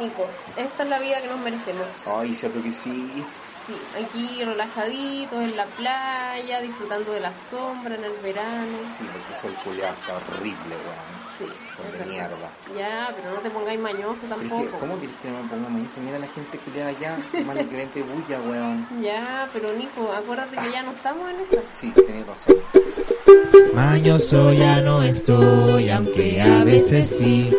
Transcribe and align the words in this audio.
Nico, 0.00 0.26
esta 0.56 0.82
es 0.82 0.88
la 0.88 0.98
vida 0.98 1.20
que 1.20 1.28
nos 1.28 1.40
merecemos. 1.40 1.86
Ay, 2.06 2.34
seguro 2.34 2.62
que 2.62 2.72
sí. 2.72 3.24
Sí, 3.66 3.74
aquí 4.02 4.42
relajaditos 4.42 5.38
en 5.38 5.54
la 5.56 5.66
playa, 5.66 6.60
disfrutando 6.62 7.12
de 7.12 7.20
la 7.20 7.30
sombra 7.50 7.94
en 7.94 8.04
el 8.04 8.12
verano. 8.22 8.78
Sí, 8.90 9.04
porque 9.04 9.34
el 9.34 9.40
sol 9.40 9.62
culiado 9.62 9.94
está 10.00 10.16
horrible, 10.16 10.74
weón. 10.74 11.20
Sí, 11.38 11.44
Son 11.76 11.86
de 11.86 11.98
verdad. 11.98 12.06
mierda. 12.06 12.50
Ya, 12.78 13.14
pero 13.14 13.34
no 13.34 13.40
te 13.40 13.50
pongáis 13.50 13.78
mañoso 13.80 14.20
tampoco. 14.28 14.78
¿Cómo 14.80 14.98
querés 14.98 15.14
que 15.22 15.28
me 15.30 15.48
ponga 15.48 15.68
mañana? 15.68 15.90
Mira 16.02 16.18
la 16.18 16.26
gente 16.26 16.58
culiada 16.58 16.88
allá, 16.90 17.16
vente 17.70 18.02
bulla, 18.02 18.40
weón. 18.40 18.88
Ya, 19.02 19.48
pero 19.52 19.72
Nico, 19.74 20.10
acuérdate 20.12 20.56
que 20.56 20.72
ya 20.72 20.82
no 20.82 20.92
estamos 20.92 21.28
en 21.30 21.36
esa. 21.40 21.62
Sí, 21.74 21.90
tenés 21.90 22.26
razón. 22.26 22.56
Mañoso 23.74 24.52
ya 24.52 24.80
no 24.80 25.02
estoy, 25.02 25.90
aunque 25.90 26.40
a 26.42 26.64
veces 26.64 27.08
sí. 27.18 27.50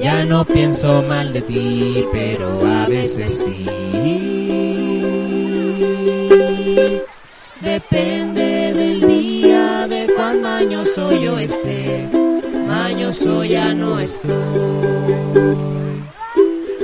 Ya 0.00 0.24
no 0.24 0.44
pienso 0.44 1.02
mal 1.02 1.32
de 1.32 1.42
ti, 1.42 2.06
pero 2.12 2.66
a 2.66 2.86
veces 2.86 3.44
sí. 3.44 3.66
Depende 7.60 8.74
del 8.74 9.06
día, 9.06 9.86
de 9.88 10.12
cuán 10.14 10.42
mañoso 10.42 11.12
yo 11.12 11.38
esté. 11.38 12.08
Mañoso 12.66 13.44
ya 13.44 13.72
no 13.74 13.98
estoy. 13.98 14.32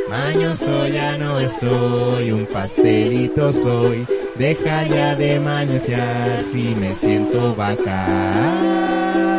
Mañoso 0.09 0.87
ya 0.87 1.17
no 1.17 1.41
estoy, 1.41 2.31
un 2.33 2.47
pastelito 2.47 3.53
soy. 3.53 4.07
Deja 4.37 4.87
ya 4.87 5.15
de 5.17 5.41
mañosear 5.41 6.41
si 6.43 6.75
me 6.75 6.95
siento 6.95 7.55
bacán. 7.57 9.38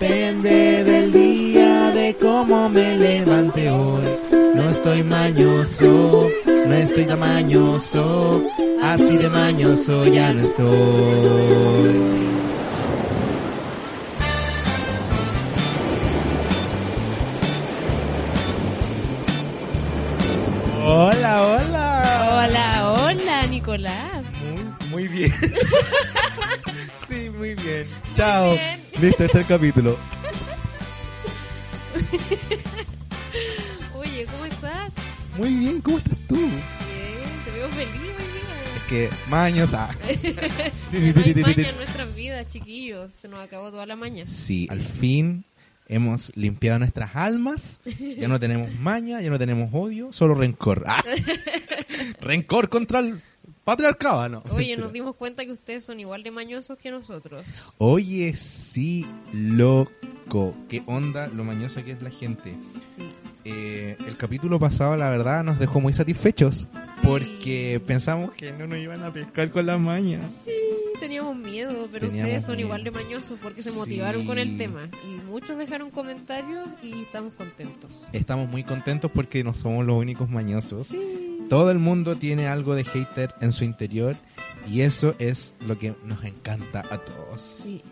Depende 0.00 0.82
del 0.82 1.12
día, 1.12 1.92
de 1.92 2.16
cómo 2.20 2.68
me 2.68 2.96
levante 2.96 3.70
hoy. 3.70 4.02
No 4.56 4.68
estoy 4.68 5.04
mañoso, 5.04 6.28
no 6.44 6.74
estoy 6.74 7.04
tan 7.04 7.20
mañoso. 7.20 8.42
Así 8.82 9.16
de 9.16 9.30
mañoso 9.30 10.04
ya 10.06 10.32
no 10.32 10.42
estoy. 10.42 10.66
Hola, 20.84 21.42
hola. 21.44 22.42
Hola, 22.42 22.92
hola, 22.92 23.46
Nicolás. 23.46 24.26
Muy, 24.90 24.90
muy 24.90 25.08
bien. 25.08 25.32
sí, 27.08 27.30
muy 27.30 27.54
bien. 27.54 27.86
Chao. 28.14 28.50
bien. 28.50 28.83
Listo, 29.04 29.24
este 29.24 29.38
es 29.38 29.44
el 29.44 29.46
capítulo. 29.46 29.98
Oye, 33.94 34.24
¿cómo 34.24 34.46
estás? 34.46 34.94
Muy 35.36 35.54
bien, 35.54 35.82
¿cómo 35.82 35.98
estás 35.98 36.16
tú? 36.26 36.36
Bien, 36.36 36.54
te 37.44 37.50
veo 37.50 37.68
feliz 37.68 38.00
hoy 38.00 38.76
Es 38.76 38.82
que 38.88 39.10
maños. 39.28 39.74
ah. 39.74 39.94
No 40.90 40.98
hay 41.20 41.34
maña 41.34 41.68
en 41.68 41.76
nuestras 41.76 42.16
vidas, 42.16 42.50
chiquillos. 42.50 43.12
Se 43.12 43.28
nos 43.28 43.40
acabó 43.40 43.70
toda 43.70 43.84
la 43.84 43.94
maña. 43.94 44.26
Sí, 44.26 44.66
al 44.70 44.80
fin 44.80 45.44
hemos 45.86 46.34
limpiado 46.34 46.78
nuestras 46.78 47.14
almas. 47.14 47.80
Ya 47.84 48.26
no 48.26 48.40
tenemos 48.40 48.72
maña, 48.72 49.20
ya 49.20 49.28
no 49.28 49.38
tenemos 49.38 49.68
odio, 49.74 50.14
solo 50.14 50.34
rencor. 50.34 50.82
Ah. 50.86 51.04
rencor 52.22 52.70
contra 52.70 53.00
el 53.00 53.20
patriarcado, 53.64 54.20
¿ah, 54.20 54.28
¿no? 54.28 54.42
Oye, 54.50 54.76
nos 54.76 54.92
dimos 54.92 55.16
cuenta 55.16 55.44
que 55.44 55.50
ustedes 55.52 55.84
son 55.84 55.98
igual 56.00 56.22
de 56.22 56.30
mañosos 56.30 56.76
que 56.78 56.90
nosotros. 56.90 57.46
Oye, 57.78 58.34
sí, 58.36 59.06
loco. 59.32 60.54
¿Qué 60.68 60.82
onda 60.86 61.28
lo 61.28 61.44
mañosa 61.44 61.82
que 61.84 61.92
es 61.92 62.02
la 62.02 62.10
gente? 62.10 62.54
Sí. 62.86 63.02
Eh, 63.46 63.96
el 64.06 64.16
capítulo 64.16 64.58
pasado, 64.58 64.96
la 64.96 65.10
verdad, 65.10 65.44
nos 65.44 65.58
dejó 65.58 65.80
muy 65.80 65.92
satisfechos. 65.92 66.66
Porque 67.02 67.80
pensamos 67.86 68.32
que 68.32 68.52
no 68.52 68.66
nos 68.66 68.78
iban 68.78 69.02
a 69.02 69.12
pescar 69.12 69.50
con 69.50 69.66
las 69.66 69.78
mañas. 69.78 70.42
Sí, 70.46 70.52
teníamos 70.98 71.36
miedo, 71.36 71.88
pero 71.92 72.06
Teníamos 72.06 72.28
ustedes 72.30 72.44
son 72.44 72.56
miedo. 72.56 72.66
igual 72.68 72.84
de 72.84 72.90
mañosos 72.90 73.38
porque 73.42 73.62
se 73.62 73.70
Sí. 73.70 73.76
motivaron 73.76 74.24
con 74.24 74.38
el 74.38 74.56
tema. 74.56 74.88
Y 75.06 75.20
muchos 75.26 75.58
dejaron 75.58 75.90
comentarios 75.90 76.66
y 76.82 77.02
estamos 77.02 77.34
contentos. 77.34 78.06
Estamos 78.12 78.48
muy 78.48 78.64
contentos 78.64 79.10
porque 79.12 79.44
no 79.44 79.52
somos 79.54 79.84
los 79.84 79.96
únicos 79.96 80.30
mañosos. 80.30 80.86
Sí. 80.86 81.23
Todo 81.48 81.70
el 81.70 81.78
mundo 81.78 82.16
tiene 82.16 82.46
algo 82.46 82.74
de 82.74 82.84
hater 82.84 83.34
en 83.40 83.52
su 83.52 83.64
interior 83.64 84.16
y 84.68 84.80
eso 84.80 85.14
es 85.18 85.54
lo 85.66 85.78
que 85.78 85.94
nos 86.04 86.24
encanta 86.24 86.82
a 86.90 86.98
todos. 86.98 87.40
Sí. 87.40 87.82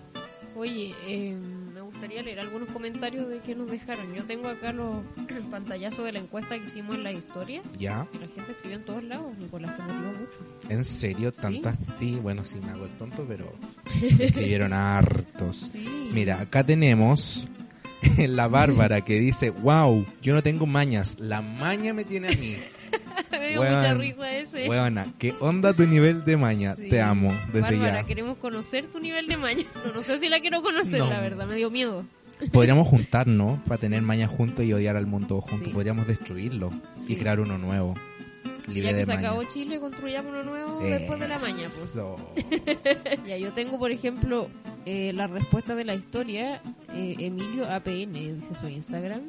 Oye, 0.55 0.95
eh, 1.07 1.35
me 1.35 1.81
gustaría 1.81 2.23
leer 2.23 2.41
algunos 2.41 2.69
comentarios 2.71 3.29
de 3.29 3.41
que 3.41 3.55
nos 3.55 3.71
dejaron. 3.71 4.15
Yo 4.15 4.25
tengo 4.25 4.49
acá 4.49 4.73
los 4.73 5.03
el 5.29 5.45
pantallazo 5.45 6.05
de 6.05 6.13
la 6.13 6.19
encuesta 6.19 6.59
que 6.59 6.67
hicimos 6.67 6.97
en 6.97 7.05
las 7.05 7.15
historias. 7.15 7.79
¿Ya? 7.79 8.07
Y 8.13 8.19
la 8.19 8.29
gente 8.29 8.53
escribió 8.53 8.79
en 8.79 8.85
todos 8.85 9.05
lados. 9.05 9.37
Nicolás 9.39 9.77
se 9.77 9.83
motivó 9.83 10.13
mucho. 10.13 10.39
¿En 10.69 10.85
serio? 10.85 11.33
Sí. 11.35 11.41
¿Tantas 11.41 11.79
ti? 11.99 12.19
Bueno, 12.23 12.45
sí 12.45 12.59
me 12.65 12.71
hago 12.71 12.85
el 12.85 12.93
tonto, 12.93 13.25
pero 13.27 13.53
escribieron 14.19 14.73
hartos. 14.73 15.57
Sí. 15.73 16.11
Mira, 16.13 16.41
acá 16.41 16.65
tenemos 16.65 17.49
la 18.19 18.49
Bárbara 18.49 19.01
que 19.01 19.19
dice, 19.19 19.51
wow, 19.51 20.05
yo 20.21 20.35
no 20.35 20.43
tengo 20.43 20.67
mañas, 20.67 21.17
la 21.19 21.41
maña 21.41 21.95
me 21.95 22.05
tiene 22.05 22.29
a 22.29 22.33
mí. 22.33 22.57
me 23.33 23.49
dio 23.49 23.63
mucha 23.63 23.95
risa 23.95 24.33
ese. 24.37 24.69
Weona, 24.69 25.13
¿qué 25.19 25.35
onda 25.41 25.73
tu 25.73 25.87
nivel 25.87 26.25
de 26.25 26.37
maña? 26.37 26.75
Sí. 26.75 26.89
Te 26.89 27.01
amo, 27.01 27.31
desde 27.53 27.61
Bárbara, 27.61 28.01
ya. 28.01 28.05
queremos 28.05 28.37
conocer 28.39 28.87
tu 28.87 29.01
nivel 29.01 29.27
de 29.27 29.37
maña. 29.37 29.65
No, 29.87 29.93
no 29.95 30.03
sé 30.03 30.19
si 30.19 30.29
la 30.29 30.41
quiero 30.41 30.63
conocer, 30.63 30.99
No. 31.01 31.09
la 31.09 31.21
verdad. 31.21 31.47
Me 31.47 31.57
dio 31.57 31.71
miedo. 31.71 32.05
Podríamos 32.53 32.89
juntarnos 32.89 33.59
para 33.61 33.79
tener 33.79 34.03
maña 34.03 34.27
juntos 34.27 34.65
y 34.65 34.73
odiar 34.73 34.97
al 34.97 35.07
mundo 35.07 35.41
juntos. 35.41 35.69
Sí. 35.69 35.73
Podríamos 35.75 36.07
destruirlo 36.07 36.73
Sí. 36.97 37.13
y 37.13 37.17
crear 37.17 37.39
uno 37.41 37.57
nuevo, 37.59 37.95
libre 38.67 38.83
ya 38.85 38.89
que 38.91 38.95
de 38.97 39.05
se 39.05 39.15
maña. 39.15 39.29
acabó 39.29 39.45
Chile, 39.45 39.79
construyamos 39.81 40.33
uno 40.33 40.43
nuevo 40.43 40.81
después 40.83 41.21
de 41.21 41.29
la 41.29 41.39
maña. 41.39 41.57
Pues. 41.57 43.27
Ya, 43.27 43.37
yo 43.37 43.53
tengo, 43.53 43.79
por 43.79 43.93
ejemplo, 43.93 44.49
eh, 44.87 45.13
la 45.15 45.27
respuesta 45.29 45.75
de 45.77 45.85
la 45.85 45.95
historia. 45.95 46.61
eh, 46.95 47.15
Emilio 47.21 47.71
APN, 47.71 48.13
dice 48.37 48.55
su 48.55 48.69
Instagram. 48.69 49.23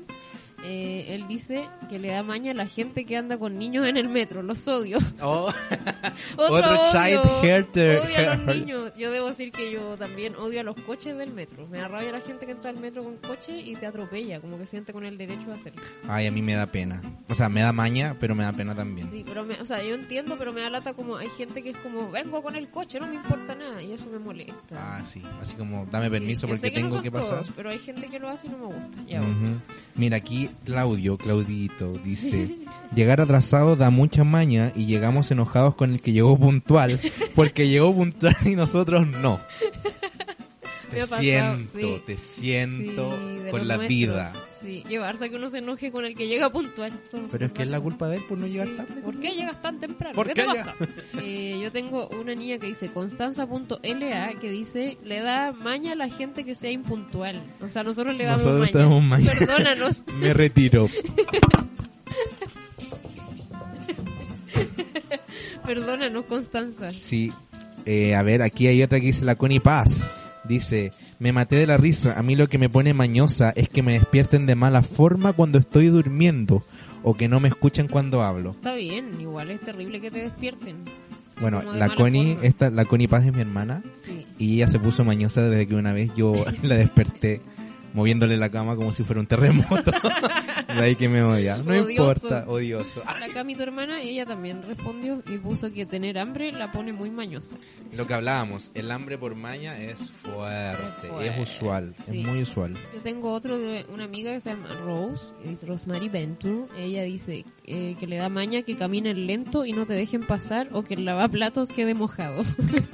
Eh, 0.65 1.13
él 1.15 1.27
dice 1.27 1.67
que 1.89 1.99
le 1.99 2.09
da 2.11 2.23
maña 2.23 2.51
a 2.51 2.53
la 2.53 2.67
gente 2.67 3.05
que 3.05 3.17
anda 3.17 3.37
con 3.37 3.57
niños 3.57 3.85
en 3.87 3.97
el 3.97 4.07
metro. 4.07 4.41
Los 4.41 4.65
odio. 4.67 4.97
Oh, 5.21 5.51
Otro, 6.37 6.55
Otro 6.55 6.81
odio. 6.83 6.91
child 6.91 7.41
hater. 7.41 7.99
Odio 7.99 8.31
a 8.31 8.35
los 8.35 8.45
niños. 8.55 8.91
Yo 8.97 9.11
debo 9.11 9.27
decir 9.27 9.51
que 9.51 9.71
yo 9.71 9.95
también 9.97 10.35
odio 10.35 10.61
a 10.61 10.63
los 10.63 10.75
coches 10.81 11.17
del 11.17 11.31
metro. 11.33 11.67
Me 11.67 11.79
da 11.79 11.87
rabia 11.89 12.11
la 12.11 12.21
gente 12.21 12.45
que 12.45 12.53
entra 12.53 12.69
al 12.69 12.77
metro 12.77 13.03
con 13.03 13.17
coche 13.17 13.59
y 13.59 13.75
te 13.75 13.85
atropella. 13.85 14.39
Como 14.39 14.57
que 14.57 14.65
siente 14.65 14.93
con 14.93 15.05
el 15.05 15.17
derecho 15.17 15.51
a 15.51 15.55
hacerlo. 15.55 15.81
Ay, 16.07 16.27
a 16.27 16.31
mí 16.31 16.41
me 16.41 16.55
da 16.55 16.65
pena. 16.67 17.01
O 17.29 17.35
sea, 17.35 17.49
me 17.49 17.61
da 17.61 17.73
maña, 17.73 18.15
pero 18.19 18.33
me 18.35 18.43
da 18.43 18.53
pena 18.53 18.73
también. 18.73 19.05
Sí, 19.07 19.23
pero 19.27 19.43
me, 19.43 19.59
o 19.59 19.65
sea, 19.65 19.83
yo 19.83 19.95
entiendo, 19.95 20.35
pero 20.37 20.53
me 20.53 20.61
da 20.61 20.69
lata 20.69 20.93
como 20.93 21.17
hay 21.17 21.29
gente 21.29 21.61
que 21.61 21.71
es 21.71 21.77
como, 21.77 22.09
vengo 22.09 22.41
con 22.41 22.55
el 22.55 22.69
coche, 22.69 22.99
no 22.99 23.07
me 23.07 23.15
importa 23.15 23.53
nada. 23.55 23.81
Y 23.81 23.91
eso 23.91 24.09
me 24.09 24.19
molesta. 24.19 24.75
Ah, 24.97 25.03
sí. 25.03 25.21
Así 25.41 25.55
como, 25.55 25.85
dame 25.91 26.05
Sí, 26.05 26.11
permiso 26.11 26.47
yo 26.47 26.53
porque 26.55 26.71
que 26.71 26.71
no 26.71 26.75
tengo 26.87 26.95
son 26.95 27.03
que 27.03 27.11
pasar. 27.11 27.29
todos, 27.31 27.51
pero 27.55 27.69
hay 27.69 27.79
gente 27.79 28.07
que 28.07 28.19
lo 28.19 28.29
hace 28.29 28.47
y 28.47 28.49
no 28.51 28.57
me 28.59 28.65
gusta. 28.75 28.97
Ya, 29.07 29.19
bueno. 29.19 29.33
Ujú. 29.33 29.59
Mira, 29.95 30.17
aquí 30.17 30.49
Claudio, 30.65 31.17
Claudito, 31.17 31.93
dice, 32.03 32.57
llegar 32.95 33.21
atrasado 33.21 33.75
da 33.75 33.89
mucha 33.89 34.23
maña 34.23 34.71
y 34.75 34.85
llegamos 34.85 35.31
enojados 35.31 35.75
con 35.75 35.93
el 35.93 36.01
que 36.01 36.11
llegó 36.11 36.37
puntual, 36.37 36.99
porque 37.35 37.67
llegó 37.67 37.93
puntual 37.93 38.35
y 38.45 38.55
nosotros 38.55 39.07
no. 39.07 39.39
Te 40.93 41.01
pasado, 41.01 41.21
siento, 41.21 41.69
sí. 41.97 42.01
te 42.05 42.17
siento 42.17 43.11
Sí, 43.11 43.51
con 43.51 43.67
la 43.67 43.77
nuestros. 43.77 43.87
vida. 43.89 44.33
Sí, 44.61 44.83
llevarse 44.87 45.25
a 45.25 45.29
que 45.29 45.35
uno 45.35 45.49
se 45.49 45.57
enoje 45.59 45.91
con 45.91 46.05
el 46.05 46.15
que 46.15 46.27
llega 46.27 46.49
puntual. 46.51 46.99
Pero 47.31 47.45
es 47.45 47.51
que 47.51 47.63
es 47.63 47.67
la 47.69 47.79
culpa 47.81 48.07
de 48.07 48.17
él 48.17 48.23
por 48.27 48.37
no 48.37 48.47
llegar 48.47 48.67
Sí. 48.67 48.73
tarde. 48.77 49.01
¿Por 49.01 49.19
qué 49.19 49.31
llegas 49.31 49.61
tan 49.61 49.79
temprano? 49.79 50.15
¿Por 50.15 50.27
¿Qué, 50.27 50.33
qué 50.33 50.41
te 50.43 50.47
llega- 50.47 50.63
pasa? 50.77 50.91
Eh, 51.21 51.59
yo 51.61 51.71
tengo 51.71 52.07
una 52.09 52.33
niña 52.35 52.57
que 52.57 52.67
dice 52.67 52.89
Constanza.la 52.91 54.33
que 54.39 54.49
dice 54.49 54.97
le 55.03 55.19
da 55.21 55.51
maña 55.51 55.93
a 55.93 55.95
la 55.95 56.09
gente 56.09 56.43
que 56.43 56.55
sea 56.55 56.71
impuntual. 56.71 57.41
O 57.61 57.67
sea, 57.67 57.83
nosotros 57.83 58.15
le 58.15 58.25
damos 58.25 58.43
Nosotros 58.45 59.01
maña. 59.03 59.31
Perdónanos. 59.37 60.03
Me 60.19 60.33
retiro. 60.33 60.87
Perdónanos, 65.65 66.25
Constanza. 66.25 66.89
Sí, 66.91 67.31
eh, 67.85 68.15
a 68.15 68.23
ver, 68.23 68.41
aquí 68.41 68.67
hay 68.67 68.83
otra 68.83 68.99
que 68.99 69.07
dice 69.07 69.25
la 69.25 69.35
Connie 69.35 69.59
Paz. 69.59 70.13
Dice, 70.43 70.91
me 71.19 71.31
maté 71.31 71.55
de 71.55 71.67
la 71.67 71.77
risa. 71.77 72.17
A 72.19 72.23
mí 72.23 72.35
lo 72.35 72.47
que 72.49 72.57
me 72.57 72.69
pone 72.69 72.93
mañosa 72.93 73.51
es 73.55 73.69
que 73.69 73.81
me 73.83 73.93
despierten 73.93 74.45
de 74.45 74.55
mala 74.55 74.81
forma 74.83 75.33
cuando 75.33 75.57
estoy 75.57 75.87
durmiendo 75.87 76.63
o 77.01 77.15
que 77.15 77.27
no 77.27 77.39
me 77.39 77.47
escuchen 77.49 77.87
cuando 77.87 78.21
hablo. 78.23 78.51
Está 78.51 78.73
bien, 78.75 79.19
igual 79.21 79.51
es 79.51 79.61
terrible 79.61 80.01
que 80.01 80.11
te 80.11 80.19
despierten. 80.19 80.77
Bueno, 81.41 81.61
la 81.63 81.95
Connie, 81.95 82.33
forma. 82.33 82.47
esta, 82.47 82.69
la 82.69 82.85
Connie 82.85 83.07
Paz 83.07 83.25
es 83.25 83.33
mi 83.33 83.41
hermana 83.41 83.81
Sí. 83.91 84.25
y 84.37 84.55
ella 84.55 84.67
se 84.67 84.79
puso 84.79 85.03
mañosa 85.03 85.41
desde 85.49 85.67
que 85.67 85.75
una 85.75 85.91
vez 85.93 86.11
yo 86.15 86.33
la 86.63 86.75
desperté 86.75 87.41
moviéndole 87.93 88.37
la 88.37 88.49
cama 88.49 88.75
como 88.75 88.91
si 88.93 89.03
fuera 89.03 89.19
un 89.21 89.27
terremoto. 89.27 89.91
De 90.75 90.81
ahí 90.83 90.95
que 90.95 91.09
me 91.09 91.21
odia. 91.23 91.57
No 91.57 91.71
Odioso. 91.71 91.89
importa, 91.89 92.45
odioso. 92.47 93.03
La 93.19 93.27
Cami, 93.29 93.55
tu 93.55 93.63
hermana, 93.63 94.01
ella 94.01 94.25
también 94.25 94.61
respondió 94.63 95.21
y 95.27 95.37
puso 95.37 95.71
que 95.71 95.85
tener 95.85 96.17
hambre 96.17 96.51
la 96.51 96.71
pone 96.71 96.93
muy 96.93 97.09
mañosa. 97.09 97.57
Lo 97.93 98.07
que 98.07 98.13
hablábamos, 98.13 98.71
el 98.73 98.91
hambre 98.91 99.17
por 99.17 99.35
maña 99.35 99.79
es 99.79 100.11
fuerte, 100.11 101.07
Fuerte, 101.07 101.27
es 101.27 101.39
usual, 101.39 101.95
sí. 102.03 102.21
es 102.21 102.27
muy 102.27 102.41
usual. 102.41 102.75
Yo 102.93 103.01
tengo 103.01 103.31
otro 103.33 103.57
de 103.57 103.85
una 103.89 104.05
amiga 104.05 104.31
que 104.33 104.39
se 104.39 104.49
llama 104.51 104.67
Rose, 104.85 105.33
es 105.45 105.65
Rosemary 105.67 106.09
Venture. 106.09 106.65
Ella 106.77 107.03
dice 107.03 107.45
eh, 107.65 107.95
que 107.99 108.07
le 108.07 108.17
da 108.17 108.27
maña 108.29 108.63
que 108.63 108.75
caminen 108.75 109.25
lento 109.25 109.65
y 109.65 109.71
no 109.71 109.85
te 109.85 109.93
dejen 109.93 110.21
pasar 110.21 110.67
o 110.73 110.83
que 110.83 110.95
el 110.95 111.05
lavaplatos 111.05 111.69
quede 111.69 111.93
mojado. 111.93 112.43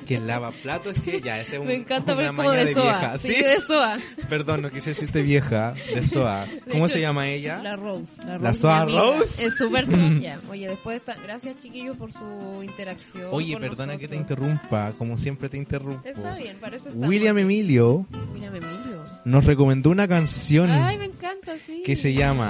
Que 0.10 0.16
el 0.16 0.26
lavaplatos 0.26 1.00
que 1.02 1.22
ya, 1.22 1.40
ese 1.40 1.58
es 1.58 1.62
un, 1.62 1.68
Me 1.68 1.76
encanta 1.76 2.14
una 2.14 2.22
ver 2.24 2.36
como 2.36 2.50
de 2.50 2.66
de 2.66 2.74
Soa. 2.74 2.84
vieja. 2.84 3.18
Sí, 3.20 3.28
¿Sí? 3.28 3.44
de 3.44 3.60
Soa. 3.60 3.98
Perdón, 4.28 4.64
no 4.64 4.72
quise 4.72 4.90
decirte 4.90 5.22
vieja, 5.22 5.76
de 5.94 6.04
Soa. 6.04 6.48
¿Cómo 6.72 6.86
hecho, 6.88 6.96
se 6.96 7.02
llama 7.02 7.28
ella? 7.28 7.62
La 7.62 7.76
Rose. 7.76 8.20
La, 8.24 8.40
¿La 8.40 8.50
Rose, 8.50 8.60
Soa 8.60 8.86
mi 8.88 8.98
amiga. 8.98 9.18
Rose? 9.20 9.46
Es 9.46 9.58
súper 9.58 9.86
soya. 9.86 10.40
Oye, 10.50 10.68
después 10.68 10.94
de 10.96 10.98
esta... 10.98 11.22
Gracias, 11.22 11.58
chiquillos, 11.58 11.96
por 11.96 12.12
su 12.12 12.64
interacción. 12.64 13.28
Oye, 13.32 13.56
perdona 13.58 13.98
que 13.98 14.08
te 14.08 14.16
interrumpa, 14.16 14.94
como 14.98 15.16
siempre 15.20 15.48
te 15.48 15.58
interrumpo. 15.58 16.08
Está 16.08 16.34
bien, 16.36 16.58
para 16.60 16.78
eso 16.78 16.90
estamos. 16.90 17.08
William 17.08 17.38
Emilio 17.38 18.08
William 18.34 18.56
Emilio. 18.56 19.04
nos 19.26 19.46
recomendó 19.46 19.92
una 19.92 20.08
canción 20.08 20.72
Ay, 20.72 20.98
me 20.98 21.06
encanta, 21.06 21.56
sí. 21.58 21.84
que 21.86 21.96
se 21.96 22.16
llama 22.16 22.50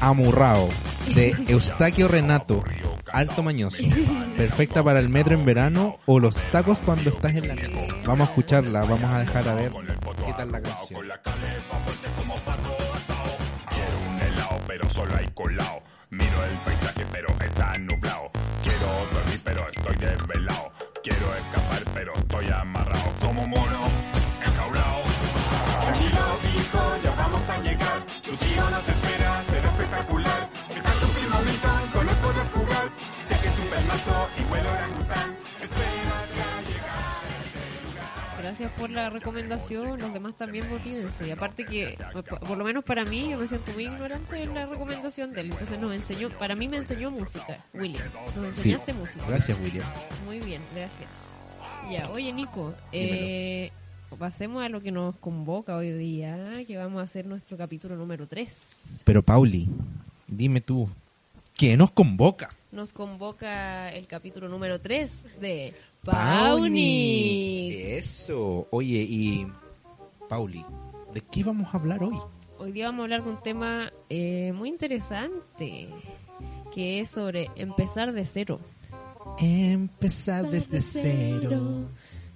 Amurrao 0.00 0.68
de 1.14 1.34
Eustaquio 1.48 2.08
Renato, 2.08 2.64
Alto 3.12 3.42
Mañoso. 3.42 3.82
Perfecta 4.36 4.82
para 4.82 4.98
el 4.98 5.08
metro 5.08 5.34
en 5.34 5.44
verano 5.44 5.98
o 6.06 6.18
los 6.18 6.36
tacos 6.50 6.80
cuando 6.80 7.10
estás 7.10 7.34
en 7.34 7.48
la 7.48 7.54
nieve. 7.54 7.88
Vamos 8.06 8.28
a 8.28 8.30
escucharla, 8.30 8.80
vamos 8.82 9.10
a 9.10 9.20
dejar 9.20 9.48
a 9.48 9.54
ver 9.54 9.72
qué 10.26 10.32
tal 10.34 10.52
la 10.52 10.60
canción. 10.60 11.00
Pero 14.66 14.88
solo 14.88 15.14
hay 15.16 15.28
colado. 15.34 15.82
Miro 16.10 16.44
el 16.44 16.56
paisaje, 16.58 17.04
pero 17.12 17.28
está 17.40 17.72
nublado. 17.78 18.30
Quiero 18.62 18.86
dormir, 19.12 19.40
pero 19.44 19.68
estoy 19.68 19.96
desvelado. 19.96 20.72
Quiero 21.02 21.36
escapar, 21.36 21.82
pero 21.94 22.14
estoy 22.14 22.46
amarrado. 22.48 23.12
Como 23.20 23.46
mono, 23.48 23.88
enjaulado. 24.44 25.02
Tranquilo, 25.80 26.38
hijo, 26.56 26.96
ya 27.02 27.10
vamos 27.16 27.48
a 27.48 27.58
llegar. 27.60 27.91
Tu 28.52 28.58
tío 28.60 28.70
nos 28.70 28.88
espera, 28.88 29.42
será 29.48 29.68
espectacular. 29.68 30.50
Se 30.68 30.80
canta 30.80 31.06
un 31.06 31.30
momento, 31.30 31.68
con 31.92 32.08
él 32.08 32.16
podrás 32.16 32.48
jugar. 32.50 32.88
Sé 33.28 33.40
que 33.40 33.48
es 33.48 33.58
un 33.58 33.66
pelmazo 33.66 34.28
y 34.38 34.52
huele 34.52 34.68
a 34.68 34.72
orangután. 34.72 35.36
Espera 35.62 36.26
ya 36.36 36.60
llegar. 36.68 38.42
Gracias 38.42 38.72
por 38.72 38.90
la 38.90 39.08
recomendación, 39.10 39.98
los 40.00 40.12
demás 40.12 40.36
también 40.36 40.68
motívense. 40.68 41.28
Y 41.28 41.30
aparte 41.30 41.64
que, 41.64 41.96
por 42.46 42.58
lo 42.58 42.64
menos 42.64 42.84
para 42.84 43.04
mí, 43.04 43.30
yo 43.30 43.38
me 43.38 43.46
siento 43.48 43.72
muy 43.72 43.84
ignorante 43.86 44.42
en 44.42 44.52
la 44.54 44.66
recomendación 44.66 45.32
de 45.32 45.40
él. 45.42 45.52
Entonces 45.52 45.78
nos 45.78 45.92
enseñó, 45.94 46.28
para 46.30 46.54
mí 46.54 46.68
me 46.68 46.76
enseñó 46.78 47.10
música, 47.10 47.58
William. 47.72 48.06
Nos 48.36 48.54
Sí. 48.56 48.60
enseñaste 48.70 48.92
música. 48.92 49.24
Gracias, 49.28 49.58
William. 49.60 49.84
Muy 50.26 50.40
bien, 50.40 50.62
gracias. 50.74 51.36
Ya, 51.90 52.08
oye 52.10 52.32
Nico, 52.32 52.74
eh, 52.92 53.72
pasemos 54.16 54.62
a 54.62 54.68
lo 54.68 54.80
que 54.80 54.92
nos 54.92 55.16
convoca 55.16 55.76
hoy 55.76 55.92
día, 55.92 56.64
que 56.66 56.76
vamos 56.76 57.00
a 57.00 57.04
hacer 57.04 57.26
nuestro 57.26 57.56
capítulo 57.56 57.96
número 57.96 58.26
3. 58.26 59.02
Pero 59.04 59.22
Pauli, 59.22 59.68
dime 60.26 60.60
tú, 60.60 60.88
¿qué 61.56 61.76
nos 61.76 61.90
convoca? 61.92 62.48
Nos 62.70 62.92
convoca 62.92 63.90
el 63.90 64.06
capítulo 64.06 64.48
número 64.48 64.80
3 64.80 65.40
de 65.40 65.74
Pauni. 66.04 67.72
Eso. 67.72 68.66
Oye, 68.70 69.06
y 69.08 69.46
Pauli, 70.28 70.64
¿de 71.12 71.20
qué 71.20 71.44
vamos 71.44 71.74
a 71.74 71.78
hablar 71.78 72.02
hoy? 72.02 72.18
Hoy 72.58 72.72
día 72.72 72.86
vamos 72.86 73.00
a 73.00 73.04
hablar 73.04 73.24
de 73.24 73.30
un 73.30 73.42
tema 73.42 73.92
eh, 74.08 74.52
muy 74.54 74.68
interesante, 74.68 75.88
que 76.72 77.00
es 77.00 77.10
sobre 77.10 77.48
empezar 77.56 78.12
de 78.12 78.24
cero. 78.24 78.60
Empezar 79.38 80.48
desde 80.50 80.80
cero. 80.80 81.88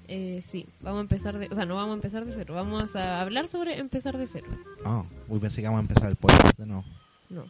Eh, 0.09 0.41
sí, 0.43 0.67
vamos 0.81 0.99
a 0.99 1.03
empezar 1.03 1.39
de, 1.39 1.49
o 1.51 1.55
sea, 1.55 1.65
no 1.65 1.75
vamos 1.75 1.93
a 1.93 1.95
empezar 1.95 2.25
de 2.25 2.33
cero, 2.33 2.55
vamos 2.55 2.95
a 2.95 3.21
hablar 3.21 3.47
sobre 3.47 3.79
empezar 3.79 4.17
de 4.19 4.27
cero. 4.27 4.47
Ah, 4.85 5.05
uy, 5.29 5.41
pensé 5.41 5.61
que 5.61 5.67
vamos 5.67 5.79
a 5.79 5.83
empezar 5.83 6.09
el 6.09 6.17
podcast 6.17 6.59
de 6.59 6.67
nuevo. 6.67 6.85
No. 7.29 7.45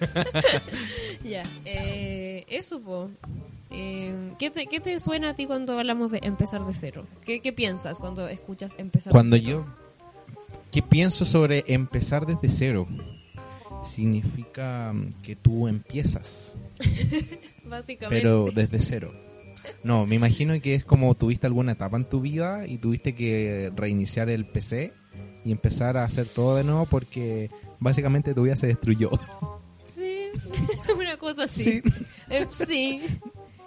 Ya, 1.24 1.42
eh, 1.64 2.44
eso, 2.48 2.80
po. 2.80 3.10
Eh, 3.70 4.32
¿qué, 4.38 4.50
te, 4.50 4.66
¿Qué 4.66 4.80
te 4.80 4.98
suena 4.98 5.30
a 5.30 5.34
ti 5.34 5.46
cuando 5.46 5.78
hablamos 5.78 6.10
de 6.10 6.20
empezar 6.22 6.64
de 6.66 6.74
cero? 6.74 7.06
¿Qué, 7.24 7.40
qué 7.40 7.52
piensas 7.52 8.00
cuando 8.00 8.26
escuchas 8.28 8.74
empezar 8.78 9.12
Cuando 9.12 9.36
de 9.36 9.42
cero? 9.42 9.66
yo, 9.66 10.36
¿qué 10.72 10.82
pienso 10.82 11.24
sobre 11.24 11.64
empezar 11.68 12.26
desde 12.26 12.48
cero? 12.48 12.88
Significa 13.84 14.92
mm, 14.92 15.22
que 15.22 15.36
tú 15.36 15.68
empiezas, 15.68 16.56
Básicamente. 17.70 18.20
pero 18.20 18.48
desde 18.52 18.80
cero. 18.80 19.12
No, 19.82 20.06
me 20.06 20.14
imagino 20.14 20.58
que 20.60 20.74
es 20.74 20.84
como 20.84 21.14
tuviste 21.14 21.46
alguna 21.46 21.72
etapa 21.72 21.96
en 21.96 22.08
tu 22.08 22.20
vida 22.20 22.66
y 22.66 22.78
tuviste 22.78 23.14
que 23.14 23.72
reiniciar 23.76 24.28
el 24.28 24.46
PC 24.46 24.92
y 25.44 25.52
empezar 25.52 25.96
a 25.96 26.04
hacer 26.04 26.26
todo 26.26 26.56
de 26.56 26.64
nuevo 26.64 26.86
porque 26.86 27.50
básicamente 27.78 28.34
tu 28.34 28.42
vida 28.42 28.56
se 28.56 28.66
destruyó. 28.66 29.10
Sí, 29.84 30.28
una 30.96 31.16
cosa 31.16 31.44
así. 31.44 31.64
Sí. 31.64 31.82
Eh, 32.28 32.46
sí. 32.50 33.00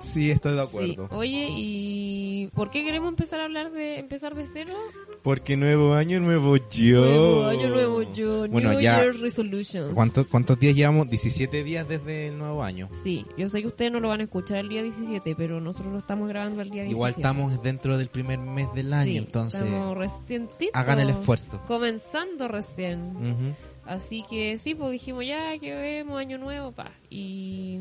Sí, 0.04 0.30
estoy 0.32 0.56
de 0.56 0.62
Sí. 0.62 0.68
acuerdo. 0.68 1.08
Oye, 1.12 1.48
¿y 1.50 2.50
por 2.54 2.70
qué 2.72 2.84
queremos 2.84 3.10
empezar 3.10 3.40
a 3.40 3.46
hablar 3.46 3.72
de 3.72 4.00
empezar 4.00 4.36
de 4.36 4.46
cero? 4.46 4.74
Porque 5.24 5.56
nuevo 5.56 5.94
año, 5.94 6.20
nuevo 6.20 6.58
yo. 6.58 7.00
Nuevo 7.06 7.46
año, 7.46 7.70
nuevo 7.70 8.02
yo. 8.12 8.48
Bueno, 8.50 8.72
New 8.72 8.82
ya- 8.82 8.98
Year's 9.02 9.22
Resolutions. 9.22 9.94
¿Cuántos, 9.94 10.28
¿Cuántos 10.28 10.60
días 10.60 10.76
llevamos? 10.76 11.10
17 11.10 11.64
días 11.64 11.88
desde 11.88 12.28
el 12.28 12.38
nuevo 12.38 12.62
año. 12.64 12.90
Sí, 12.92 13.26
yo 13.38 13.48
sé 13.48 13.62
que 13.62 13.68
ustedes 13.68 13.92
no 13.92 14.02
lo 14.02 14.10
van 14.10 14.20
a 14.20 14.24
escuchar 14.26 14.58
el 14.58 14.68
día 14.70 14.84
17, 14.84 15.36
pero 15.36 15.62
nosotros 15.62 15.94
lo 15.94 16.00
estamos 16.00 16.28
grabando 16.28 16.62
el 16.62 16.70
día 16.70 16.82
17. 16.84 16.92
Igual 16.92 17.12
estamos 17.12 17.64
dentro 17.64 17.98
del 17.98 18.10
primer 18.10 18.40
mes 18.40 18.68
del 18.74 18.92
año, 18.94 19.12
Sí, 19.14 19.18
entonces 19.18 19.62
Estamos 19.62 19.98
recientitos. 19.98 20.76
hagan 20.76 21.00
el 21.00 21.10
esfuerzo. 21.12 21.62
Comenzando 21.66 22.48
recién. 22.50 23.16
Ujú. 23.16 23.56
Así 23.86 24.24
que 24.30 24.58
sí, 24.58 24.76
pues 24.76 24.92
dijimos 24.92 25.26
ya 25.26 25.58
que 25.58 25.74
vemos 25.74 26.18
año 26.20 26.38
nuevo, 26.38 26.72
pa. 26.74 26.92
Y 27.10 27.80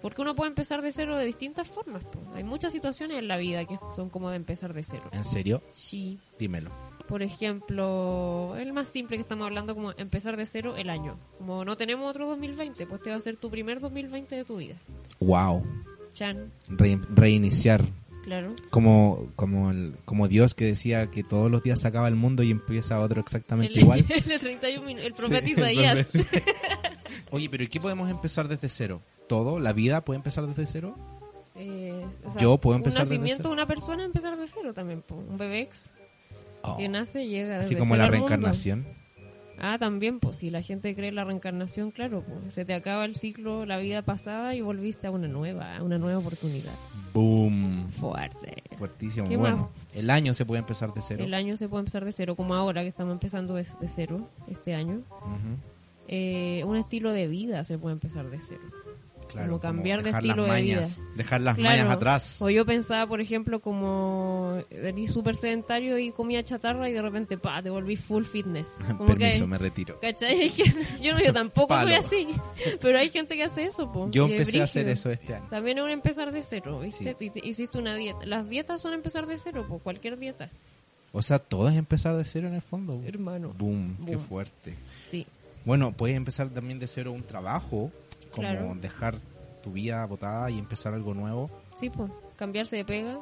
porque 0.00 0.22
uno 0.22 0.34
puede 0.34 0.48
empezar 0.50 0.82
de 0.82 0.92
cero 0.92 1.16
de 1.16 1.24
distintas 1.24 1.68
formas. 1.68 2.02
pues. 2.10 2.36
Hay 2.36 2.44
muchas 2.44 2.72
situaciones 2.72 3.18
en 3.18 3.28
la 3.28 3.36
vida 3.36 3.64
que 3.64 3.78
son 3.96 4.10
como 4.10 4.30
de 4.30 4.36
empezar 4.36 4.72
de 4.74 4.82
cero. 4.82 5.08
¿En 5.12 5.24
serio? 5.24 5.62
Sí. 5.72 6.18
Dímelo. 6.38 6.70
Por 7.08 7.22
ejemplo, 7.22 8.54
el 8.58 8.72
más 8.72 8.88
simple 8.88 9.16
que 9.16 9.22
estamos 9.22 9.46
hablando 9.46 9.74
como 9.74 9.92
empezar 9.92 10.36
de 10.36 10.44
cero 10.46 10.76
el 10.76 10.90
año. 10.90 11.18
Como 11.38 11.64
no 11.64 11.76
tenemos 11.76 12.08
otro 12.08 12.26
2020, 12.28 12.86
pues 12.86 13.02
te 13.02 13.10
va 13.10 13.16
a 13.16 13.20
ser 13.20 13.36
tu 13.36 13.50
primer 13.50 13.80
2020 13.80 14.36
de 14.36 14.44
tu 14.44 14.56
vida. 14.58 14.76
Wow. 15.20 15.64
Chan, 16.12 16.52
Re- 16.68 17.00
reiniciar. 17.14 17.82
claro. 18.24 18.48
Como, 18.70 19.30
como, 19.36 19.70
el, 19.70 19.96
como 20.04 20.28
Dios 20.28 20.54
que 20.54 20.66
decía 20.66 21.10
que 21.10 21.22
todos 21.24 21.50
los 21.50 21.62
días 21.62 21.80
se 21.80 21.88
acaba 21.88 22.08
el 22.08 22.14
mundo 22.16 22.42
y 22.42 22.50
empieza 22.50 23.00
otro 23.00 23.20
exactamente 23.20 23.72
El, 23.74 23.80
igual. 23.80 24.04
el 24.10 24.22
de 24.24 24.38
31 24.38 24.84
minutos, 24.86 25.06
el 25.06 25.14
profeta 25.14 25.46
Sí, 25.46 25.52
Isaías. 25.52 26.08
Oye, 27.30 27.48
pero 27.50 27.62
¿y 27.64 27.68
qué 27.68 27.80
podemos 27.80 28.10
empezar 28.10 28.48
desde 28.48 28.68
cero? 28.68 29.00
¿Todo? 29.28 29.58
¿La 29.58 29.72
vida 29.72 30.04
puede 30.04 30.16
empezar 30.18 30.46
desde 30.46 30.66
cero? 30.66 30.96
Eh, 31.54 32.06
o 32.24 32.30
sea, 32.30 32.40
Yo 32.40 32.58
puedo 32.58 32.76
empezar 32.76 33.02
Un 33.02 33.08
desde 33.08 33.18
nacimiento 33.18 33.42
cero. 33.42 33.48
de 33.50 33.54
una 33.54 33.66
persona 33.66 34.04
empezar 34.04 34.36
de 34.36 34.46
cero 34.46 34.72
también. 34.74 35.02
po. 35.02 35.16
Un 35.16 35.36
bebé 35.38 35.60
ex 35.62 35.90
que 36.76 36.88
nace 36.88 37.26
llega 37.26 37.58
Oh. 37.58 37.60
Así 37.60 37.74
como 37.76 37.94
cero 37.94 37.98
la 37.98 38.04
mundo. 38.04 38.18
reencarnación. 38.28 38.86
Ah, 39.60 39.76
también, 39.76 40.20
pues 40.20 40.36
si 40.36 40.50
la 40.50 40.62
gente 40.62 40.94
cree 40.94 41.08
en 41.08 41.16
la 41.16 41.24
reencarnación, 41.24 41.90
claro, 41.90 42.22
pues 42.22 42.54
se 42.54 42.64
te 42.64 42.74
acaba 42.74 43.04
el 43.04 43.16
ciclo, 43.16 43.66
la 43.66 43.78
vida 43.78 44.02
pasada 44.02 44.54
y 44.54 44.60
volviste 44.60 45.08
a 45.08 45.10
una 45.10 45.26
nueva, 45.26 45.76
a 45.78 45.82
una 45.82 45.98
nueva 45.98 46.20
oportunidad. 46.20 46.72
Boom. 47.12 47.88
Fuerte. 47.90 48.62
Fuertísimo. 48.76 49.28
¿Qué 49.28 49.36
Bueno, 49.36 49.68
el 49.94 50.10
año 50.10 50.32
se 50.34 50.46
puede 50.46 50.60
empezar 50.60 50.94
de 50.94 51.00
cero. 51.00 51.24
El 51.24 51.34
año 51.34 51.56
se 51.56 51.68
puede 51.68 51.80
empezar 51.80 52.04
de 52.04 52.12
cero, 52.12 52.36
como 52.36 52.54
ahora 52.54 52.82
que 52.82 52.88
estamos 52.88 53.12
empezando 53.12 53.54
de, 53.56 53.66
de 53.80 53.88
cero 53.88 54.28
este 54.46 54.76
año. 54.76 55.00
Eh, 56.06 56.62
un 56.64 56.76
estilo 56.76 57.12
de 57.12 57.26
vida 57.26 57.64
se 57.64 57.78
puede 57.78 57.94
empezar 57.94 58.30
de 58.30 58.38
cero. 58.38 58.62
Claro, 59.28 59.48
Como 59.48 59.60
cambiar 59.60 59.98
de 59.98 60.04
dejar 60.06 60.22
estilo 60.24 60.46
las 60.46 60.56
de 60.56 60.62
vida. 60.62 60.76
mañas, 60.76 61.02
Dejar 61.16 61.40
las 61.42 61.56
Claro. 61.56 61.76
mañas 61.76 61.94
atrás. 61.96 62.42
O 62.42 62.50
yo 62.50 62.64
pensaba, 62.66 63.06
por 63.06 63.20
ejemplo, 63.20 63.60
como 63.60 64.58
eres 64.70 65.12
súper 65.12 65.36
sedentario 65.36 65.98
y 65.98 66.12
comía 66.12 66.42
chatarra 66.42 66.88
y 66.88 66.92
de 66.92 67.02
repente, 67.02 67.38
pa, 67.38 67.62
te 67.62 67.70
volví 67.70 67.96
full 67.96 68.24
fitness. 68.24 68.76
Como 68.98 69.06
Permiso, 69.06 69.44
que, 69.44 69.46
me 69.46 69.58
retiro. 69.58 70.00
¿Cachai? 70.00 70.48
Yo 71.00 71.12
no, 71.14 71.20
yo 71.22 71.32
tampoco 71.32 71.78
soy 71.80 71.92
así. 71.94 72.26
Pero 72.80 72.98
hay 72.98 73.10
gente 73.10 73.36
que 73.36 73.44
hace 73.44 73.64
eso, 73.64 73.90
po. 73.92 74.10
Yo 74.10 74.26
empecé 74.26 74.60
a 74.60 74.64
hacer 74.64 74.88
eso 74.88 75.10
este 75.10 75.34
año. 75.34 75.46
También 75.50 75.78
es 75.78 75.84
un 75.84 75.90
empezar 75.90 76.32
de 76.32 76.42
cero, 76.42 76.80
¿viste? 76.80 77.14
Sí. 77.18 77.30
Hiciste 77.42 77.78
una 77.78 77.94
dieta. 77.94 78.24
Las 78.26 78.48
dietas 78.48 78.80
son 78.80 78.94
empezar 78.94 79.26
de 79.26 79.36
cero, 79.38 79.64
po. 79.68 79.78
Cualquier 79.78 80.18
dieta. 80.18 80.50
O 81.12 81.22
sea, 81.22 81.38
todo 81.38 81.68
es 81.68 81.76
empezar 81.76 82.16
de 82.16 82.24
cero 82.24 82.48
en 82.48 82.54
el 82.54 82.62
fondo. 82.62 83.00
Hermano. 83.06 83.54
Boom, 83.56 83.96
qué 84.06 84.16
Boom. 84.16 84.26
fuerte. 84.26 84.74
Sí. 85.00 85.26
Bueno, 85.64 85.92
puedes 85.92 86.16
empezar 86.16 86.48
también 86.48 86.78
de 86.78 86.86
cero 86.86 87.12
un 87.12 87.22
trabajo, 87.22 87.90
como 88.42 88.48
Claro. 88.54 88.74
dejar 88.80 89.16
tu 89.62 89.72
vida 89.72 90.04
botada 90.06 90.50
y 90.50 90.58
empezar 90.58 90.94
algo 90.94 91.14
nuevo. 91.14 91.50
Sí, 91.74 91.90
pues. 91.90 92.10
Cambiarse 92.36 92.76
de 92.76 92.84
pega. 92.84 93.18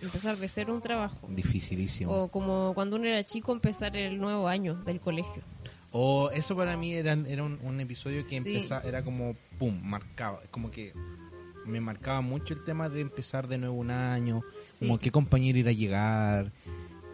empezar 0.00 0.36
de 0.36 0.48
cero 0.48 0.74
un 0.74 0.80
trabajo. 0.80 1.28
Dificilísimo. 1.30 2.10
O 2.12 2.28
como 2.28 2.72
cuando 2.74 2.96
uno 2.96 3.06
era 3.06 3.22
chico, 3.22 3.52
empezar 3.52 3.96
el 3.96 4.18
nuevo 4.18 4.48
año 4.48 4.74
del 4.74 4.98
colegio. 5.00 5.42
O 5.92 6.30
eso 6.30 6.56
para 6.56 6.76
mí 6.76 6.92
era, 6.94 7.12
era 7.12 7.44
un, 7.44 7.58
un 7.62 7.78
episodio 7.78 8.22
que 8.22 8.28
Sí. 8.30 8.36
empezaba, 8.38 8.82
era 8.82 9.04
como, 9.04 9.36
pum, 9.58 9.78
marcaba, 9.82 10.40
como 10.50 10.70
que 10.72 10.92
me 11.66 11.80
marcaba 11.80 12.20
mucho 12.20 12.52
el 12.54 12.64
tema 12.64 12.88
de 12.88 13.00
empezar 13.00 13.46
de 13.46 13.58
nuevo 13.58 13.76
un 13.76 13.90
año, 13.92 14.42
Sí. 14.64 14.86
como 14.86 14.98
qué 14.98 15.12
compañero 15.12 15.58
irá 15.58 15.70
a 15.70 15.74
llegar, 15.74 16.52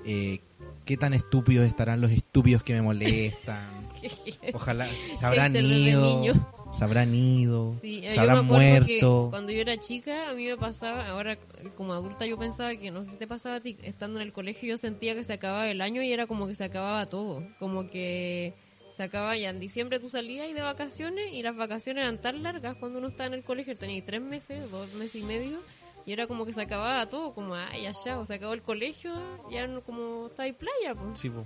eh, 0.07 0.41
qué 0.87 0.97
tan 0.97 1.13
estúpidos 1.13 1.67
estarán 1.67 2.01
los 2.01 2.11
estúpidos 2.11 2.63
que 2.63 2.73
me 2.73 2.81
molestan. 2.81 3.69
Ojalá 4.55 4.89
se 5.15 5.27
habrán 5.27 5.55
ido, 5.57 6.21
niño. 6.21 6.49
Se 6.71 6.85
habrán 6.85 7.15
ido, 7.15 7.73
Sí, 7.81 7.99
eh, 8.05 8.11
se 8.11 8.17
yo 8.17 8.23
me 8.23 8.31
habrán 8.31 8.45
acuerdo 8.45 8.87
que 8.87 8.93
muerto. 8.93 9.27
cuando 9.31 9.53
yo 9.53 9.61
era 9.61 9.79
chica, 9.79 10.31
a 10.31 10.35
mí 10.35 10.45
me 10.47 10.57
pasaba, 10.57 11.09
ahora 11.09 11.39
como 11.77 11.93
adulta 11.93 12.27
yo 12.27 12.39
pensaba 12.39 12.75
que, 12.77 12.91
no 12.91 13.05
sé 13.05 13.13
si 13.13 13.19
te 13.19 13.27
pasaba 13.27 13.57
a 13.57 13.61
ti, 13.61 13.77
estando 13.83 14.21
en 14.21 14.27
el 14.27 14.33
colegio 14.33 14.69
yo 14.69 14.79
sentía 14.79 15.15
que 15.15 15.25
se 15.25 15.33
acababa 15.33 15.69
el 15.69 15.81
año 15.81 16.03
y 16.03 16.13
era 16.13 16.27
como 16.27 16.47
que 16.47 16.55
se 16.55 16.65
acababa 16.65 17.07
todo. 17.09 17.43
Como 17.59 17.89
que 17.89 18.55
se 18.93 19.03
acababa 19.05 19.37
ya 19.37 19.51
en 19.51 19.61
diciembre 19.61 19.99
tú 20.01 20.09
salías 20.09 20.49
y 20.49 20.53
de 20.53 20.63
vacaciones 20.63 21.33
y 21.33 21.43
las 21.43 21.57
vacaciones 21.57 22.03
eran 22.03 22.21
tan 22.21 22.43
largas 22.43 22.77
cuando 22.77 22.99
uno 22.99 23.09
estaba 23.09 23.29
en 23.29 23.35
el 23.35 23.43
colegio, 23.45 23.77
tenía 23.77 24.05
tres 24.05 24.21
meses, 24.21 24.71
dos 24.71 24.93
meses 24.95 25.23
y 25.23 25.25
medio. 25.25 25.59
Y 26.05 26.13
era 26.13 26.27
como 26.27 26.47
que 26.47 26.55
se 26.55 26.63
acababa 26.63 27.07
todo, 27.09 27.35
como, 27.35 27.55
ay, 27.55 27.83
ya, 27.83 28.19
o 28.19 28.25
se 28.25 28.35
acabó 28.35 28.55
el 28.55 28.63
colegio, 28.63 29.13
ya 29.51 29.67
no, 29.67 29.83
como 29.83 30.29
está 30.29 30.45
ahí 30.45 30.53
playa, 30.55 30.95
pues. 30.95 31.19
Sí, 31.19 31.31
qué 31.31 31.37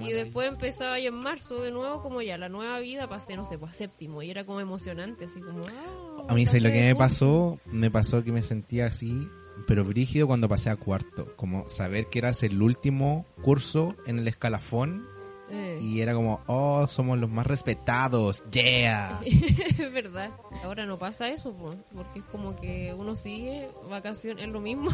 Y 0.00 0.12
después 0.12 0.48
empezaba 0.48 0.94
ahí 0.94 1.06
en 1.06 1.14
marzo 1.14 1.60
de 1.60 1.70
nuevo, 1.70 2.02
como 2.02 2.22
ya 2.22 2.38
la 2.38 2.48
nueva 2.48 2.78
vida, 2.80 3.08
pasé, 3.08 3.36
no 3.36 3.46
sé, 3.46 3.58
pues 3.58 3.72
a 3.72 3.74
séptimo, 3.74 4.22
y 4.22 4.30
era 4.30 4.44
como 4.44 4.60
emocionante, 4.60 5.26
así 5.26 5.40
como, 5.40 5.62
ah, 5.66 6.26
A 6.28 6.34
mí, 6.34 6.46
¿sabes 6.46 6.62
lo 6.62 6.70
que 6.70 6.80
me 6.80 6.94
pasó? 6.96 7.58
Me 7.66 7.90
pasó 7.90 8.24
que 8.24 8.32
me 8.32 8.42
sentía 8.42 8.86
así, 8.86 9.28
pero 9.66 9.84
brígido 9.84 10.26
cuando 10.26 10.48
pasé 10.48 10.70
a 10.70 10.76
cuarto. 10.76 11.34
Como 11.36 11.68
saber 11.68 12.06
que 12.06 12.18
eras 12.20 12.42
el 12.42 12.62
último 12.62 13.26
curso 13.42 13.94
en 14.06 14.18
el 14.18 14.28
escalafón 14.28 15.06
Eh, 15.50 15.78
y 15.82 16.00
era 16.00 16.14
como, 16.14 16.40
oh, 16.46 16.86
somos 16.88 17.18
los 17.18 17.28
más 17.28 17.46
respetados, 17.46 18.42
yeah. 18.50 19.20
es 19.26 19.92
verdad. 19.92 20.30
Ahora 20.64 20.86
no 20.86 20.98
pasa 20.98 21.28
eso, 21.28 21.52
po, 21.54 21.68
porque 21.94 22.20
es 22.20 22.24
como 22.26 22.56
que 22.56 22.94
uno 22.96 23.14
sigue 23.14 23.68
vacaciones, 23.90 24.44
es 24.46 24.50
lo 24.50 24.60
mismo. 24.60 24.90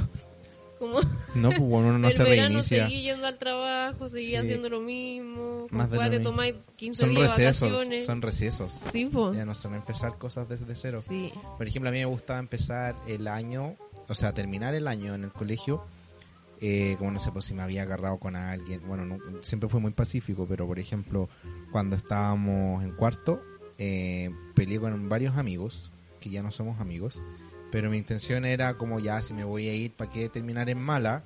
Como 0.79 1.01
No, 1.35 1.49
pues 1.51 1.61
bueno, 1.61 1.89
uno 1.89 1.99
no 1.99 2.09
el 2.09 2.15
se 2.15 2.25
reinicia. 2.25 2.85
seguí 2.87 3.03
yendo 3.03 3.27
al 3.27 3.37
trabajo, 3.39 4.09
seguí 4.09 4.29
Sí. 4.29 4.37
haciendo 4.37 4.69
lo 4.69 4.81
mismo, 4.81 5.67
Más 5.71 5.91
de 5.91 5.97
lo 5.97 6.03
de 6.05 6.11
mismo. 6.11 6.25
tomar 6.31 6.55
15 6.77 7.01
Son 7.01 7.11
días 7.11 7.37
recesos, 7.37 7.71
vacaciones. 7.71 8.07
son 8.07 8.23
recesos. 8.23 8.73
Sí, 8.73 9.07
po. 9.07 9.33
Ya 9.35 9.45
no 9.45 9.55
son 9.55 9.75
empezar 9.75 10.17
cosas 10.19 10.49
desde 10.49 10.75
cero. 10.75 11.01
Sí. 11.07 11.33
Por 11.57 11.67
ejemplo, 11.67 11.89
a 11.89 11.93
mí 11.93 11.99
me 11.99 12.05
gustaba 12.05 12.39
empezar 12.39 12.95
el 13.07 13.27
año, 13.29 13.75
o 14.09 14.15
sea, 14.15 14.33
terminar 14.33 14.75
el 14.75 14.87
año 14.89 15.15
en 15.15 15.25
el 15.25 15.33
colegio, 15.33 15.85
eh, 16.61 16.97
como 16.99 17.11
no 17.13 17.19
sé, 17.21 17.31
pues 17.33 17.45
si 17.45 17.55
me 17.55 17.63
había 17.63 17.83
agarrado 17.83 18.19
con 18.19 18.35
alguien. 18.37 18.81
Bueno, 18.87 19.05
no- 19.05 19.19
siempre 19.43 19.69
fue 19.69 19.81
muy 19.81 19.93
pacífico, 19.93 20.47
pero 20.49 20.67
por 20.67 20.79
ejemplo, 20.79 21.29
cuando 21.73 21.97
estábamos 21.97 22.83
en 22.83 22.93
cuarto, 22.93 23.41
eh, 23.79 24.31
peleé 24.55 24.81
con 24.81 25.09
varios 25.09 25.37
amigos, 25.37 25.93
que 26.21 26.31
ya 26.31 26.43
no 26.43 26.51
somos 26.51 26.81
amigos, 26.81 27.23
pero 27.71 27.91
mi 27.91 27.99
intención 27.99 28.45
era 28.45 28.75
como 28.75 29.01
ya, 29.01 29.21
si 29.21 29.35
me 29.35 29.45
voy 29.45 29.69
a 29.69 29.75
ir, 29.75 29.93
¿para 29.93 30.11
qué 30.11 30.29
terminar 30.29 30.69
en 30.71 30.79
mala? 30.79 31.25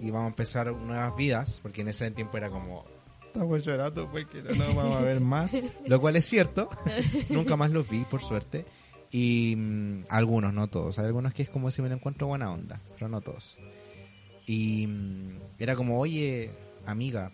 Y 0.00 0.10
vamos 0.10 0.26
a 0.26 0.28
empezar 0.28 0.72
nuevas 0.72 1.16
vidas, 1.16 1.60
porque 1.62 1.82
en 1.82 1.88
ese 1.88 2.10
tiempo 2.10 2.36
era 2.36 2.50
como... 2.50 2.84
Estamos 3.26 3.64
llorando 3.64 4.10
porque 4.10 4.42
no 4.42 4.54
nos 4.54 4.74
vamos 4.74 4.96
a 4.96 5.02
ver 5.02 5.20
más. 5.20 5.56
Lo 5.86 6.00
cual 6.00 6.16
es 6.16 6.24
cierto. 6.24 6.68
Nunca 7.28 7.56
más 7.56 7.70
los 7.70 7.88
vi, 7.88 8.00
por 8.00 8.20
suerte. 8.20 8.66
Y 9.12 9.54
mm, 9.56 10.04
algunos, 10.08 10.52
no 10.52 10.66
todos. 10.68 10.98
Hay 10.98 11.06
algunos 11.06 11.32
que 11.32 11.42
es 11.42 11.48
como 11.48 11.70
si 11.70 11.80
me 11.80 11.88
lo 11.88 11.94
encuentro 11.94 12.26
buena 12.26 12.50
onda, 12.50 12.80
pero 12.94 13.08
no 13.08 13.20
todos. 13.20 13.58
Y 14.46 14.86
mm, 14.88 15.38
era 15.60 15.76
como, 15.76 16.00
oye, 16.00 16.50
amiga, 16.86 17.30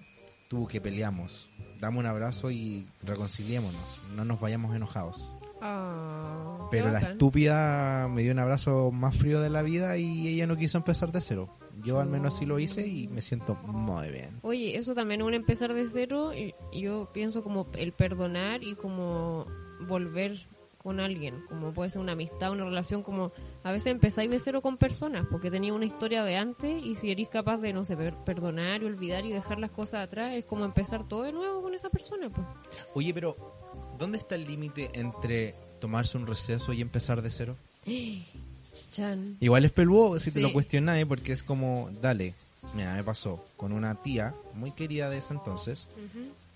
tú 0.49 0.67
que 0.67 0.81
peleamos, 0.81 1.51
dame 1.79 1.99
un 1.99 2.07
abrazo 2.07 2.51
y 2.51 2.87
reconciliémonos. 3.03 4.01
No 4.15 4.25
nos 4.25 4.41
vayamos 4.41 4.77
enojados. 4.77 5.35
Ah, 5.61 6.69
qué 6.71 6.77
Pero 6.79 6.91
la 6.91 6.99
estúpida 7.01 8.09
me 8.09 8.23
dio 8.23 8.33
un 8.33 8.39
abrazo 8.39 8.91
más 8.93 9.17
frío 9.17 9.41
de 9.41 9.51
la 9.51 9.63
vida 9.63 9.97
y 9.97 10.29
ella 10.29 10.47
no 10.47 10.57
quiso 10.57 10.79
empezar 10.79 11.13
de 11.13 11.21
cero. 11.21 11.49
Yo 11.83 12.01
al 12.01 12.09
menos 12.09 12.37
sí 12.39 12.47
lo 12.47 12.59
hice 12.59 12.87
y 12.87 13.07
me 13.09 13.21
siento 13.21 13.55
muy 13.55 14.11
bien. 14.11 14.39
Oye, 14.43 14.77
eso 14.79 14.95
también 14.95 15.21
es 15.21 15.27
un 15.27 15.35
empezar 15.35 15.73
de 15.75 15.87
cero. 15.87 16.33
Y 16.35 16.55
y 16.73 16.81
yo 16.81 17.11
pienso 17.13 17.43
como 17.43 17.67
el 17.75 17.93
perdonar 17.93 18.63
y 18.65 18.75
como 18.75 19.47
volver 19.87 20.47
con 20.79 21.01
alguien, 21.01 21.43
como 21.49 21.73
puede 21.73 21.91
ser 21.91 22.01
una 22.01 22.13
amistad, 22.13 22.53
una 22.53 22.65
relación, 22.65 23.03
como 23.03 23.33
a 23.65 23.73
veces 23.73 23.89
empezáis 23.89 24.31
de 24.31 24.39
cero 24.39 24.63
con 24.63 24.77
personas, 24.77 25.27
porque 25.29 25.51
tenía 25.51 25.75
una 25.75 25.85
historia 25.85 26.23
de 26.23 26.37
antes 26.37 26.81
y 26.81 26.95
si 26.95 27.11
eres 27.11 27.29
capaz 27.29 27.57
de, 27.59 27.73
no 27.73 27.85
sé, 27.85 27.97
per- 27.97 28.15
perdonar 28.25 28.83
y 28.83 28.87
olvidar 28.87 29.25
y 29.27 29.33
dejar 29.33 29.59
las 29.59 29.73
cosas 29.73 30.05
atrás, 30.07 30.35
es 30.37 30.45
como 30.45 30.65
empezar 30.65 31.09
todo 31.09 31.25
de 31.25 31.33
nuevo 31.33 31.61
con 31.61 31.75
esa 31.75 31.91
persona, 31.91 32.31
pues. 32.31 32.47
Oye, 32.95 33.13
pero 33.13 33.56
¿dónde 33.97 34.19
está 34.19 34.35
el 34.35 34.45
límite 34.45 34.91
entre 34.95 35.55
tomarse 35.81 36.17
un 36.17 36.26
receso 36.26 36.73
y 36.73 36.81
empezar 36.81 37.23
de 37.23 37.31
cero? 37.31 37.57
Chan. 38.91 39.37
Igual 39.41 39.65
es 39.65 39.73
peludo 39.73 40.19
si 40.21 40.31
te 40.31 40.41
lo 40.41 40.53
cuestionas, 40.53 40.99
¿eh? 40.99 41.07
porque 41.07 41.33
es 41.33 41.43
como, 41.43 41.91
dale, 42.00 42.35
mira, 42.75 42.95
me 42.95 43.05
pasó 43.05 43.43
con 43.57 43.73
una 43.73 43.95
tía 43.95 44.35
muy 44.55 44.71
querida 44.71 45.09
de 45.09 45.19
ese 45.19 45.35
entonces, 45.35 45.88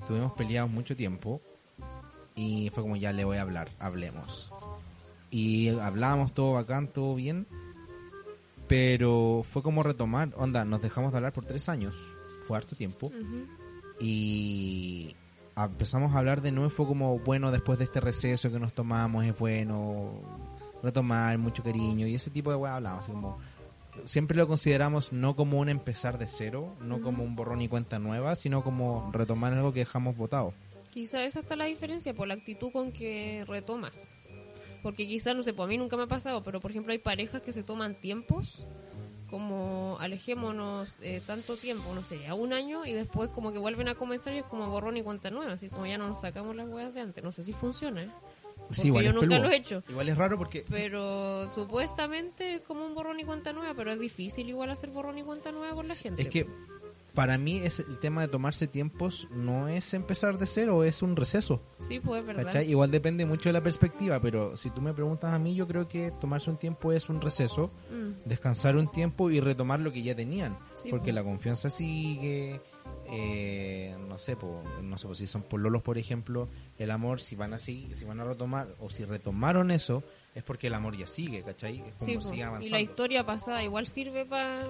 tuvimos 0.06 0.32
peleados 0.32 0.70
mucho 0.70 0.97
tiempo 0.97 1.40
y 2.35 2.70
fue 2.73 2.82
como, 2.82 2.97
ya 2.97 3.12
le 3.12 3.25
voy 3.25 3.38
a 3.38 3.42
hablar, 3.42 3.68
hablemos. 3.78 4.50
Y 5.30 5.68
hablábamos 5.68 6.32
todo 6.32 6.54
bacán, 6.54 6.88
todo 6.88 7.14
bien, 7.14 7.47
pero 8.68 9.44
fue 9.50 9.62
como 9.62 9.82
retomar, 9.82 10.32
onda, 10.37 10.64
nos 10.64 10.80
dejamos 10.80 11.12
de 11.12 11.18
hablar 11.18 11.32
por 11.32 11.44
tres 11.44 11.68
años, 11.68 11.94
fue 12.47 12.56
harto 12.56 12.76
tiempo, 12.76 13.12
y 13.99 15.14
empezamos 15.64 16.14
a 16.14 16.19
hablar 16.19 16.43
de 16.43 16.52
nuevo, 16.52 16.71
fue 16.71 16.87
como, 16.87 17.19
bueno, 17.21 17.50
después 17.50 17.79
de 17.79 17.85
este 17.85 18.00
receso 18.00 18.50
que 18.50 18.59
nos 18.59 18.73
tomamos, 18.73 19.25
es 19.25 19.38
bueno 19.38 20.12
retomar, 20.83 21.37
mucho 21.38 21.62
cariño, 21.62 22.07
y 22.07 22.14
ese 22.14 22.31
tipo 22.31 22.50
de 22.50 22.57
weá 22.57 22.76
hablamos, 22.76 23.05
así 23.05 23.12
como, 23.12 23.38
siempre 24.05 24.37
lo 24.37 24.47
consideramos 24.47 25.12
no 25.12 25.37
como 25.37 25.59
un 25.59 25.69
empezar 25.69 26.19
de 26.19 26.26
cero, 26.26 26.75
no 26.81 27.00
como 27.00 27.25
un 27.25 27.37
borrón 27.37 27.62
y 27.62 27.69
cuenta 27.69 27.99
nueva, 27.99 28.35
sino 28.37 28.62
como 28.62 29.11
retomar 29.12 29.52
algo 29.52 29.73
que 29.73 29.81
dejamos 29.81 30.17
votado. 30.17 30.52
Quizá 30.93 31.25
esa 31.25 31.40
está 31.40 31.57
la 31.57 31.67
diferencia 31.67 32.14
por 32.14 32.26
la 32.26 32.35
actitud 32.35 32.73
con 32.73 32.93
que 32.93 33.45
retomas. 33.47 34.14
Porque 34.83 35.07
quizá, 35.07 35.35
no 35.35 35.43
sé, 35.43 35.52
pues 35.52 35.67
a 35.67 35.69
mí 35.69 35.76
nunca 35.76 35.97
me 35.97 36.05
ha 36.05 36.09
pasado, 36.09 36.43
pero 36.43 36.61
por 36.61 36.71
ejemplo 36.71 36.93
hay 36.93 36.99
parejas 36.99 37.43
que 37.43 37.52
se 37.52 37.62
toman 37.62 37.95
tiempos, 38.00 38.64
como 39.30 39.96
alejémonos 40.00 40.99
eh, 41.00 41.22
tanto 41.26 41.56
tiempo, 41.56 41.94
no 41.94 42.02
sé, 42.02 42.26
a 42.26 42.34
un 42.34 42.52
año 42.52 42.84
y 42.84 42.92
después 42.92 43.30
como 43.30 43.52
que 43.52 43.58
vuelven 43.58 43.88
a 43.88 43.94
comenzar 43.94 44.34
y 44.34 44.38
es 44.38 44.44
como 44.44 44.68
borrón 44.68 44.96
y 44.96 45.02
cuenta 45.02 45.30
nueva, 45.30 45.52
así 45.52 45.68
como 45.68 45.87
ya 45.87 45.96
no 45.99 46.08
nos 46.08 46.20
sacamos 46.20 46.56
las 46.56 46.68
huevas 46.68 46.94
de 46.94 47.00
antes. 47.00 47.22
No 47.22 47.32
sé 47.32 47.42
si 47.42 47.52
funciona, 47.52 48.02
¿eh? 48.02 48.10
Porque 48.68 48.88
yo 48.88 49.00
es 49.00 49.14
nunca 49.14 49.28
peludo. 49.28 49.44
lo 49.44 49.50
he 49.50 49.56
hecho. 49.56 49.82
Igual 49.88 50.08
es 50.08 50.16
raro 50.16 50.38
porque 50.38 50.64
Pero 50.68 51.49
supuestamente 51.49 52.56
es 52.56 52.60
como 52.60 52.87
un 52.87 52.94
borrón 52.94 53.18
y 53.18 53.25
cuenta 53.25 53.52
nueva, 53.52 53.75
pero 53.75 53.92
es 53.92 53.99
difícil 53.99 54.49
igual 54.49 54.70
hacer 54.70 54.90
borrón 54.90 55.18
y 55.18 55.22
cuenta 55.22 55.50
nueva 55.50 55.75
con 55.75 55.88
la 55.88 55.94
gente. 55.94 56.22
es 56.22 56.28
que 56.28 56.46
para 57.14 57.37
mí 57.38 57.59
es 57.59 57.81
el 57.81 57.99
tema 57.99 58.21
de 58.23 58.29
tomarse 58.29 58.67
tiempos 58.67 59.29
no 59.31 59.69
es 59.69 59.95
empezar 59.95 60.38
de 60.38 60.47
cero, 60.47 60.85
es 60.85 61.02
un 61.02 61.17
receso. 61.17 61.62
Sí, 61.79 62.00
pues 62.00 62.21
es 62.21 62.26
verdad. 62.26 62.45
¿cachai? 62.45 62.71
Igual 62.71 62.90
depende 62.90 63.26
mucho 63.26 63.49
de 63.49 63.52
la 63.55 63.62
perspectiva, 63.62 64.21
pero 64.21 64.57
si 64.57 64.71
tú 64.71 64.81
me 64.81 64.93
preguntas 64.95 65.33
a 65.33 65.38
mí, 65.38 65.55
yo 65.55 65.67
creo 65.67 65.88
que 65.88 66.11
tomarse 66.12 66.50
un 66.50 66.57
tiempo 66.57 66.93
es 66.93 67.09
un 67.09 67.21
receso, 67.21 67.71
Mm. 67.90 68.29
descansar 68.29 68.76
un 68.76 68.90
tiempo 68.90 69.31
y 69.31 69.40
retomar 69.40 69.81
lo 69.81 69.93
que 69.93 70.02
ya 70.02 70.14
tenían, 70.14 70.57
Sí, 70.75 70.90
porque 70.90 71.11
po. 71.11 71.14
la 71.17 71.25
confianza 71.25 71.71
sigue, 71.71 72.61
eh, 73.07 73.97
no 74.09 74.19
sé, 74.19 74.37
po, 74.37 74.62
no 74.83 74.97
sé, 74.99 75.07
po, 75.09 75.14
si 75.14 75.26
son 75.26 75.43
pololos, 75.43 75.83
por 75.83 75.99
ejemplo, 75.99 76.49
el 76.79 76.90
amor, 76.90 77.21
si 77.21 77.35
van 77.37 77.52
a 77.55 77.59
seguir, 77.59 77.97
si 77.97 78.05
van 78.05 78.21
a 78.21 78.25
retomar 78.25 78.75
o 78.79 78.90
si 78.90 79.05
retomaron 79.05 79.71
eso, 79.71 80.02
es 80.34 80.42
porque 80.42 80.68
el 80.68 80.75
amor 80.75 80.96
ya 80.96 81.06
sigue, 81.06 81.42
¿cachai? 81.42 81.80
Es 81.80 81.94
como 81.99 82.20
Sí, 82.20 82.28
sigue 82.28 82.38
y 82.38 82.42
avanzando. 82.42 82.76
la 82.76 82.80
historia 82.80 83.26
pasada 83.26 83.62
igual 83.64 83.87
sirve 83.87 84.25
para 84.25 84.64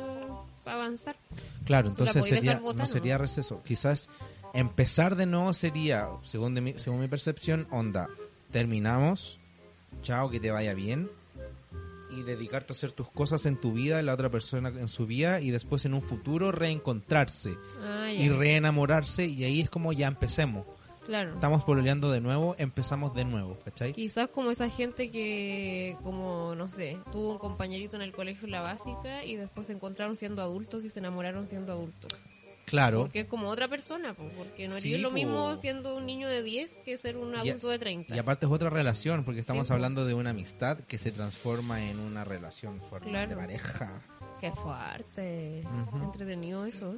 avanzar. 0.64 1.16
Claro, 1.64 1.86
La 1.88 1.90
entonces 1.90 2.26
sería, 2.26 2.54
no 2.60 2.86
sería 2.86 3.18
receso. 3.18 3.62
Quizás 3.62 4.08
empezar 4.54 5.16
de 5.16 5.26
nuevo 5.26 5.52
sería, 5.52 6.08
según, 6.22 6.54
de 6.54 6.60
mi, 6.60 6.74
según 6.78 7.00
mi 7.00 7.08
percepción, 7.08 7.66
onda, 7.70 8.08
terminamos, 8.52 9.38
chao, 10.02 10.30
que 10.30 10.40
te 10.40 10.50
vaya 10.50 10.74
bien, 10.74 11.10
y 12.10 12.22
dedicarte 12.22 12.72
a 12.72 12.74
hacer 12.74 12.90
tus 12.90 13.08
cosas 13.08 13.46
en 13.46 13.56
tu 13.56 13.72
vida, 13.72 14.00
y 14.00 14.04
la 14.04 14.14
otra 14.14 14.30
persona 14.30 14.70
en 14.70 14.88
su 14.88 15.06
vida, 15.06 15.40
y 15.40 15.50
después 15.52 15.84
en 15.84 15.94
un 15.94 16.02
futuro 16.02 16.50
reencontrarse 16.50 17.56
Ah, 17.80 18.10
y 18.12 18.28
reenamorarse, 18.28 19.26
y 19.26 19.44
ahí 19.44 19.60
es 19.60 19.70
como 19.70 19.92
ya 19.92 20.08
empecemos. 20.08 20.66
Claro. 21.10 21.34
Estamos 21.34 21.64
pololeando 21.64 22.12
de 22.12 22.20
nuevo, 22.20 22.54
empezamos 22.56 23.12
de 23.14 23.24
nuevo, 23.24 23.58
¿cachai? 23.64 23.92
Quizás 23.92 24.28
como 24.28 24.52
esa 24.52 24.70
gente 24.70 25.10
que, 25.10 25.96
como, 26.04 26.54
no 26.54 26.68
sé, 26.68 26.98
tuvo 27.10 27.32
un 27.32 27.38
compañerito 27.38 27.96
en 27.96 28.02
el 28.02 28.12
colegio 28.12 28.44
en 28.46 28.52
la 28.52 28.60
básica 28.60 29.24
y 29.24 29.34
después 29.34 29.66
se 29.66 29.72
encontraron 29.72 30.14
siendo 30.14 30.40
adultos 30.40 30.84
y 30.84 30.88
se 30.88 31.00
enamoraron 31.00 31.48
siendo 31.48 31.72
adultos. 31.72 32.30
Claro. 32.64 33.00
Porque 33.00 33.22
es 33.22 33.26
como 33.26 33.48
otra 33.48 33.66
persona, 33.66 34.14
po, 34.14 34.22
porque 34.38 34.68
no 34.68 34.74
Sí, 34.76 34.94
es 34.94 35.00
lo 35.00 35.08
po. 35.08 35.14
mismo 35.16 35.56
siendo 35.56 35.96
un 35.96 36.06
niño 36.06 36.28
de 36.28 36.44
10 36.44 36.78
que 36.84 36.96
ser 36.96 37.16
un 37.16 37.34
Y- 37.34 37.48
adulto 37.48 37.68
de 37.70 37.80
30. 37.80 38.14
Y 38.14 38.18
aparte 38.20 38.46
es 38.46 38.52
otra 38.52 38.70
relación, 38.70 39.24
porque 39.24 39.40
estamos 39.40 39.66
Sí, 39.66 39.70
po. 39.70 39.74
hablando 39.74 40.04
de 40.04 40.14
una 40.14 40.30
amistad 40.30 40.78
que 40.78 40.96
se 40.96 41.10
transforma 41.10 41.84
en 41.90 41.98
una 41.98 42.22
relación 42.22 42.80
formal 42.80 43.10
Claro. 43.10 43.30
de 43.30 43.34
pareja. 43.36 44.00
Qué 44.40 44.52
fuerte. 44.52 45.64
Entretenido 46.04 46.64
eso. 46.66 46.94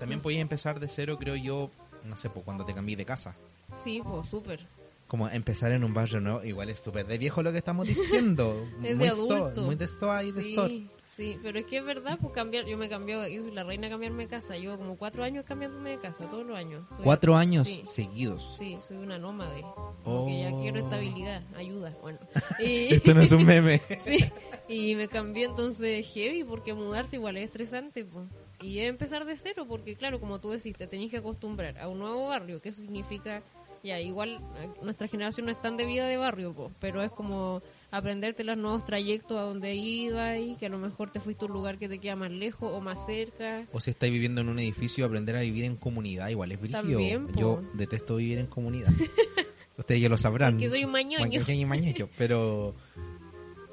También 0.00 0.20
podías 0.20 0.40
empezar 0.40 0.80
de 0.80 0.88
cero, 0.88 1.18
creo 1.18 1.36
yo, 1.36 1.70
no 2.04 2.16
sé, 2.16 2.30
pues 2.30 2.44
cuando 2.44 2.64
te 2.64 2.74
cambié 2.74 2.96
de 2.96 3.04
casa. 3.04 3.34
Sí, 3.74 4.00
pues 4.04 4.28
súper. 4.28 4.66
Como 5.06 5.28
empezar 5.28 5.70
en 5.70 5.84
un 5.84 5.92
barrio 5.92 6.18
nuevo, 6.20 6.42
igual 6.44 6.70
es 6.70 6.78
súper 6.80 7.06
de 7.06 7.18
viejo 7.18 7.42
lo 7.42 7.52
que 7.52 7.58
estamos 7.58 7.86
diciendo. 7.86 8.66
Es 8.82 8.96
muy 8.96 9.06
de 9.06 9.12
store, 9.12 9.40
adulto. 9.40 9.62
muy 9.62 9.74
de 9.76 9.84
store 9.84 10.24
y 10.24 10.32
de 10.32 10.42
sí, 10.42 10.50
store. 10.54 10.86
sí, 11.02 11.38
pero 11.42 11.58
es 11.58 11.66
que 11.66 11.76
es 11.78 11.84
verdad, 11.84 12.18
pues 12.20 12.32
cambiar, 12.32 12.64
yo 12.64 12.78
me 12.78 12.88
cambié, 12.88 13.32
yo 13.32 13.42
soy 13.42 13.50
la 13.52 13.64
reina 13.64 13.86
de 13.86 13.90
cambiarme 13.90 14.22
de 14.24 14.28
casa, 14.30 14.56
llevo 14.56 14.78
como 14.78 14.96
cuatro 14.96 15.22
años 15.22 15.44
cambiándome 15.44 15.90
de 15.90 15.98
casa, 16.00 16.24
todos 16.30 16.46
los 16.46 16.56
años. 16.56 16.84
Soy- 16.88 17.04
Cuatro 17.04 17.36
años 17.36 17.68
Sí, 17.68 17.82
seguidos. 17.84 18.56
sí, 18.58 18.78
soy 18.80 18.96
una 18.96 19.18
nómade, 19.18 19.60
como 20.04 20.26
que 20.26 20.40
ya 20.40 20.50
Oh. 20.54 20.62
quiero 20.62 20.80
estabilidad, 20.80 21.42
ayuda, 21.54 21.94
bueno. 22.00 22.18
Y, 22.58 22.94
Esto 22.94 23.12
no 23.14 23.20
es 23.20 23.30
un 23.30 23.44
meme. 23.44 23.82
sí, 23.98 24.24
y 24.68 24.94
me 24.94 25.08
cambié 25.08 25.44
entonces 25.44 26.06
heavy 26.14 26.44
porque 26.44 26.72
mudarse 26.72 27.16
igual 27.16 27.36
es 27.36 27.44
estresante, 27.44 28.06
pues. 28.06 28.26
Y 28.64 28.80
es 28.80 28.88
empezar 28.88 29.26
de 29.26 29.36
cero, 29.36 29.66
porque 29.68 29.94
claro, 29.94 30.18
como 30.18 30.40
tú 30.40 30.50
decís, 30.50 30.74
te 30.74 30.86
tenés 30.86 31.10
que 31.10 31.18
acostumbrar 31.18 31.78
a 31.78 31.88
un 31.88 31.98
nuevo 31.98 32.28
barrio, 32.28 32.62
que 32.62 32.70
eso 32.70 32.80
significa, 32.80 33.42
ya, 33.82 34.00
igual 34.00 34.40
eh, 34.56 34.70
nuestra 34.82 35.06
generación 35.06 35.44
no 35.44 35.52
es 35.52 35.60
tan 35.60 35.76
de 35.76 35.84
vida 35.84 36.06
de 36.06 36.16
barrio, 36.16 36.54
pues, 36.54 36.72
pero 36.80 37.02
es 37.02 37.10
como 37.10 37.62
aprenderte 37.90 38.42
los 38.42 38.56
nuevos 38.56 38.86
trayectos 38.86 39.36
a 39.36 39.42
donde 39.42 39.74
ibas 39.74 40.38
y 40.38 40.56
que 40.56 40.66
a 40.66 40.68
lo 40.70 40.78
mejor 40.78 41.10
te 41.10 41.20
fuiste 41.20 41.44
a 41.44 41.48
un 41.48 41.52
lugar 41.52 41.78
que 41.78 41.90
te 41.90 41.98
queda 41.98 42.16
más 42.16 42.30
lejos 42.30 42.72
o 42.72 42.80
más 42.80 43.04
cerca. 43.04 43.66
O 43.70 43.80
si 43.80 43.90
estáis 43.90 44.12
viviendo 44.12 44.40
en 44.40 44.48
un 44.48 44.58
edificio, 44.58 45.04
aprender 45.04 45.36
a 45.36 45.42
vivir 45.42 45.64
en 45.64 45.76
comunidad, 45.76 46.30
igual 46.30 46.50
es 46.50 46.60
brígido. 46.60 47.28
Yo 47.36 47.62
detesto 47.74 48.16
vivir 48.16 48.38
en 48.38 48.46
comunidad. 48.46 48.88
Ustedes 49.76 50.00
ya 50.00 50.08
lo 50.08 50.16
sabrán. 50.16 50.54
Porque 50.54 50.70
soy 50.70 50.84
un 50.84 50.92
mañoño. 50.92 51.42
Mañoño, 51.66 52.08
pero 52.16 52.74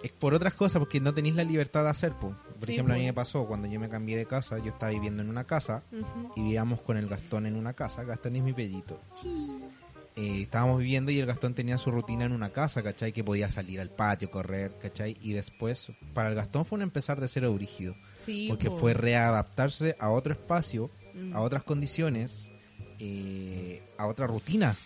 es 0.03 0.12
por 0.12 0.33
otras 0.33 0.53
cosas, 0.53 0.79
porque 0.79 1.00
no 1.00 1.13
tenéis 1.13 1.36
la 1.36 1.45
libertad 1.45 1.83
de 1.83 1.89
hacer. 1.91 2.13
po. 2.13 2.36
Por 2.61 2.67
Sí, 2.67 2.73
ejemplo, 2.73 2.93
a 2.93 2.97
mí 2.97 3.03
po. 3.03 3.07
me 3.07 3.13
pasó 3.13 3.45
cuando 3.47 3.67
yo 3.67 3.79
me 3.79 3.89
cambié 3.89 4.15
de 4.17 4.25
casa, 4.27 4.57
yo 4.59 4.69
estaba 4.69 4.91
viviendo 4.91 5.23
en 5.23 5.29
una 5.29 5.43
casa 5.45 5.83
y 6.35 6.41
vivíamos 6.41 6.79
con 6.81 6.95
el 6.97 7.07
Gastón 7.07 7.45
en 7.47 7.55
una 7.55 7.73
casa. 7.73 8.03
Gastón 8.03 8.35
es 8.35 8.43
mi 8.43 8.53
pellito. 8.53 8.99
Eh, 10.15 10.41
estábamos 10.41 10.79
viviendo 10.79 11.09
y 11.11 11.19
el 11.19 11.25
Gastón 11.25 11.53
tenía 11.53 11.77
su 11.77 11.89
rutina 11.89 12.25
en 12.25 12.33
una 12.33 12.51
casa, 12.51 12.83
¿cachai? 12.83 13.13
Que 13.13 13.23
podía 13.23 13.49
salir 13.49 13.79
al 13.79 13.89
patio, 13.89 14.29
correr, 14.29 14.73
¿cachai? 14.81 15.17
Y 15.21 15.31
después, 15.33 15.91
para 16.13 16.29
el 16.29 16.35
Gastón 16.35 16.65
fue 16.65 16.75
un 16.77 16.81
empezar 16.83 17.19
de 17.21 17.27
cero 17.29 17.53
brígido. 17.53 17.95
Sí, 18.17 18.47
Porque 18.49 18.69
po. 18.69 18.77
fue 18.77 18.93
readaptarse 18.93 19.95
a 19.99 20.09
otro 20.09 20.33
espacio, 20.33 20.91
Mm. 21.15 21.35
a 21.35 21.41
otras 21.41 21.63
condiciones, 21.63 22.51
eh, 22.99 23.81
a 23.97 24.07
otra 24.07 24.27
rutina. 24.27 24.77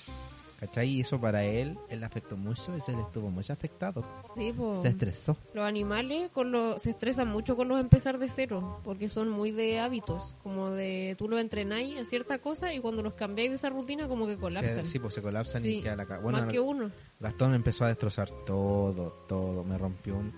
¿Cachai? 0.66 0.90
Y 0.90 1.02
eso 1.02 1.20
para 1.20 1.44
él, 1.44 1.78
él 1.90 2.04
afectó 2.04 2.38
mucho, 2.38 2.74
él 2.74 2.82
estuvo 3.00 3.30
muy 3.30 3.44
afectado. 3.50 4.04
Sí, 4.36 4.52
po. 4.54 4.76
Se 4.82 4.88
estresó. 4.88 5.38
Los 5.54 5.66
animales 5.66 6.32
con 6.32 6.52
los, 6.52 6.82
se 6.82 6.90
estresan 6.92 7.28
mucho 7.28 7.56
con 7.56 7.68
los 7.68 7.80
empezar 7.80 8.18
de 8.18 8.28
cero, 8.30 8.82
porque 8.84 9.10
son 9.10 9.30
muy 9.30 9.52
de 9.52 9.80
hábitos, 9.80 10.36
como 10.42 10.72
de 10.72 11.16
tú 11.18 11.28
los 11.30 11.40
entrenáis 11.40 11.98
a 12.00 12.06
cierta 12.06 12.40
cosa 12.40 12.74
y 12.74 12.80
cuando 12.80 13.02
los 13.04 13.14
cambiáis 13.14 13.52
de 13.52 13.56
esa 13.56 13.70
rutina 13.70 14.08
como 14.08 14.26
que 14.28 14.38
colapsan. 14.38 14.76
Se- 14.76 14.86
sí, 14.86 15.00
pues 15.00 15.14
se 15.14 15.22
colapsan 15.22 15.62
Sí, 15.62 15.78
y 15.78 15.82
queda 15.84 15.96
la 15.96 16.06
Bueno, 16.20 16.40
Más 16.40 16.50
que 16.50 16.60
uno. 16.60 16.90
Gastón 17.20 17.54
empezó 17.54 17.86
a 17.86 17.90
destrozar 17.90 18.30
todo, 18.46 19.12
todo. 19.28 19.64
Me 19.64 19.78
rompió 19.78 20.18
un- 20.18 20.34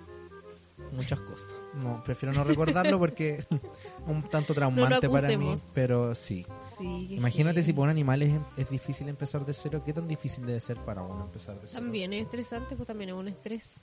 muchas 0.94 1.20
cosas. 1.22 1.54
No, 1.76 2.04
prefiero 2.04 2.34
no 2.34 2.44
recordarlo 2.44 2.98
porque 3.00 3.46
un 4.06 4.24
tanto 4.24 4.54
traumante 4.54 5.10
para 5.10 5.38
mí, 5.38 5.54
pero 5.74 6.14
sí. 6.16 6.46
Imagínate 6.80 7.64
si 7.64 7.74
por 7.74 7.84
un 7.86 7.90
animal 7.90 8.22
es, 8.24 8.40
es 8.58 8.70
difícil 8.70 9.08
empezar 9.10 9.46
de 9.46 9.54
cero, 9.54 9.82
¿qué 9.86 9.94
tan 9.94 10.08
difícil 10.08 10.46
debe 10.46 10.60
ser 10.60 10.78
para 10.78 11.02
uno 11.02 11.26
empezar 11.26 11.56
de 11.62 11.68
cero? 11.68 11.82
También 11.82 12.14
es 12.14 12.24
estresante, 12.26 12.76
pues 12.76 12.88
también 12.88 13.10
es 13.12 13.16
un 13.16 13.28
estrés. 13.28 13.82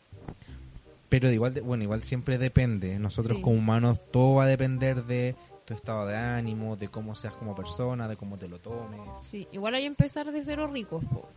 Pero 1.08 1.30
igual, 1.30 1.54
de- 1.54 1.60
bueno, 1.60 1.82
igual 1.84 2.02
siempre 2.02 2.38
depende. 2.38 2.98
Nosotros 2.98 3.36
Sí. 3.36 3.42
como 3.42 3.56
humanos 3.56 4.00
todo 4.10 4.36
va 4.36 4.44
a 4.44 4.46
depender 4.46 5.04
de 5.04 5.36
tu 5.64 5.72
estado 5.74 6.06
de 6.06 6.16
ánimo, 6.16 6.76
de 6.76 6.88
cómo 6.88 7.14
seas 7.14 7.34
como 7.34 7.54
persona, 7.54 8.08
de 8.08 8.16
cómo 8.16 8.36
te 8.38 8.48
lo 8.48 8.58
tomes. 8.58 9.00
Sí, 9.22 9.46
igual 9.52 9.74
hay 9.74 9.82
que 9.82 9.86
empezar 9.86 10.30
de 10.30 10.42
cero 10.42 10.66
ricos. 10.66 11.04
po. 11.04 11.28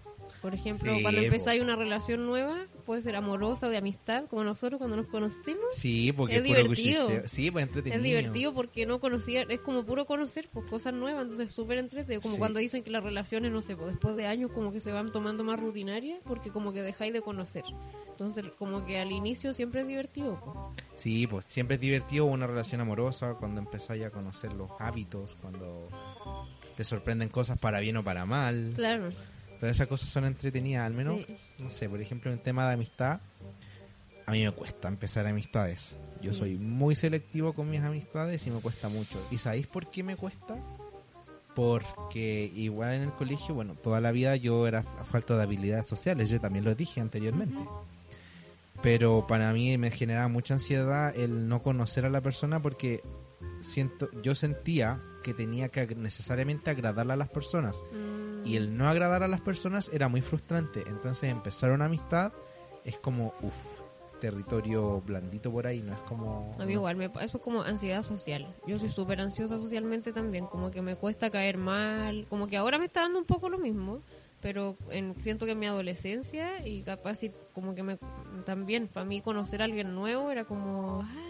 Por 0.41 0.53
ejemplo, 0.53 0.93
Sí, 0.93 1.01
cuando 1.01 1.21
empezáis 1.21 1.61
una 1.61 1.75
relación 1.75 2.25
nueva, 2.25 2.67
puede 2.85 3.01
ser 3.01 3.15
amorosa, 3.15 3.69
de 3.69 3.77
amistad, 3.77 4.25
como 4.25 4.43
nosotros 4.43 4.77
cuando 4.77 4.95
nos 4.95 5.07
conocimos. 5.07 5.65
Sí, 5.73 6.11
porque 6.13 6.35
Es 6.35 6.41
es 6.41 6.47
puro 6.47 6.61
divertido. 6.61 7.07
Sí, 7.27 7.49
pues 7.51 7.63
entretenido. 7.65 7.97
Es 7.97 8.03
divertido 8.03 8.53
porque 8.53 8.85
no 8.85 8.99
conocía, 8.99 9.41
es 9.43 9.59
como 9.61 9.83
puro 9.83 10.05
conocer 10.05 10.47
pues 10.51 10.69
cosas 10.69 10.93
nuevas, 10.93 11.23
entonces 11.23 11.49
es 11.49 11.55
súper 11.55 11.79
entretenido. 11.79 12.21
Como 12.21 12.35
Sí. 12.35 12.39
cuando 12.39 12.59
dicen 12.59 12.83
que 12.83 12.91
las 12.91 13.03
relaciones, 13.03 13.51
no 13.51 13.61
sé, 13.61 13.75
pues 13.75 13.89
después 13.91 14.15
de 14.15 14.27
años 14.27 14.51
como 14.51 14.71
que 14.71 14.79
se 14.79 14.91
van 14.91 15.11
tomando 15.11 15.43
más 15.43 15.59
rutinarias 15.59 16.19
porque 16.23 16.51
como 16.51 16.71
que 16.71 16.81
dejáis 16.81 17.13
de 17.13 17.21
conocer. 17.21 17.63
Entonces 18.09 18.45
como 18.57 18.85
que 18.85 18.99
al 18.99 19.11
inicio 19.11 19.53
siempre 19.53 19.81
es 19.81 19.87
divertido. 19.87 20.39
pues. 20.43 20.85
Sí, 21.01 21.27
pues 21.27 21.45
siempre 21.47 21.75
es 21.75 21.81
divertido 21.81 22.25
una 22.25 22.47
relación 22.47 22.81
amorosa 22.81 23.35
cuando 23.35 23.59
empezáis 23.61 24.03
a 24.05 24.09
conocer 24.11 24.53
los 24.53 24.69
hábitos, 24.79 25.35
cuando 25.41 25.87
te 26.75 26.83
sorprenden 26.83 27.29
cosas 27.29 27.59
para 27.59 27.79
bien 27.79 27.97
o 27.97 28.03
para 28.03 28.25
mal. 28.25 28.71
Claro. 28.75 29.09
Pero 29.59 29.71
esas 29.71 29.87
cosas 29.87 30.09
son 30.09 30.25
entretenidas, 30.25 30.85
al 30.85 30.93
menos, 30.93 31.17
Sí. 31.25 31.35
no 31.59 31.69
sé, 31.69 31.89
por 31.89 31.99
ejemplo, 32.01 32.31
en 32.31 32.37
el 32.37 32.43
tema 32.43 32.67
de 32.67 32.73
amistad, 32.73 33.19
a 34.25 34.31
mí 34.31 34.43
me 34.43 34.51
cuesta 34.51 34.87
empezar 34.87 35.25
amistades. 35.25 35.95
Yo 36.21 36.33
soy 36.33 36.55
muy 36.57 36.95
selectivo 36.95 37.53
con 37.53 37.69
mis 37.69 37.81
amistades 37.81 38.45
y 38.45 38.51
me 38.51 38.59
cuesta 38.59 38.89
mucho. 38.89 39.17
¿Y 39.31 39.37
sabéis 39.37 39.67
por 39.67 39.89
qué 39.89 40.03
me 40.03 40.15
cuesta? 40.15 40.57
Porque 41.55 42.51
igual 42.55 42.93
en 42.95 43.01
el 43.03 43.11
colegio, 43.13 43.55
bueno, 43.55 43.73
toda 43.75 43.99
la 43.99 44.11
vida 44.11 44.35
yo 44.35 44.67
era 44.67 44.79
a 44.99 45.05
falta 45.05 45.35
de 45.37 45.43
habilidades 45.43 45.87
sociales, 45.87 46.29
yo 46.29 46.39
también 46.39 46.65
lo 46.65 46.75
dije 46.75 47.01
anteriormente. 47.01 47.57
Pero 48.83 49.25
para 49.25 49.51
mí 49.53 49.75
me 49.79 49.89
generaba 49.89 50.27
mucha 50.27 50.53
ansiedad 50.53 51.15
el 51.17 51.47
no 51.47 51.63
conocer 51.63 52.05
a 52.05 52.09
la 52.09 52.21
persona 52.21 52.61
porque 52.61 53.01
siento, 53.61 54.09
yo 54.21 54.35
sentía 54.35 55.01
que 55.23 55.33
tenía 55.33 55.69
que 55.69 55.95
necesariamente 55.95 56.69
agradarle 56.69 57.13
a 57.13 57.17
las 57.17 57.29
personas 57.29 57.85
Mm, 57.91 58.45
y 58.45 58.55
el 58.55 58.77
no 58.77 58.87
agradar 58.87 59.23
a 59.23 59.27
las 59.27 59.41
personas 59.41 59.89
era 59.93 60.07
muy 60.07 60.21
frustrante. 60.21 60.83
Entonces 60.87 61.29
empezar 61.29 61.71
una 61.71 61.85
amistad 61.85 62.31
es 62.83 62.97
como, 62.97 63.33
uff, 63.41 63.81
territorio 64.19 65.01
blandito 65.01 65.51
por 65.51 65.67
ahí, 65.67 65.81
no 65.81 65.93
es 65.93 65.99
como... 65.99 66.51
A 66.59 66.65
mí 66.65 66.73
igual, 66.73 66.95
me, 66.95 67.05
eso 67.05 67.37
es 67.37 67.43
como 67.43 67.61
ansiedad 67.61 68.01
social. 68.01 68.47
Yo 68.65 68.79
soy 68.79 68.89
súper 68.89 69.21
ansiosa 69.21 69.59
socialmente 69.59 70.11
también, 70.11 70.47
como 70.47 70.71
que 70.71 70.81
me 70.81 70.95
cuesta 70.95 71.29
caer 71.29 71.57
mal, 71.57 72.25
como 72.29 72.47
que 72.47 72.57
ahora 72.57 72.79
me 72.79 72.85
está 72.85 73.01
dando 73.01 73.19
un 73.19 73.25
poco 73.25 73.49
lo 73.49 73.59
mismo, 73.59 74.01
pero 74.41 74.75
en, 74.89 75.19
siento 75.21 75.45
que 75.45 75.51
en 75.51 75.59
mi 75.59 75.65
adolescencia 75.67 76.65
y 76.65 76.81
capaz 76.83 77.23
y 77.23 77.31
como 77.53 77.75
que 77.75 77.83
me 77.83 77.99
también 78.45 78.87
para 78.87 79.05
mí 79.05 79.21
conocer 79.21 79.61
a 79.61 79.65
alguien 79.65 79.93
nuevo 79.93 80.31
era 80.31 80.45
como 80.45 81.01
ah, 81.03 81.26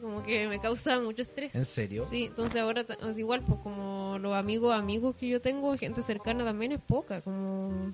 como 0.00 0.22
que 0.22 0.48
me 0.48 0.60
causa 0.60 1.00
mucho 1.00 1.22
estrés. 1.22 1.54
¿En 1.54 1.64
serio? 1.64 2.02
Sí, 2.02 2.24
entonces 2.24 2.60
ahora 2.60 2.84
es 3.08 3.18
igual, 3.18 3.42
pues 3.44 3.60
como 3.60 4.18
los 4.18 4.34
amigos 4.34 4.74
amigos 4.74 5.16
que 5.16 5.28
yo 5.28 5.40
tengo, 5.40 5.76
gente 5.76 6.02
cercana 6.02 6.44
también 6.44 6.72
es 6.72 6.80
poca, 6.80 7.22
como 7.22 7.92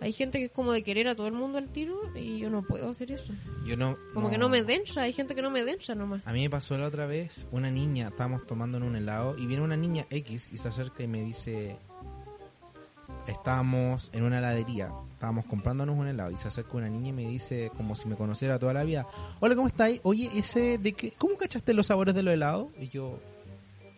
hay 0.00 0.12
gente 0.12 0.38
que 0.38 0.46
es 0.46 0.50
como 0.52 0.72
de 0.72 0.82
querer 0.82 1.08
a 1.08 1.16
todo 1.16 1.26
el 1.26 1.32
mundo 1.32 1.58
al 1.58 1.70
tiro 1.70 2.00
y 2.14 2.38
yo 2.38 2.50
no 2.50 2.62
puedo 2.62 2.88
hacer 2.88 3.10
eso. 3.12 3.32
Yo 3.66 3.76
no... 3.76 3.96
Como 4.14 4.30
que 4.30 4.38
no 4.38 4.48
me 4.48 4.62
densa, 4.62 5.02
hay 5.02 5.12
gente 5.12 5.34
que 5.34 5.42
no 5.42 5.50
me 5.50 5.64
densa 5.64 5.94
nomás. 5.94 6.22
A 6.26 6.32
mí 6.32 6.42
me 6.42 6.50
pasó 6.50 6.76
la 6.78 6.86
otra 6.86 7.06
vez, 7.06 7.48
una 7.50 7.70
niña, 7.70 8.08
estábamos 8.08 8.46
tomando 8.46 8.78
en 8.78 8.84
un 8.84 8.96
helado 8.96 9.36
y 9.36 9.46
viene 9.46 9.62
una 9.62 9.76
niña 9.76 10.06
X 10.10 10.48
y 10.52 10.58
se 10.58 10.68
acerca 10.68 11.02
y 11.02 11.08
me 11.08 11.22
dice, 11.22 11.78
estábamos 13.28 14.10
en 14.12 14.24
una 14.24 14.38
heladería, 14.38 14.90
estábamos 15.12 15.44
comprándonos 15.46 15.96
un 15.96 16.06
helado 16.08 16.30
y 16.30 16.36
se 16.36 16.48
acerca 16.48 16.76
una 16.76 16.88
niña 16.88 17.08
y 17.08 17.12
me 17.12 17.26
dice, 17.26 17.70
como 17.76 17.94
si 17.94 18.08
me 18.08 18.16
conociera 18.16 18.58
toda 18.58 18.72
la 18.72 18.84
vida, 18.84 19.06
hola, 19.40 19.54
¿cómo 19.54 19.66
estáis? 19.68 20.00
Oye, 20.02 20.30
ese 20.34 20.78
de 20.78 20.92
qué, 20.92 21.12
¿cómo 21.18 21.36
cachaste 21.36 21.74
los 21.74 21.86
sabores 21.88 22.14
de 22.14 22.22
los 22.22 22.34
helados? 22.34 22.68
Y 22.80 22.88
yo, 22.88 23.18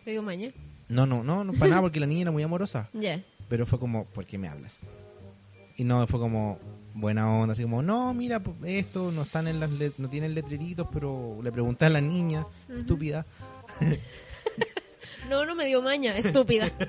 Te 0.03 0.11
digo 0.11 0.23
mañana. 0.23 0.53
no, 0.89 1.05
no, 1.05 1.23
no, 1.23 1.43
no 1.43 1.53
para 1.53 1.69
nada 1.69 1.81
porque 1.81 1.99
la 1.99 2.05
niña 2.07 2.21
era 2.23 2.31
muy 2.31 2.43
amorosa, 2.43 2.89
Ya. 2.93 3.23
pero 3.47 3.65
fue 3.65 3.79
como, 3.79 4.05
¿por 4.05 4.25
qué 4.25 4.37
me 4.37 4.47
hablas? 4.47 4.85
Y 5.77 5.83
no, 5.83 6.05
fue 6.05 6.19
como 6.19 6.59
buena 6.93 7.31
onda, 7.33 7.53
así 7.53 7.63
como, 7.63 7.81
no, 7.81 8.13
mira, 8.13 8.41
esto 8.65 9.11
no 9.11 9.21
están 9.23 9.47
en 9.47 9.59
las 9.61 9.69
no 9.97 10.09
tienen 10.09 10.33
letreritos, 10.35 10.87
pero 10.91 11.39
le 11.41 11.51
pregunté 11.51 11.85
a 11.85 11.89
la 11.89 12.01
niña, 12.01 12.45
estúpida. 12.75 13.25
No, 15.29 15.45
no 15.45 15.55
me 15.55 15.65
dio 15.65 15.81
maña, 15.81 16.17
estúpida. 16.17 16.71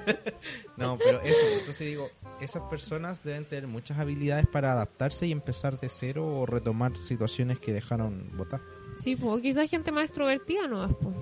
No, 0.77 0.99
pero 0.99 1.21
eso, 1.21 1.41
entonces 1.59 1.87
digo, 1.87 2.09
esas 2.41 2.63
personas 2.65 3.23
deben 3.23 3.45
tener 3.45 3.69
muchas 3.69 3.99
habilidades 3.99 4.47
para 4.47 4.73
adaptarse 4.73 5.27
y 5.27 5.33
empezar 5.33 5.79
de 5.79 5.89
cero 5.89 6.27
o 6.27 6.47
retomar 6.47 6.97
situaciones 6.97 7.59
que 7.61 7.73
dejaron 7.73 8.31
botar. 8.37 8.61
Sí, 8.97 9.15
pues 9.15 9.43
quizás 9.43 9.71
gente 9.71 9.93
más 9.93 10.05
extrovertida 10.05 10.67
no 10.67 10.89
pues. 10.99 11.15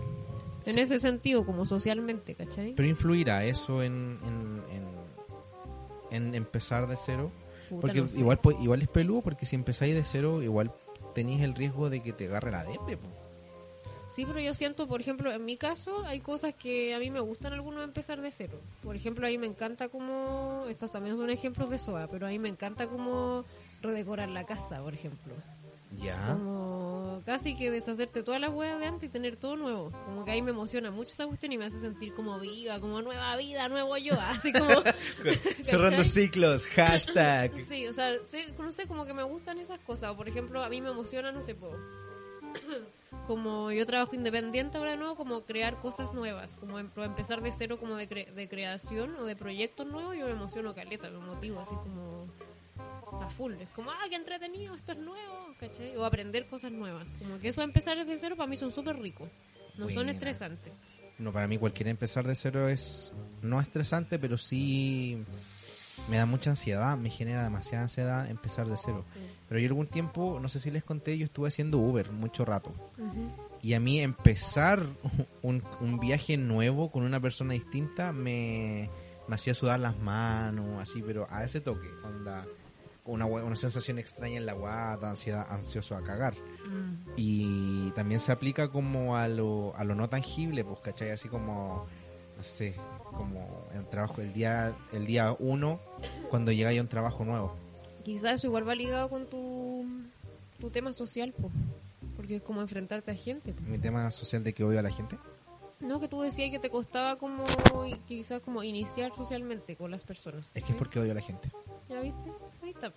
En 0.66 0.78
ese 0.78 0.98
sentido, 0.98 1.44
como 1.44 1.66
socialmente, 1.66 2.34
¿cachai? 2.34 2.74
Pero 2.74 2.88
influirá 2.88 3.44
eso 3.44 3.82
en, 3.82 4.18
en, 4.24 4.62
en, 4.70 6.26
en 6.28 6.34
empezar 6.34 6.86
de 6.86 6.96
cero. 6.96 7.30
Puta, 7.68 7.80
Porque 7.82 8.00
no 8.02 8.08
sé. 8.08 8.20
igual 8.20 8.38
pues, 8.40 8.56
igual 8.60 8.82
es 8.82 8.88
peludo, 8.88 9.22
porque 9.22 9.46
si 9.46 9.56
empezáis 9.56 9.94
de 9.94 10.04
cero, 10.04 10.42
igual 10.42 10.72
tenéis 11.14 11.42
el 11.42 11.54
riesgo 11.54 11.88
de 11.90 12.02
que 12.02 12.12
te 12.12 12.26
agarre 12.26 12.50
la 12.50 12.64
depre. 12.64 12.96
po. 12.96 13.08
Sí, 14.10 14.26
pero 14.26 14.40
yo 14.40 14.54
siento, 14.54 14.88
por 14.88 15.00
ejemplo, 15.00 15.32
en 15.32 15.44
mi 15.44 15.56
caso, 15.56 16.04
hay 16.04 16.18
cosas 16.20 16.54
que 16.54 16.94
a 16.94 16.98
mí 16.98 17.10
me 17.10 17.20
gustan 17.20 17.52
algunos 17.52 17.84
empezar 17.84 18.20
de 18.20 18.32
cero. 18.32 18.60
Por 18.82 18.96
ejemplo, 18.96 19.26
a 19.26 19.30
mí 19.30 19.38
me 19.38 19.46
encanta 19.46 19.88
como... 19.88 20.64
Estos 20.68 20.90
también 20.90 21.16
son 21.16 21.30
ejemplos 21.30 21.70
de 21.70 21.78
SOA, 21.78 22.08
pero 22.08 22.26
a 22.26 22.30
mí 22.30 22.38
me 22.40 22.48
encanta 22.48 22.88
como 22.88 23.44
redecorar 23.82 24.28
la 24.28 24.44
casa, 24.44 24.82
por 24.82 24.94
ejemplo. 24.94 25.32
Ya. 26.02 26.32
Como 26.32 27.22
casi 27.26 27.56
que 27.56 27.70
deshacerte 27.70 28.22
todas 28.22 28.40
las 28.40 28.50
huevas 28.52 28.78
de 28.80 28.86
antes 28.86 29.08
y 29.08 29.12
tener 29.12 29.36
todo 29.36 29.56
nuevo. 29.56 29.90
Como 30.06 30.24
que 30.24 30.30
ahí 30.32 30.42
me 30.42 30.50
emociona 30.50 30.90
mucho 30.90 31.12
esa 31.12 31.26
cuestión 31.26 31.52
y 31.52 31.58
me 31.58 31.64
hace 31.66 31.78
sentir 31.78 32.12
como 32.14 32.38
viva, 32.40 32.80
como 32.80 33.02
nueva 33.02 33.36
vida, 33.36 33.68
nuevo 33.68 33.96
yo, 33.96 34.14
así 34.20 34.52
como... 34.52 34.70
Cerrando 35.62 36.02
ciclos, 36.04 36.66
hashtag. 36.66 37.56
Sí, 37.58 37.86
o 37.86 37.92
sea, 37.92 38.20
sé- 38.22 38.54
no 38.58 38.72
sé, 38.72 38.86
como 38.86 39.04
que 39.06 39.14
me 39.14 39.22
gustan 39.22 39.58
esas 39.58 39.78
cosas. 39.80 40.10
O, 40.10 40.16
Por 40.16 40.28
ejemplo, 40.28 40.62
a 40.64 40.68
mí 40.68 40.80
me 40.80 40.90
emociona, 40.90 41.30
no 41.32 41.42
sé, 41.42 41.54
po, 41.54 41.70
como 43.26 43.70
yo 43.72 43.86
trabajo 43.86 44.14
independiente 44.14 44.78
ahora, 44.78 44.96
¿no? 44.96 45.16
Como 45.16 45.42
crear 45.44 45.78
cosas 45.80 46.12
nuevas, 46.12 46.56
como 46.56 46.78
em- 46.78 46.90
empezar 46.96 47.40
de 47.42 47.52
cero 47.52 47.78
como 47.78 47.96
de, 47.96 48.08
cre- 48.08 48.32
de 48.32 48.48
creación 48.48 49.14
o 49.16 49.24
de 49.24 49.36
proyectos 49.36 49.86
nuevos, 49.86 50.16
yo 50.16 50.26
me 50.26 50.32
emociono 50.32 50.74
caleta, 50.74 51.08
me 51.10 51.18
motivo 51.18 51.60
así 51.60 51.74
como 51.76 52.26
a 53.22 53.28
full. 53.30 53.54
Es 53.60 53.68
como, 53.70 53.90
ah, 53.90 54.04
qué 54.08 54.16
entretenido, 54.16 54.74
esto 54.74 54.92
es 54.92 54.98
nuevo, 54.98 55.54
¿cachai? 55.58 55.96
O 55.96 56.04
aprender 56.04 56.46
cosas 56.46 56.72
nuevas. 56.72 57.14
Como 57.16 57.38
que 57.38 57.48
eso 57.48 57.60
de 57.60 57.66
empezar 57.66 57.96
desde 57.98 58.16
cero 58.16 58.36
para 58.36 58.48
mí 58.48 58.56
son 58.56 58.72
súper 58.72 58.98
ricos. 58.98 59.28
No 59.76 59.88
son 59.88 60.08
estresantes. 60.08 60.72
No, 61.18 61.32
para 61.32 61.46
mí 61.46 61.58
cualquier 61.58 61.88
empezar 61.88 62.26
de 62.26 62.34
cero 62.34 62.68
es 62.68 63.12
no 63.42 63.60
estresante, 63.60 64.18
pero 64.18 64.38
sí 64.38 65.22
me 66.08 66.16
da 66.16 66.26
mucha 66.26 66.50
ansiedad, 66.50 66.96
me 66.96 67.10
genera 67.10 67.44
demasiada 67.44 67.82
ansiedad 67.82 68.28
empezar 68.30 68.66
de 68.66 68.76
cero. 68.76 69.04
Pero 69.48 69.60
yo 69.60 69.66
algún 69.68 69.86
tiempo, 69.86 70.38
no 70.40 70.48
sé 70.48 70.60
si 70.60 70.70
les 70.70 70.84
conté, 70.84 71.18
yo 71.18 71.24
estuve 71.24 71.48
haciendo 71.48 71.78
Uber 71.78 72.10
mucho 72.12 72.44
rato. 72.44 72.72
Y 73.62 73.74
a 73.74 73.80
mí 73.80 74.00
empezar 74.00 74.86
un, 75.42 75.62
un 75.80 76.00
viaje 76.00 76.36
nuevo 76.36 76.90
con 76.90 77.02
una 77.02 77.20
persona 77.20 77.54
distinta 77.54 78.12
me, 78.12 78.88
me 79.28 79.34
hacía 79.34 79.54
sudar 79.54 79.80
las 79.80 79.98
manos, 79.98 80.80
así, 80.80 81.02
pero 81.02 81.26
a 81.30 81.44
ese 81.44 81.60
toque, 81.60 81.88
onda, 82.04 82.46
una, 83.04 83.26
una 83.26 83.56
sensación 83.56 83.98
extraña 83.98 84.36
en 84.36 84.46
la 84.46 84.52
guata, 84.52 85.10
ansiedad, 85.10 85.46
ansioso 85.50 85.96
a 85.96 86.02
cagar. 86.02 86.34
Y 87.16 87.90
también 87.92 88.20
se 88.20 88.32
aplica 88.32 88.68
como 88.68 89.16
a 89.16 89.28
lo, 89.28 89.74
a 89.76 89.84
lo 89.84 89.94
no 89.94 90.08
tangible, 90.08 90.64
pues, 90.64 90.78
¿cachai? 90.80 91.10
Así 91.10 91.28
como, 91.28 91.86
no 92.36 92.44
sé, 92.44 92.74
como 93.10 93.68
el 93.74 93.86
trabajo, 93.86 94.20
el 94.20 94.32
día, 94.32 94.74
el 94.92 95.06
día 95.06 95.34
uno, 95.38 95.80
cuando 96.28 96.52
llega 96.52 96.72
ya 96.72 96.80
un 96.80 96.88
trabajo 96.88 97.24
nuevo. 97.24 97.54
Quizás 98.04 98.34
eso 98.34 98.46
igual 98.46 98.68
va 98.68 98.74
ligado 98.74 99.08
con 99.08 99.26
tu, 99.26 99.84
tu 100.58 100.70
tema 100.70 100.92
social, 100.92 101.32
po. 101.32 101.50
porque 102.16 102.36
es 102.36 102.42
como 102.42 102.60
enfrentarte 102.60 103.10
a 103.10 103.14
gente. 103.14 103.52
po. 103.52 103.62
Mi 103.62 103.78
tema 103.78 104.10
social 104.10 104.42
de 104.42 104.52
que 104.52 104.64
odio 104.64 104.78
a 104.78 104.82
la 104.82 104.90
gente. 104.90 105.18
No, 105.80 105.98
que 105.98 106.08
tú 106.08 106.20
decías 106.20 106.50
que 106.50 106.58
te 106.58 106.68
costaba 106.68 107.16
como 107.16 107.44
quizás 108.06 108.42
como 108.42 108.62
iniciar 108.62 109.14
socialmente 109.14 109.76
con 109.76 109.90
las 109.90 110.04
personas. 110.04 110.50
Es 110.54 110.62
que 110.62 110.72
es 110.72 110.78
porque 110.78 111.00
odio 111.00 111.12
a 111.12 111.14
la 111.14 111.22
gente. 111.22 111.50
¿Ya 111.88 112.00
viste? 112.00 112.30
Ahí 112.62 112.70
está. 112.70 112.92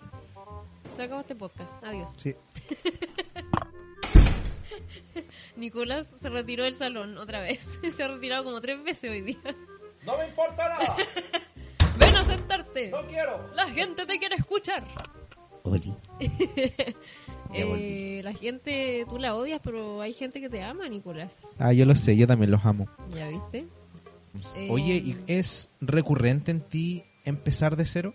Se 0.94 1.02
acabó 1.02 1.22
este 1.22 1.34
podcast. 1.34 1.82
Adiós. 1.82 2.14
Sí. 2.18 2.34
Nicolás 5.56 6.10
se 6.16 6.28
retiró 6.28 6.64
del 6.64 6.74
salón 6.74 7.16
otra 7.16 7.40
vez. 7.40 7.80
se 7.90 8.02
ha 8.02 8.08
retirado 8.08 8.44
como 8.44 8.60
tres 8.60 8.82
veces 8.84 9.10
hoy 9.10 9.22
día. 9.22 9.40
¡No 10.04 10.18
me 10.18 10.26
importa 10.26 10.68
nada! 10.68 10.96
¡Ven 11.98 12.16
a 12.16 12.22
sentarte! 12.22 12.92
quiero! 13.08 13.50
¡La 13.54 13.66
gente 13.66 14.06
te 14.06 14.18
quiere 14.18 14.36
escuchar! 14.36 14.84
Oli. 15.62 15.94
Eh, 17.56 18.20
la 18.24 18.32
gente, 18.32 19.06
tú 19.08 19.16
la 19.16 19.36
odias, 19.36 19.60
pero 19.62 20.00
hay 20.00 20.12
gente 20.12 20.40
que 20.40 20.48
te 20.48 20.64
ama, 20.64 20.88
Nicolás. 20.88 21.54
Ah, 21.60 21.72
yo 21.72 21.84
lo 21.84 21.94
sé, 21.94 22.16
yo 22.16 22.26
también 22.26 22.50
los 22.50 22.64
amo. 22.64 22.88
¿Ya 23.10 23.28
viste? 23.28 23.68
Eh, 24.56 24.68
Oye, 24.68 24.94
¿y 24.94 25.16
¿es 25.28 25.70
recurrente 25.80 26.50
en 26.50 26.62
ti 26.62 27.04
empezar 27.24 27.76
de 27.76 27.84
cero? 27.84 28.12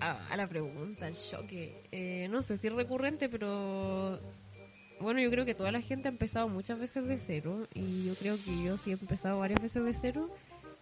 Ah, 0.00 0.24
a 0.30 0.36
la 0.36 0.46
pregunta, 0.46 1.08
el 1.08 1.16
choque. 1.16 1.82
Eh, 1.90 2.28
no 2.30 2.42
sé 2.42 2.56
si 2.58 2.68
es 2.68 2.72
recurrente, 2.72 3.28
pero 3.28 4.20
bueno, 5.00 5.20
yo 5.20 5.30
creo 5.30 5.44
que 5.44 5.54
toda 5.56 5.72
la 5.72 5.80
gente 5.80 6.06
ha 6.06 6.12
empezado 6.12 6.48
muchas 6.48 6.78
veces 6.78 7.06
de 7.06 7.18
cero 7.18 7.66
y 7.74 8.04
yo 8.04 8.14
creo 8.14 8.36
que 8.36 8.62
yo 8.62 8.78
sí 8.78 8.90
he 8.90 8.92
empezado 8.92 9.40
varias 9.40 9.60
veces 9.60 9.84
de 9.84 9.94
cero 9.94 10.30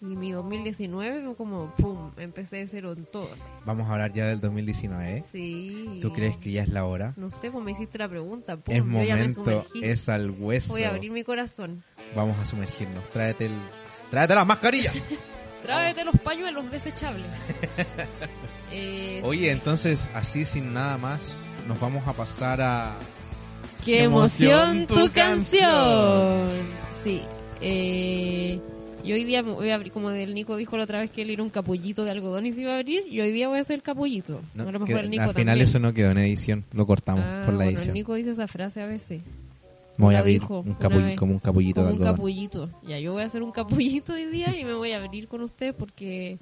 y 0.00 0.14
mi 0.16 0.30
2019 0.30 1.22
fue 1.24 1.36
como, 1.36 1.74
¡pum!, 1.74 2.10
empecé 2.18 2.56
de 2.56 2.66
cero 2.66 2.92
en 2.96 3.06
todo 3.06 3.28
así. 3.34 3.50
Vamos 3.64 3.88
a 3.88 3.92
hablar 3.92 4.12
ya 4.12 4.26
del 4.26 4.40
2019. 4.40 5.16
¿eh? 5.16 5.20
Sí. 5.20 5.98
¿Tú 6.02 6.12
crees 6.12 6.36
que 6.36 6.52
ya 6.52 6.62
es 6.62 6.68
la 6.68 6.84
hora? 6.84 7.14
No 7.16 7.30
sé, 7.30 7.50
pues 7.50 7.64
me 7.64 7.70
hiciste 7.70 7.98
la 7.98 8.08
pregunta. 8.08 8.56
¡pum! 8.58 8.74
Es 8.74 8.78
yo 8.78 8.84
momento, 8.84 9.64
es 9.82 10.08
al 10.08 10.30
hueso. 10.30 10.74
Voy 10.74 10.84
a 10.84 10.90
abrir 10.90 11.10
mi 11.10 11.24
corazón. 11.24 11.82
Vamos 12.14 12.36
a 12.38 12.44
sumergirnos. 12.44 13.08
Tráete 13.10 13.46
el... 13.46 13.54
Tráete 14.10 14.34
las 14.34 14.46
mascarillas. 14.46 14.94
Tráete 15.62 16.04
los 16.04 16.18
pañuelos 16.20 16.70
desechables. 16.70 17.26
Eh, 18.72 19.20
Oye, 19.22 19.52
entonces, 19.52 20.10
así 20.12 20.44
sin 20.44 20.74
nada 20.74 20.98
más, 20.98 21.20
nos 21.68 21.78
vamos 21.78 22.06
a 22.08 22.12
pasar 22.12 22.60
a... 22.60 22.96
¡Qué 23.84 24.02
emoción 24.02 24.88
tu 24.88 25.10
canción! 25.12 26.50
Sí. 26.90 27.22
Eh, 27.60 28.60
yo 29.06 29.14
hoy 29.14 29.24
día 29.24 29.42
voy 29.42 29.70
a 29.70 29.74
abrir, 29.76 29.92
como 29.92 30.10
el 30.10 30.34
Nico 30.34 30.56
dijo 30.56 30.76
la 30.76 30.84
otra 30.84 31.00
vez 31.00 31.10
que 31.10 31.22
él 31.22 31.30
era 31.30 31.42
un 31.42 31.50
capullito 31.50 32.04
de 32.04 32.10
algodón 32.10 32.46
y 32.46 32.52
se 32.52 32.62
iba 32.62 32.72
a 32.72 32.76
abrir, 32.76 33.04
y 33.08 33.20
hoy 33.20 33.30
día 33.32 33.48
voy 33.48 33.58
a 33.58 33.62
el 33.72 33.82
capullito. 33.82 34.40
No, 34.54 34.64
a 34.68 34.72
lo 34.72 34.80
mejor 34.80 35.00
el 35.04 35.10
Nico 35.10 35.22
al 35.24 35.28
final 35.30 35.46
también. 35.46 35.60
eso 35.64 35.78
no 35.78 35.92
quedó 35.94 36.10
en 36.10 36.18
edición, 36.18 36.64
lo 36.72 36.86
cortamos 36.86 37.24
Ah, 37.26 37.42
por 37.44 37.54
la 37.54 37.64
bueno, 37.64 37.70
edición. 37.70 37.88
el 37.88 37.94
Nico 37.94 38.14
dice 38.14 38.30
esa 38.32 38.46
frase 38.46 38.80
a 38.82 38.86
veces. 38.86 39.22
Me 39.98 40.04
voy 40.04 40.14
a 40.14 40.18
abrir 40.18 40.40
dijo 40.40 40.60
un 40.60 40.76
capull- 40.78 41.14
como 41.16 41.32
un 41.32 41.38
capullito 41.38 41.76
Como 41.80 41.86
de 41.88 41.92
un 41.94 42.00
algodón. 42.02 42.14
capullito. 42.16 42.70
Ya, 42.86 42.98
yo 42.98 43.12
voy 43.14 43.22
a 43.22 43.26
hacer 43.26 43.42
un 43.42 43.50
capullito 43.52 44.12
hoy 44.12 44.26
día 44.26 44.54
y 44.58 44.64
me 44.64 44.74
voy 44.74 44.92
a 44.92 45.02
abrir 45.02 45.26
con 45.26 45.40
ustedes 45.40 45.74
porque 45.74 46.36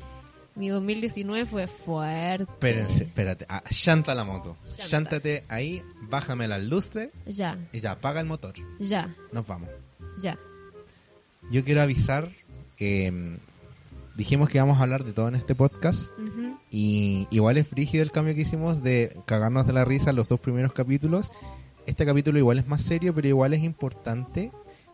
mi 0.57 0.69
2019 0.71 1.47
fue 1.47 1.69
fuerte. 1.69 2.51
Espérense, 2.51 3.05
espérate. 3.05 3.47
Ah, 3.49 3.63
llanta 3.71 4.13
la 4.17 4.25
moto. 4.25 4.57
Llántate 4.91 5.45
ahí, 5.49 5.83
bájame 6.11 6.49
las 6.49 6.65
luces 6.65 7.11
Ya, 7.27 7.57
y 7.73 7.79
ya, 7.79 7.93
apaga 7.93 8.21
el 8.21 8.27
motor. 8.27 8.55
ya, 8.81 9.15
Nos 9.31 9.47
vamos. 9.47 9.69
ya. 10.19 10.37
Yo 11.51 11.63
quiero 11.65 11.83
avisar 11.83 12.33
mm, 12.81 14.17
dijimos 14.17 14.49
que 14.49 14.59
íbamos 14.59 14.79
a 14.79 14.83
hablar 14.83 15.05
de 15.05 15.13
todo 15.13 15.29
en 15.29 15.35
este 15.35 15.55
podcast 15.55 16.13
Ujú. 16.19 16.59
y 16.71 17.27
igual 17.31 17.57
es 17.57 17.69
frígido 17.69 18.03
el 18.03 18.13
cambio 18.13 18.35
que 18.35 18.43
hicimos 18.43 18.83
de 18.83 19.17
cagarnos 19.27 19.67
de 19.67 19.73
la 19.73 19.85
risa 19.85 20.13
los 20.13 20.29
dos 20.29 20.41
primeros 20.41 20.73
capítulos. 20.73 21.33
Este 21.87 22.07
capítulo 22.07 22.39
igual 22.39 22.59
es 22.59 22.67
más 22.67 22.83
serio, 22.83 23.15
pero 23.15 23.29
igual 23.29 23.53
es 23.55 23.63
importante 23.63 24.51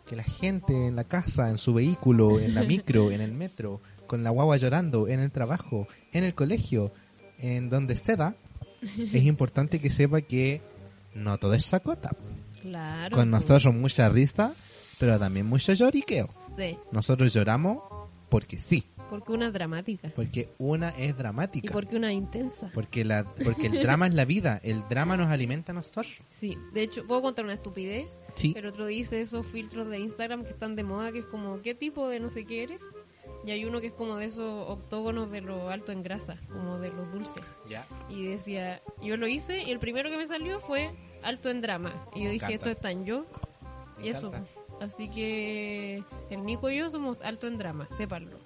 que 0.07 0.17
la 0.17 0.25
gente 0.25 0.89
en 0.89 0.97
la 0.97 1.05
casa, 1.05 1.51
en 1.51 1.59
su 1.59 1.73
vehículo, 1.73 2.41
en 2.41 2.55
la 2.55 2.65
micro, 2.65 3.13
en 3.13 3.21
el 3.21 3.33
metro, 3.33 3.81
con 4.09 4.25
la 4.25 4.31
guagua 4.31 4.57
llorando, 4.57 5.07
en 5.07 5.21
el 5.21 5.31
trabajo, 5.31 5.87
en 6.13 6.25
el 6.25 6.35
colegio, 6.35 6.93
en 7.39 7.71
donde 7.71 7.97
sea, 7.97 8.35
es 8.83 9.15
importante 9.25 9.79
que 9.79 9.89
sepa 9.89 10.21
que 10.21 10.63
no 11.15 11.39
todo 11.39 11.55
es 11.55 11.65
sacota. 11.65 12.11
Claro. 12.61 13.17
Con 13.17 13.31
nosotros 13.31 13.73
mucha 13.73 14.09
risa, 14.09 14.55
pero 15.01 15.19
también 15.19 15.47
mucho 15.47 15.73
lloriqueo. 15.73 16.29
Sí, 16.57 16.79
Nosotros 16.93 17.33
lloramos 17.35 17.79
porque 18.29 18.61
sí, 18.61 18.85
porque 19.09 19.33
una 19.33 19.49
es 19.49 19.53
dramática. 19.53 20.13
porque 20.15 20.51
una 20.59 20.91
es 20.91 21.09
Y 21.11 21.13
dramática. 21.15 21.73
porque 21.73 21.97
una 21.97 22.13
es 22.13 22.19
intensa. 22.19 22.71
Porque, 22.73 23.05
la, 23.05 23.25
porque 23.45 23.67
el 23.67 23.83
drama 23.83 24.07
es 24.07 24.15
la 24.15 24.25
vida, 24.25 24.61
el 24.63 24.85
drama 24.89 25.17
nos 25.17 25.29
alimenta 25.31 25.73
a 25.73 25.75
nosotros. 25.75 26.21
Sí, 26.29 26.57
de 26.73 26.83
hecho, 26.83 27.05
puedo 27.09 27.21
contar 27.23 27.45
una 27.45 27.55
estupidez. 27.55 28.07
Sí. 28.37 28.55
El 28.57 28.67
otro 28.67 28.87
dice 28.87 29.21
esos 29.21 29.45
filtros 29.45 29.89
de 29.89 29.99
Instagram 29.99 30.45
que 30.45 30.51
están 30.51 30.77
de 30.77 30.85
moda, 30.85 31.11
que 31.11 31.19
es 31.19 31.27
como, 31.27 31.61
¿qué 31.61 31.75
tipo 31.75 32.09
de 32.09 32.21
no 32.21 32.31
sé 32.31 32.45
qué 32.45 32.63
eres? 32.63 32.83
Y 33.45 33.51
hay 33.51 33.65
uno 33.65 33.81
que 33.81 33.89
es 33.89 33.93
como 33.95 34.15
de 34.17 34.27
esos 34.27 34.69
octógonos 34.69 35.31
de 35.33 35.41
lo 35.41 35.71
alto 35.71 35.91
en 35.91 36.03
grasa, 36.05 36.37
como 36.53 36.79
de 36.79 36.91
los 36.91 37.11
dulces. 37.11 37.43
Ya. 37.69 37.87
Y 38.11 38.27
decía, 38.27 38.81
yo 39.03 39.17
lo 39.17 39.27
hice 39.27 39.63
y 39.65 39.71
el 39.73 39.79
primero 39.81 40.09
que 40.11 40.19
me 40.19 40.27
salió 40.29 40.61
fue 40.61 40.91
alto 41.25 41.51
en 41.51 41.63
drama. 41.63 42.05
Y 42.15 42.19
yo 42.21 42.25
Me 42.27 42.31
dije, 42.33 42.47
encanta. 42.47 42.55
esto 42.55 42.71
es 42.71 42.81
tan 42.81 43.05
yo. 43.07 43.27
Me 43.99 44.07
Y 44.07 44.09
eso. 44.11 44.31
Así 44.81 45.09
que 45.09 46.03
el 46.31 46.45
Nico 46.45 46.71
y 46.71 46.79
yo 46.79 46.91
somos 46.91 47.21
alto 47.23 47.47
en 47.47 47.59
drama, 47.59 47.87
sépanlo. 47.91 48.39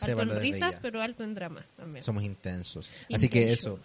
Alto 0.00 0.22
en 0.22 0.40
risas, 0.40 0.80
pero 0.80 1.02
alto 1.02 1.22
en 1.22 1.34
drama 1.34 1.66
también. 1.76 2.02
Somos 2.02 2.24
intensos. 2.24 2.90
Así 3.12 3.28
que 3.28 3.52
eso. 3.52 3.78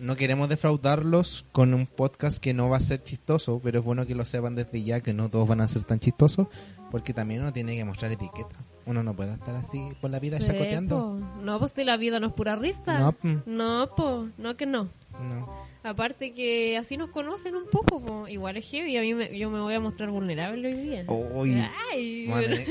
No 0.00 0.16
queremos 0.16 0.48
defraudarlos 0.48 1.46
con 1.52 1.72
un 1.72 1.86
podcast 1.86 2.38
que 2.38 2.52
no 2.52 2.68
va 2.68 2.78
a 2.78 2.80
ser 2.80 3.02
chistoso, 3.02 3.60
pero 3.62 3.78
es 3.78 3.84
bueno 3.84 4.06
que 4.06 4.14
lo 4.14 4.24
sepan 4.24 4.56
desde 4.56 4.82
ya 4.82 5.00
que 5.00 5.14
no 5.14 5.28
todos 5.28 5.46
van 5.46 5.60
a 5.60 5.68
ser 5.68 5.84
tan 5.84 6.00
chistosos, 6.00 6.48
porque 6.90 7.14
también 7.14 7.42
uno 7.42 7.52
tiene 7.52 7.76
que 7.76 7.84
mostrar 7.84 8.10
etiqueta. 8.10 8.56
Uno 8.86 9.02
no 9.02 9.14
puede 9.14 9.34
estar 9.34 9.54
así 9.54 9.80
por 10.00 10.10
la 10.10 10.18
vida 10.18 10.38
po. 10.88 11.20
No, 11.42 11.58
pues 11.58 11.74
de 11.74 11.84
la 11.84 11.96
vida 11.96 12.18
no 12.18 12.28
es 12.28 12.32
pura 12.32 12.56
risa. 12.56 12.98
No, 12.98 13.14
mm. 13.22 13.36
No, 13.46 13.94
po, 13.94 14.28
no 14.36 14.56
que 14.56 14.66
no. 14.66 14.88
No. 15.12 15.68
Aparte 15.88 16.32
que 16.32 16.76
así 16.76 16.96
nos 16.96 17.10
conocen 17.10 17.56
un 17.56 17.66
poco, 17.66 18.00
po. 18.04 18.28
igual 18.28 18.56
es 18.56 18.66
heavy, 18.70 18.96
a 18.96 19.00
mí 19.00 19.14
me- 19.14 19.36
yo 19.38 19.50
me 19.50 19.60
voy 19.60 19.74
a 19.74 19.80
mostrar 19.80 20.10
vulnerable 20.10 20.68
hoy 20.68 20.74
día. 20.74 21.04
Uy. 21.08 21.62
Ay, 21.92 22.30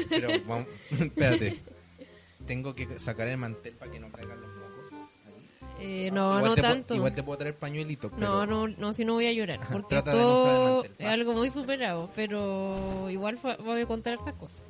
pero 0.10 0.28
vamos- 0.46 0.68
espérate. 1.00 1.58
Tengo 2.48 2.74
que 2.76 3.00
sacar 3.00 3.28
el 3.28 3.38
mantel 3.38 3.74
para 3.74 3.92
que 3.92 4.00
no 4.00 4.10
caigan 4.12 4.40
los 4.40 4.50
mocos. 4.50 4.94
eh, 5.80 6.10
no, 6.12 6.38
igual 6.38 6.44
no 6.52 6.56
pu- 6.56 6.62
tanto. 6.62 6.96
igual 6.96 7.14
te 7.14 7.22
puedo 7.24 7.38
traer 7.38 7.56
pañuelito, 7.56 8.10
pero 8.10 8.22
No, 8.26 8.46
no, 8.46 8.68
no, 8.68 8.94
si 8.94 9.04
no 9.06 9.14
voy 9.14 9.28
a 9.28 9.32
llorar, 9.34 9.60
porque 9.72 9.90
Trata 9.90 10.12
de 10.16 10.18
no 10.22 10.34
usar 10.36 10.50
el 10.50 10.56
todo 10.62 10.76
mantel. 10.84 10.96
es 11.00 11.08
algo 11.12 11.34
muy 11.34 11.50
superado, 11.50 12.10
pero 12.16 13.10
igual 13.10 13.38
voy 13.64 13.82
a 13.82 13.86
contar 13.86 14.14
estas 14.14 14.34
cosas. 14.36 14.64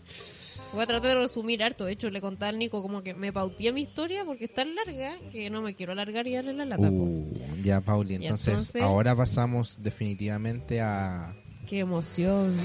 Voy 0.74 0.84
a 0.84 0.86
tratar 0.86 1.10
de 1.16 1.16
resumir 1.16 1.64
harto, 1.64 1.86
de 1.86 1.94
hecho 1.94 2.10
le 2.10 2.22
conté 2.22 2.46
al 2.46 2.60
Nico 2.60 2.82
como 2.82 3.02
que 3.02 3.14
me 3.14 3.32
pauteé 3.34 3.72
mi 3.72 3.82
historia 3.82 4.26
porque 4.26 4.46
es 4.46 4.54
tan 4.54 4.76
larga 4.76 5.18
que 5.32 5.50
no 5.50 5.62
me 5.62 5.76
quiero 5.76 5.94
alargar 5.94 6.28
y 6.28 6.36
darle 6.36 6.54
la 6.54 6.66
lata. 6.66 6.90
Uh, 6.90 7.26
ya, 7.64 7.82
Pauli. 7.82 8.16
Entonces, 8.16 8.48
entonces- 8.50 8.82
ahora 8.82 9.16
pasamos 9.16 9.82
definitivamente 9.82 10.82
a 10.82 11.36
Qué 11.68 11.80
emoción. 11.80 12.56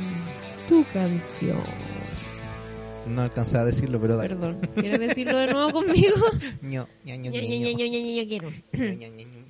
Tu 0.68 0.84
canción. 0.92 1.58
No 3.08 3.22
alcanzaba 3.22 3.64
a 3.64 3.66
decirlo, 3.66 4.00
pero 4.00 4.16
dale. 4.16 4.28
Perdón. 4.28 4.60
¿Quieres 4.76 5.00
decirlo 5.00 5.38
de 5.38 5.52
nuevo 5.52 5.72
conmigo? 5.72 6.14
Ña, 6.62 6.86
quiero. 7.04 8.48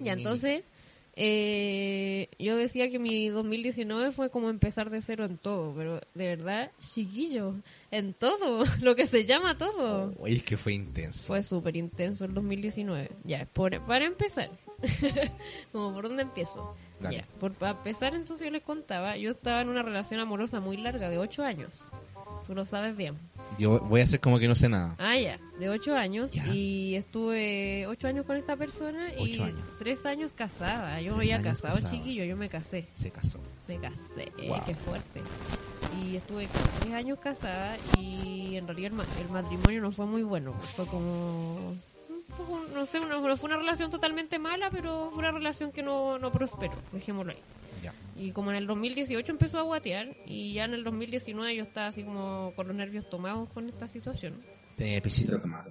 Ya, 0.01 0.12
entonces, 0.15 0.62
eh, 1.14 2.29
yo 2.38 2.57
decía 2.57 2.90
que 2.90 2.98
mi 2.98 3.29
2019 3.29 4.12
fue 4.12 4.31
como 4.31 4.48
empezar 4.48 4.88
de 4.88 5.03
cero 5.03 5.27
en 5.27 5.37
todo, 5.37 5.75
pero 5.75 6.01
de 6.14 6.27
verdad, 6.37 6.70
chiquillo, 6.81 7.55
en 7.90 8.14
todo, 8.14 8.64
lo 8.81 8.96
que 8.96 9.07
se 9.07 9.25
llama 9.25 9.59
todo. 9.59 10.14
Oye, 10.18 10.37
es 10.37 10.42
que 10.42 10.57
fue 10.57 10.72
intenso. 10.72 11.27
Fue 11.27 11.42
súper 11.42 11.77
intenso 11.77 12.25
el 12.25 12.33
2019. 12.35 13.11
Ya, 13.25 13.46
por, 13.53 13.79
para 13.85 14.07
empezar, 14.07 14.51
como 15.72 15.92
por 15.92 16.09
dónde 16.09 16.22
empiezo. 16.22 16.75
Dale. 16.98 17.18
Ya, 17.18 17.29
por, 17.38 17.53
para 17.53 17.77
empezar, 17.77 18.14
entonces 18.14 18.46
yo 18.46 18.51
les 18.51 18.62
contaba, 18.62 19.16
yo 19.16 19.31
estaba 19.31 19.61
en 19.61 19.68
una 19.68 19.83
relación 19.83 20.20
amorosa 20.20 20.61
muy 20.61 20.79
larga, 20.79 21.11
de 21.11 21.18
8 21.18 21.42
años. 21.42 21.92
Tú 22.46 22.55
lo 22.55 22.64
sabes 22.64 22.96
bien. 22.96 23.16
Yo 23.59 23.81
voy 23.81 24.00
a 24.00 24.05
hacer 24.05 24.18
como 24.20 24.38
que 24.38 24.48
no 24.48 24.55
sé 24.55 24.68
nada. 24.68 24.94
Ah, 24.98 25.16
ya, 25.18 25.38
de 25.59 25.68
8 25.68 25.94
años. 25.96 26.33
Ya. 26.33 26.46
Y 26.48 26.94
estuve 26.96 27.87
8 27.87 28.09
años 28.09 28.26
con 28.26 28.37
esta 28.37 28.57
persona 28.57 29.12
y 29.16 29.33
Ocho 29.33 29.44
años. 29.44 29.76
3 29.78 30.07
años 30.07 30.33
casada. 30.33 31.00
Yo 31.00 31.12
me 31.16 31.24
Tres 31.24 31.35
había 31.35 31.50
casado, 31.50 31.78
chiquillo, 31.90 32.24
yo 32.24 32.37
me 32.37 32.48
casé. 32.48 32.88
Se 32.94 33.11
casó. 33.11 33.38
Me 33.68 33.78
casé, 33.78 34.33
Wow. 34.48 34.59
qué 34.66 34.74
fuerte. 34.74 35.20
Y 36.02 36.16
estuve 36.16 36.48
3 36.81 36.94
años 36.94 37.18
casada 37.18 37.76
y 37.98 38.57
en 38.57 38.66
realidad 38.66 38.90
el, 38.92 38.96
ma- 38.96 39.07
el 39.20 39.28
matrimonio 39.28 39.81
no 39.83 39.92
fue 39.92 40.07
muy 40.07 40.22
bueno. 40.22 40.52
Fue 40.55 40.87
como... 40.87 41.74
No 42.74 42.87
sé, 42.87 42.98
no 43.00 43.37
fue 43.37 43.48
una 43.48 43.59
relación 43.59 43.90
totalmente 43.90 44.38
mala, 44.38 44.70
pero 44.70 45.11
fue 45.11 45.18
una 45.18 45.33
relación 45.33 45.70
que 45.70 45.83
no, 45.83 46.18
no 46.18 46.33
prosperó, 46.33 46.72
dejémoslo 46.90 47.33
ahí. 47.33 47.38
Y 48.23 48.31
como 48.33 48.51
en 48.51 48.57
el 48.57 48.67
2018 48.69 49.33
empezó 49.33 49.59
a 49.59 49.63
guatear 49.63 50.17
y 50.27 50.53
ya 50.55 50.65
en 50.65 50.75
el 50.75 50.85
2019 50.85 51.57
yo 51.57 51.63
estaba 51.63 51.89
así 51.89 52.05
como 52.05 52.53
con 52.55 52.69
los 52.69 52.77
nervios 52.77 53.09
tomados 53.09 53.49
con 53.51 53.69
esta 53.69 53.89
situación. 53.89 54.41
Tenía 54.77 55.01
pisito 55.03 55.41
tomado. 55.41 55.71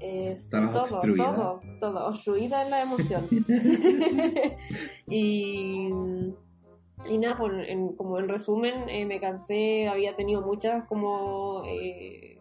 Estabas 0.00 0.72
todo, 0.72 0.82
obstruida. 0.82 1.34
todo, 1.34 1.60
todo, 1.80 2.06
obstruida 2.06 2.62
en 2.62 2.70
la 2.70 2.82
emoción. 2.82 3.26
y, 5.06 5.88
y 7.08 7.18
nada, 7.18 7.36
pues, 7.38 7.52
en- 7.68 7.94
como 7.96 8.18
en 8.18 8.28
resumen, 8.28 8.88
eh, 8.88 9.04
me 9.04 9.20
cansé, 9.20 9.88
había 9.88 10.14
tenido 10.16 10.42
muchas 10.42 10.84
como 10.88 11.62
eh, 11.66 12.33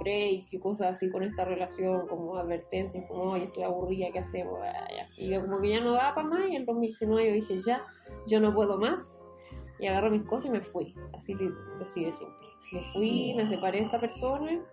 break 0.00 0.52
y 0.52 0.58
cosas 0.58 0.92
así 0.92 1.10
con 1.10 1.22
esta 1.22 1.44
relación, 1.44 2.06
como 2.06 2.36
advertencias, 2.36 3.04
como, 3.06 3.32
oye, 3.32 3.44
estoy 3.44 3.62
aburrida, 3.62 4.08
¿qué 4.12 4.20
hacemos? 4.20 4.58
Ah. 4.62 4.86
Y 5.16 5.30
yo 5.30 5.42
como 5.42 5.60
que 5.60 5.70
ya 5.70 5.80
no 5.80 5.92
daba 5.92 6.14
para 6.14 6.28
más, 6.28 6.48
y 6.48 6.54
en 6.54 6.62
el 6.62 6.66
2019 6.66 7.28
yo 7.28 7.34
dije, 7.34 7.60
ya, 7.60 7.84
yo 8.26 8.40
no 8.40 8.54
puedo 8.54 8.78
más. 8.78 9.22
Y 9.78 9.86
agarré 9.86 10.10
mis 10.10 10.22
cosas 10.22 10.46
y 10.46 10.50
me 10.50 10.60
fui, 10.60 10.94
así, 11.14 11.34
así 11.84 12.04
de 12.04 12.12
simple. 12.12 12.48
Me 12.72 12.80
fui, 12.92 13.34
me 13.36 13.46
separé 13.46 13.80
de 13.80 13.84
esta 13.84 14.00
persona 14.00 14.64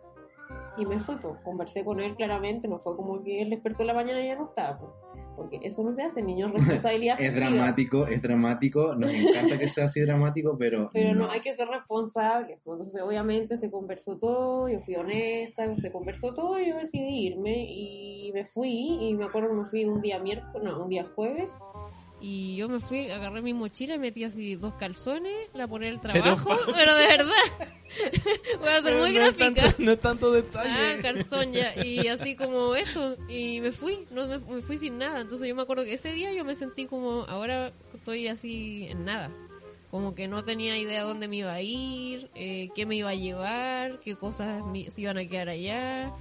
y 0.77 0.85
me 0.85 0.99
fui, 0.99 1.15
pues, 1.17 1.35
conversé 1.43 1.83
con 1.83 1.99
él 1.99 2.15
claramente, 2.15 2.67
no 2.67 2.79
fue 2.79 2.95
como 2.95 3.21
que 3.21 3.41
él 3.41 3.49
despertó 3.49 3.83
en 3.83 3.87
la 3.87 3.93
mañana 3.93 4.23
y 4.23 4.27
ya 4.27 4.35
no 4.35 4.45
estaba, 4.45 4.79
pues, 4.79 4.91
porque 5.35 5.59
eso 5.63 5.83
no 5.83 5.93
se 5.93 6.03
hace, 6.03 6.21
niños, 6.21 6.51
responsabilidad 6.53 7.19
Es 7.19 7.33
dramático, 7.33 8.07
es 8.07 8.21
dramático. 8.21 8.95
Nos 8.95 9.13
encanta 9.13 9.57
que 9.57 9.69
sea 9.69 9.85
así 9.85 10.01
dramático, 10.01 10.55
pero. 10.57 10.89
Pero 10.93 11.15
no, 11.15 11.29
hay 11.29 11.41
que 11.41 11.53
ser 11.53 11.67
responsables. 11.67 12.59
Entonces, 12.65 13.01
obviamente, 13.01 13.57
se 13.57 13.69
conversó 13.69 14.17
todo, 14.17 14.69
yo 14.69 14.79
fui 14.81 14.95
honesta, 14.95 15.75
se 15.75 15.91
conversó 15.91 16.33
todo, 16.33 16.59
y 16.59 16.69
yo 16.69 16.77
decidí 16.77 17.27
irme 17.27 17.65
y 17.67 18.31
me 18.33 18.45
fui. 18.45 19.07
Y 19.07 19.13
me 19.15 19.25
acuerdo 19.25 19.49
que 19.49 19.55
me 19.55 19.65
fui 19.65 19.85
un 19.85 20.01
día 20.01 20.19
miércoles, 20.19 20.63
no, 20.63 20.83
un 20.83 20.89
día 20.89 21.05
jueves. 21.15 21.57
Y 22.25 22.55
yo 22.55 22.69
me 22.69 22.79
fui, 22.79 23.11
agarré 23.11 23.41
mi 23.41 23.53
mochila 23.53 23.95
y 23.95 23.99
metí 23.99 24.23
así 24.23 24.55
dos 24.55 24.73
calzones, 24.75 25.33
la 25.53 25.67
poné 25.67 25.87
Pero- 25.87 25.99
trabajo, 25.99 26.57
pero, 26.73 26.95
de 26.95 27.07
verdad. 27.07 27.33
Voy 28.61 28.69
a 28.69 28.81
ser 28.81 28.95
muy 28.97 29.11
no 29.11 29.21
es 29.25 29.35
gráfica. 29.37 29.61
tanto, 29.63 29.83
no 29.83 29.91
es 29.91 29.99
tanto 29.99 30.27
Ah, 30.29 30.35
detalle. 30.35 31.01
calzón 31.01 31.51
ya. 31.51 31.85
Y 31.85 32.07
así 32.07 32.37
como 32.37 32.75
eso. 32.75 33.17
Y 33.27 33.59
me 33.59 33.73
fui, 33.73 34.05
no 34.09 34.25
me, 34.25 34.39
me 34.39 34.61
fui 34.61 34.77
sin 34.77 34.97
nada. 34.97 35.19
Entonces 35.19 35.49
yo 35.49 35.53
me 35.55 35.63
acuerdo 35.63 35.83
que 35.83 35.93
ese 35.93 36.13
día 36.13 36.31
yo 36.33 36.45
me 36.45 36.55
sentí 36.55 36.85
como, 36.85 37.23
ahora 37.25 37.73
estoy 37.93 38.29
así 38.29 38.87
en 38.89 39.03
nada. 39.03 39.29
Como 39.91 40.15
que 40.15 40.29
no 40.29 40.43
tenía 40.45 40.77
idea 40.77 41.03
dónde 41.03 41.27
me 41.27 41.35
iba 41.35 41.53
a 41.53 41.61
ir, 41.61 42.29
eh, 42.35 42.69
qué 42.73 42.85
me 42.85 42.95
iba 42.95 43.09
a 43.09 43.15
llevar, 43.15 43.99
qué 43.99 44.15
cosas 44.15 44.65
me- 44.65 44.89
se 44.89 45.01
iban 45.01 45.17
a 45.17 45.27
quedar 45.27 45.49
allá. 45.49 46.13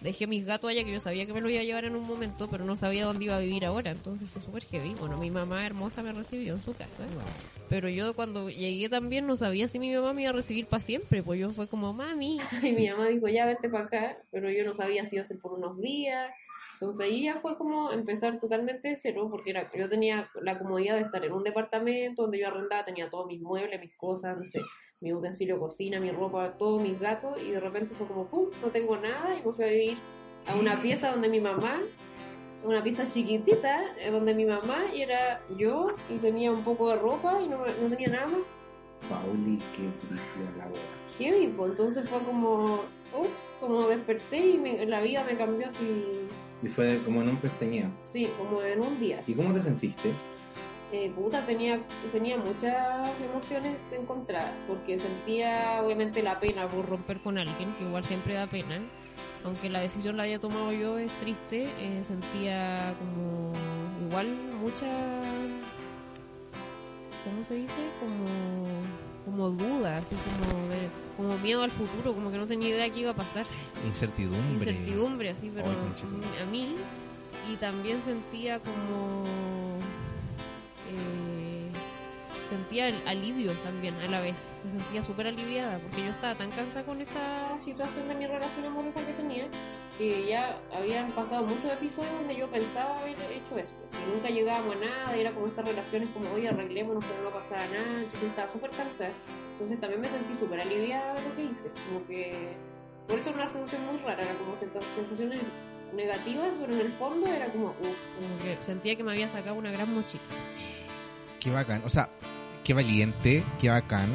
Dejé 0.00 0.26
mis 0.26 0.44
gatos 0.44 0.70
allá 0.70 0.84
que 0.84 0.92
yo 0.92 1.00
sabía 1.00 1.26
que 1.26 1.32
me 1.32 1.40
lo 1.40 1.48
iba 1.48 1.60
a 1.60 1.64
llevar 1.64 1.84
en 1.84 1.96
un 1.96 2.06
momento, 2.06 2.48
pero 2.50 2.64
no 2.64 2.76
sabía 2.76 3.06
dónde 3.06 3.24
iba 3.24 3.36
a 3.36 3.40
vivir 3.40 3.64
ahora. 3.64 3.90
Entonces 3.90 4.28
fue 4.28 4.42
súper 4.42 4.64
heavy. 4.64 4.94
Bueno, 4.98 5.16
mi 5.16 5.30
mamá 5.30 5.64
hermosa 5.64 6.02
me 6.02 6.12
recibió 6.12 6.54
en 6.54 6.62
su 6.62 6.74
casa. 6.74 7.04
Pero 7.68 7.88
yo 7.88 8.14
cuando 8.14 8.50
llegué 8.50 8.88
también 8.88 9.26
no 9.26 9.36
sabía 9.36 9.68
si 9.68 9.78
mi 9.78 9.94
mamá 9.94 10.12
me 10.12 10.22
iba 10.22 10.30
a 10.30 10.34
recibir 10.34 10.66
para 10.66 10.80
siempre. 10.80 11.22
Pues 11.22 11.40
yo 11.40 11.50
fue 11.50 11.66
como, 11.66 11.92
mami, 11.92 12.38
Y 12.62 12.72
mi 12.72 12.88
mamá 12.88 13.08
dijo, 13.08 13.28
ya 13.28 13.46
vete 13.46 13.68
para 13.68 13.84
acá. 13.84 14.18
Pero 14.30 14.50
yo 14.50 14.64
no 14.64 14.74
sabía 14.74 15.06
si 15.06 15.16
iba 15.16 15.24
a 15.24 15.26
ser 15.26 15.38
por 15.38 15.54
unos 15.54 15.80
días. 15.80 16.30
Entonces 16.74 17.06
ahí 17.06 17.24
ya 17.24 17.36
fue 17.36 17.56
como 17.56 17.90
empezar 17.90 18.38
totalmente 18.38 18.88
de 18.88 18.96
cero, 18.96 19.28
porque 19.30 19.48
era, 19.48 19.70
yo 19.72 19.88
tenía 19.88 20.28
la 20.42 20.58
comodidad 20.58 20.96
de 20.96 21.02
estar 21.02 21.24
en 21.24 21.32
un 21.32 21.42
departamento 21.42 22.22
donde 22.22 22.38
yo 22.38 22.48
arrendaba, 22.48 22.84
tenía 22.84 23.08
todos 23.08 23.26
mis 23.26 23.40
muebles, 23.40 23.80
mis 23.80 23.96
cosas, 23.96 24.36
no 24.36 24.46
sé, 24.46 24.60
mi 25.00 25.12
utensilio 25.12 25.54
de 25.54 25.60
cocina, 25.60 26.00
mi 26.00 26.10
ropa, 26.10 26.52
todos 26.54 26.80
mis 26.82 26.98
gatos, 26.98 27.40
y 27.42 27.50
de 27.50 27.60
repente 27.60 27.94
fue 27.94 28.06
como, 28.06 28.24
¡pum!, 28.26 28.46
no 28.62 28.68
tengo 28.68 28.96
nada, 28.96 29.34
y 29.38 29.46
me 29.46 29.52
fui 29.52 29.64
a 29.64 29.68
vivir 29.68 29.98
a 30.46 30.54
una 30.56 30.76
pieza 30.82 31.10
donde 31.10 31.28
mi 31.28 31.40
mamá, 31.40 31.80
una 32.64 32.82
pieza 32.82 33.04
chiquitita, 33.04 33.96
eh, 33.98 34.10
donde 34.10 34.34
mi 34.34 34.46
mamá, 34.46 34.84
y 34.94 35.02
era 35.02 35.40
yo, 35.58 35.94
y 36.08 36.16
tenía 36.16 36.50
un 36.50 36.62
poco 36.64 36.88
de 36.88 36.96
ropa, 36.96 37.40
y 37.42 37.48
no, 37.48 37.58
no 37.58 37.88
tenía 37.90 38.08
nada 38.08 38.26
más. 38.26 38.40
Pauli, 39.10 39.58
qué 39.76 39.82
brígida 40.08 40.56
la 40.58 40.64
wea. 40.66 40.82
Heavy, 41.18 41.46
pues 41.48 41.70
entonces 41.72 42.08
fue 42.08 42.18
como, 42.20 42.80
ups, 43.18 43.54
como 43.60 43.86
desperté 43.88 44.38
y 44.38 44.58
me- 44.58 44.86
la 44.86 45.00
vida 45.02 45.24
me 45.30 45.36
cambió 45.36 45.66
así, 45.68 46.26
Y 46.62 46.68
fue 46.68 46.98
como 47.04 47.20
en 47.20 47.28
un 47.28 47.36
pestañeo. 47.36 47.88
sí, 48.00 48.28
como 48.38 48.62
en 48.62 48.80
un 48.80 48.98
día. 48.98 49.22
¿Y 49.26 49.34
cómo 49.34 49.52
te 49.52 49.60
sentiste? 49.62 50.10
Eh, 50.92 51.10
puta, 51.16 51.44
tenía, 51.44 51.80
tenía 52.12 52.36
muchas 52.36 53.10
emociones 53.20 53.92
encontradas, 53.92 54.54
porque 54.68 54.98
sentía 54.98 55.82
obviamente 55.82 56.22
la 56.22 56.38
pena 56.38 56.68
por 56.68 56.88
romper 56.88 57.20
con 57.20 57.38
alguien, 57.38 57.74
que 57.74 57.84
igual 57.84 58.04
siempre 58.04 58.34
da 58.34 58.46
pena. 58.46 58.80
Aunque 59.44 59.68
la 59.68 59.80
decisión 59.80 60.16
la 60.16 60.24
haya 60.24 60.38
tomado 60.38 60.72
yo 60.72 60.98
es 60.98 61.10
triste, 61.20 61.68
eh, 61.80 62.00
sentía 62.02 62.94
como 62.98 63.52
igual 64.06 64.28
mucha... 64.60 64.86
¿Cómo 67.24 67.44
se 67.44 67.54
dice? 67.54 67.80
Como, 67.98 68.68
como 69.24 69.50
duda, 69.50 69.96
así 69.96 70.14
como, 70.14 70.68
de, 70.68 70.88
como 71.16 71.36
miedo 71.38 71.64
al 71.64 71.72
futuro, 71.72 72.14
como 72.14 72.30
que 72.30 72.38
no 72.38 72.46
tenía 72.46 72.68
idea 72.68 72.88
qué 72.90 73.00
iba 73.00 73.10
a 73.10 73.16
pasar. 73.16 73.44
Incertidumbre. 73.84 74.52
Incertidumbre, 74.52 75.30
así, 75.30 75.50
pero 75.52 75.66
a 75.66 76.50
mil. 76.50 76.76
Y 77.52 77.56
también 77.56 78.00
sentía 78.02 78.60
como... 78.60 79.24
eh, 80.88 81.70
sentía 82.46 82.88
el 82.88 82.96
alivio 83.06 83.52
también 83.64 83.94
a 83.96 84.06
la 84.06 84.20
vez. 84.20 84.54
Me 84.64 84.70
sentía 84.70 85.04
súper 85.04 85.26
aliviada 85.26 85.78
porque 85.78 86.04
yo 86.04 86.10
estaba 86.10 86.34
tan 86.34 86.50
cansada 86.50 86.84
con 86.86 87.00
esta 87.00 87.54
situación 87.58 88.08
de 88.08 88.14
mi 88.14 88.26
relación 88.26 88.66
amorosa 88.66 89.04
que 89.04 89.12
tenía, 89.12 89.48
que 89.98 90.26
ya 90.26 90.58
habían 90.72 91.10
pasado 91.10 91.42
muchos 91.42 91.72
episodios 91.72 92.12
donde 92.12 92.36
yo 92.36 92.48
pensaba 92.48 93.00
haber 93.00 93.16
hecho 93.32 93.58
eso, 93.58 93.72
y 93.92 94.14
nunca 94.14 94.28
llegábamos 94.28 94.76
a 94.76 94.78
nada, 94.78 95.16
era 95.16 95.32
como 95.32 95.46
estas 95.48 95.66
relaciones 95.66 96.08
como, 96.10 96.30
oye, 96.32 96.48
arreglémonos, 96.48 97.04
pero 97.04 97.22
no 97.24 97.30
pasaba 97.30 97.66
nada, 97.66 98.02
entonces 98.02 98.28
estaba 98.28 98.52
súper 98.52 98.70
cansada. 98.70 99.10
Entonces 99.52 99.80
también 99.80 100.02
me 100.02 100.08
sentí 100.08 100.34
súper 100.38 100.60
aliviada 100.60 101.14
de 101.14 101.28
lo 101.28 101.34
que 101.34 101.44
hice, 101.44 101.70
como 101.88 102.06
que... 102.06 102.54
Por 103.08 103.18
eso 103.18 103.30
era 103.30 103.38
una 103.38 103.48
sensación 103.48 103.86
muy 103.86 103.98
rara, 103.98 104.24
como 104.38 104.56
sensaciones 104.58 105.40
negativas, 105.94 106.48
pero 106.60 106.72
en 106.74 106.80
el 106.80 106.92
fondo 106.92 107.26
era 107.26 107.46
como, 107.46 107.68
uff, 107.68 107.96
como 108.16 108.38
que 108.44 108.60
sentía 108.62 108.96
que 108.96 109.02
me 109.04 109.12
había 109.12 109.28
sacado 109.28 109.56
una 109.56 109.70
gran 109.70 109.92
mochila. 109.94 110.22
Qué 111.40 111.50
bacán. 111.50 111.82
O 111.84 111.88
sea, 111.90 112.10
qué 112.64 112.74
valiente, 112.74 113.44
qué 113.60 113.68
bacán. 113.70 114.08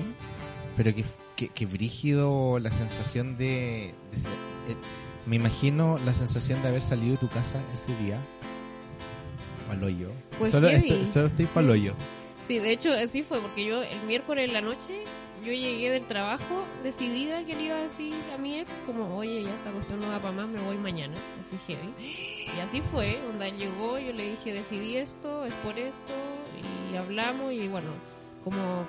Pero 0.75 0.93
qué, 0.95 1.03
qué, 1.35 1.49
qué 1.49 1.65
brígido 1.65 2.59
la 2.59 2.71
sensación 2.71 3.37
de... 3.37 3.93
de 4.11 4.17
ser- 4.17 4.31
eh, 4.67 4.75
me 5.25 5.35
imagino 5.35 5.99
la 6.05 6.13
sensación 6.13 6.61
de 6.61 6.69
haber 6.69 6.81
salido 6.81 7.11
de 7.13 7.17
tu 7.19 7.27
casa 7.29 7.59
ese 7.73 7.95
día. 7.97 8.17
Paloyo. 9.67 10.09
Pues 10.37 10.51
solo, 10.51 10.67
heavy. 10.69 10.87
estoy, 10.89 11.07
solo 11.07 11.27
estoy 11.27 11.45
Sí. 11.45 11.51
paloyo. 11.53 11.93
Sí, 12.41 12.57
de 12.59 12.71
hecho 12.71 12.91
así 12.93 13.21
fue, 13.21 13.39
porque 13.39 13.63
yo 13.65 13.83
el 13.83 14.01
miércoles 14.07 14.47
en 14.47 14.53
la 14.53 14.61
noche, 14.61 15.03
yo 15.43 15.51
llegué 15.51 15.89
del 15.89 16.05
trabajo 16.05 16.65
decidida 16.83 17.43
que 17.43 17.55
le 17.55 17.63
iba 17.63 17.75
a 17.75 17.83
decir 17.83 18.13
a 18.33 18.37
mi 18.37 18.59
ex 18.59 18.81
como, 18.85 19.17
oye, 19.17 19.43
ya 19.43 19.53
esta 19.53 19.71
cuestión 19.71 19.99
no 19.99 20.09
da 20.09 20.19
para 20.19 20.33
más, 20.33 20.47
me 20.47 20.59
voy 20.61 20.77
mañana, 20.77 21.15
así 21.39 21.57
heavy. 21.67 21.93
Y 21.99 22.59
así 22.59 22.81
fue, 22.81 23.17
él 23.41 23.57
llegó, 23.57 23.97
yo 23.97 24.13
le 24.13 24.31
dije, 24.31 24.53
decidí 24.53 24.97
esto, 24.97 25.45
es 25.45 25.55
por 25.55 25.77
esto, 25.77 26.13
y 26.91 26.95
hablamos, 26.95 27.53
y 27.53 27.67
bueno, 27.67 27.89
como 28.43 28.85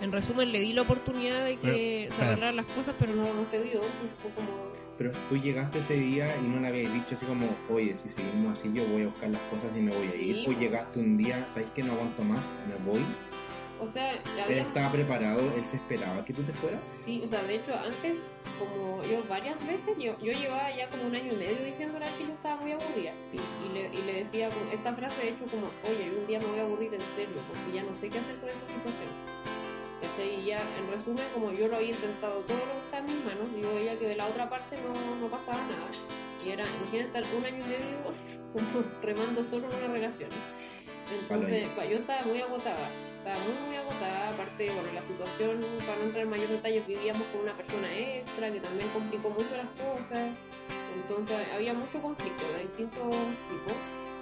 en 0.00 0.12
resumen 0.12 0.52
le 0.52 0.60
di 0.60 0.72
la 0.72 0.82
oportunidad 0.82 1.44
de 1.44 1.56
que 1.56 2.08
se 2.12 2.22
arreglaran 2.22 2.56
las 2.56 2.66
cosas, 2.66 2.94
pero 2.98 3.14
no, 3.14 3.22
no 3.22 3.44
se 3.50 3.62
dio, 3.62 3.74
entonces 3.74 4.18
fue 4.22 4.30
como... 4.32 4.48
Pero 4.96 5.12
tú 5.28 5.36
llegaste 5.36 5.78
ese 5.78 5.94
día 5.94 6.36
y 6.38 6.48
no 6.48 6.60
le 6.60 6.68
habías 6.68 6.92
dicho 6.92 7.14
así 7.14 7.24
como, 7.24 7.46
oye, 7.68 7.94
si 7.94 8.08
seguimos 8.08 8.58
así 8.58 8.72
yo 8.72 8.84
voy 8.86 9.02
a 9.02 9.06
buscar 9.06 9.30
las 9.30 9.40
cosas 9.42 9.70
y 9.76 9.80
me 9.80 9.92
voy 9.92 10.08
a 10.08 10.16
ir. 10.16 10.34
Sí. 10.34 10.46
O 10.48 10.58
llegaste 10.58 10.98
un 10.98 11.16
día, 11.16 11.46
¿sabes 11.48 11.68
que 11.72 11.84
no 11.84 11.92
aguanto 11.92 12.24
más? 12.24 12.44
Me 12.66 12.74
voy. 12.84 13.00
O 13.80 13.88
sea, 13.88 14.12
Él 14.12 14.20
había... 14.44 14.62
estaba 14.62 14.90
preparado, 14.90 15.40
él 15.56 15.64
se 15.64 15.76
esperaba 15.76 16.24
que 16.24 16.32
tú 16.32 16.42
te 16.42 16.52
fueras. 16.52 16.80
Sí, 17.04 17.22
o 17.24 17.28
sea, 17.28 17.42
de 17.42 17.56
hecho, 17.56 17.74
antes, 17.74 18.16
como 18.58 19.02
yo 19.04 19.22
varias 19.28 19.64
veces, 19.66 19.96
yo, 19.98 20.18
yo 20.18 20.32
llevaba 20.32 20.74
ya 20.74 20.88
como 20.88 21.04
un 21.04 21.14
año 21.14 21.32
y 21.32 21.36
medio 21.36 21.64
diciéndole 21.64 22.04
a 22.04 22.08
él 22.08 22.14
que 22.18 22.26
yo 22.26 22.32
estaba 22.32 22.56
muy 22.60 22.72
aburrida. 22.72 23.12
Y, 23.32 23.38
y, 23.38 23.72
le, 23.72 23.94
y 23.94 24.02
le 24.04 24.24
decía 24.24 24.48
como, 24.50 24.70
esta 24.72 24.92
frase, 24.94 25.22
de 25.22 25.28
hecho, 25.30 25.44
como, 25.46 25.70
oye, 25.86 26.10
un 26.18 26.26
día 26.26 26.40
me 26.40 26.46
voy 26.46 26.58
a 26.58 26.62
aburrir 26.62 26.94
en 26.94 27.00
serio, 27.14 27.38
porque 27.46 27.76
ya 27.76 27.82
no 27.84 27.94
sé 27.96 28.08
qué 28.08 28.18
hacer 28.18 28.36
con 28.36 28.48
esta 28.48 28.66
situación. 28.66 29.10
¿Cachai? 30.02 30.40
Y 30.40 30.44
ya, 30.46 30.58
en 30.58 30.90
resumen, 30.90 31.24
como 31.34 31.52
yo 31.52 31.68
lo 31.68 31.76
había 31.76 31.90
intentado 31.90 32.40
todo 32.46 32.58
lo 32.58 32.72
que 32.72 32.84
está 32.86 32.98
en 32.98 33.06
mis 33.06 33.24
manos, 33.24 33.46
digo 33.54 33.70
ella 33.78 33.98
que 33.98 34.06
de 34.06 34.16
la 34.16 34.26
otra 34.26 34.48
parte 34.48 34.76
no, 34.82 34.94
no 34.94 35.26
pasaba 35.26 35.58
nada. 35.58 35.90
Y 36.44 36.50
era, 36.50 36.64
imagínate, 36.66 37.36
un 37.36 37.44
año 37.44 37.64
y 37.64 37.68
medio 37.68 37.98
como 38.52 38.84
remando 39.02 39.44
solo 39.44 39.68
en 39.70 39.76
una 39.76 39.92
relación. 39.92 40.30
Entonces, 41.10 41.68
yo 41.90 41.96
estaba 41.96 42.22
muy 42.22 42.40
agotada, 42.40 42.90
estaba 43.28 43.44
muy, 43.44 43.68
muy 43.68 43.76
agotada. 43.76 44.30
Aparte, 44.30 44.70
bueno, 44.72 44.88
la 44.94 45.02
situación, 45.02 45.60
para 45.86 45.98
no 45.98 46.04
entrar 46.04 46.24
en 46.24 46.30
mayor 46.30 46.48
detalle, 46.48 46.82
vivíamos 46.86 47.22
con 47.28 47.42
una 47.42 47.54
persona 47.56 47.88
extra 47.94 48.50
que 48.50 48.60
también 48.60 48.88
complicó 48.90 49.30
mucho 49.30 49.52
las 49.56 49.68
cosas. 49.76 50.32
Entonces, 50.96 51.36
había 51.54 51.74
mucho 51.74 52.00
conflicto 52.00 52.44
de 52.56 52.62
distintos 52.64 53.04
tipos. 53.48 53.76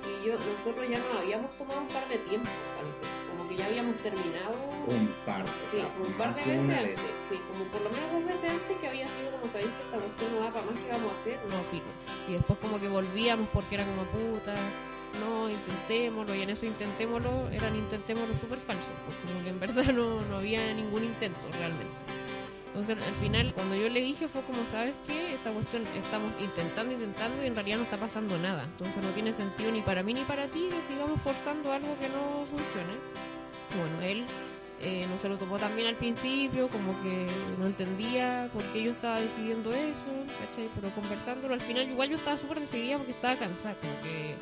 Y 0.06 0.26
yo, 0.26 0.34
nosotros 0.38 0.86
ya 0.88 0.98
nos 0.98 1.16
habíamos 1.18 1.50
tomado 1.58 1.80
un 1.80 1.88
par 1.88 2.06
de 2.08 2.18
tiempos 2.30 2.52
antes, 2.78 3.10
como 3.28 3.48
que 3.48 3.56
ya 3.56 3.66
habíamos 3.66 3.96
terminado 3.98 4.54
Un 4.86 5.10
par. 5.26 5.42
o 5.42 5.46
Sí, 5.68 5.78
sea, 5.82 5.90
un 5.98 6.12
par 6.14 6.32
de 6.32 6.44
veces 6.46 6.78
antes, 6.78 7.00
sí, 7.28 7.34
como 7.50 7.64
por 7.74 7.80
lo 7.82 7.90
menos 7.90 8.12
dos 8.14 8.24
veces 8.24 8.50
antes 8.54 8.76
que 8.78 8.86
había 8.86 9.06
sido 9.08 9.32
como 9.34 9.50
sabéis 9.50 9.70
que 9.74 9.82
esta 9.82 9.98
cuestión 9.98 10.30
no 10.30 10.40
da 10.46 10.50
para 10.54 10.66
más 10.66 10.78
que 10.78 10.88
vamos 10.92 11.10
a 11.10 11.16
hacer. 11.18 11.38
No, 11.50 11.58
firme. 11.66 11.90
Y 12.28 12.32
después 12.38 12.56
como 12.60 12.78
que 12.78 12.86
volvíamos 12.86 13.48
porque 13.52 13.74
era 13.74 13.84
como 13.84 14.04
puta, 14.14 14.54
no, 15.16 15.50
intentémoslo, 15.50 16.34
y 16.34 16.42
en 16.42 16.50
eso 16.50 16.66
intentémoslo, 16.66 17.48
eran 17.50 17.76
intentémoslo 17.76 18.34
súper 18.40 18.58
falsos, 18.58 18.92
pues 19.06 19.16
como 19.18 19.42
que 19.42 19.50
en 19.50 19.60
verdad 19.60 19.92
no, 19.92 20.22
no 20.22 20.36
había 20.36 20.72
ningún 20.74 21.04
intento 21.04 21.48
realmente. 21.58 22.16
Entonces 22.76 23.02
al 23.02 23.14
final 23.14 23.54
cuando 23.54 23.74
yo 23.74 23.88
le 23.88 24.02
dije 24.02 24.28
fue 24.28 24.42
como, 24.42 24.66
¿sabes 24.66 25.00
qué? 25.06 25.32
Esta 25.32 25.50
cuestión 25.50 25.82
estamos 25.96 26.34
intentando, 26.38 26.92
intentando 26.92 27.42
y 27.42 27.46
en 27.46 27.54
realidad 27.54 27.78
no 27.78 27.84
está 27.84 27.96
pasando 27.96 28.36
nada. 28.36 28.64
Entonces 28.64 29.02
no 29.02 29.08
tiene 29.12 29.32
sentido 29.32 29.72
ni 29.72 29.80
para 29.80 30.02
mí 30.02 30.12
ni 30.12 30.24
para 30.24 30.46
ti 30.48 30.68
que 30.70 30.82
sigamos 30.82 31.18
forzando 31.22 31.72
algo 31.72 31.96
que 31.98 32.08
no 32.10 32.44
funcione. 32.44 32.92
Bueno, 33.78 34.02
él 34.02 34.26
eh, 34.82 35.06
no 35.08 35.18
se 35.18 35.26
lo 35.30 35.38
tomó 35.38 35.58
también 35.58 35.88
al 35.88 35.94
principio, 35.94 36.68
como 36.68 36.92
que 37.02 37.26
no 37.58 37.64
entendía 37.64 38.50
por 38.52 38.62
qué 38.64 38.82
yo 38.82 38.90
estaba 38.90 39.20
decidiendo 39.20 39.72
eso. 39.72 40.68
Pero 40.74 40.94
conversándolo 40.94 41.54
al 41.54 41.62
final, 41.62 41.88
igual 41.88 42.10
yo 42.10 42.16
estaba 42.16 42.36
súper 42.36 42.60
decidida 42.60 42.98
porque 42.98 43.12
estaba 43.12 43.36
cansada, 43.36 43.74
como 43.76 43.98
que 44.02 44.34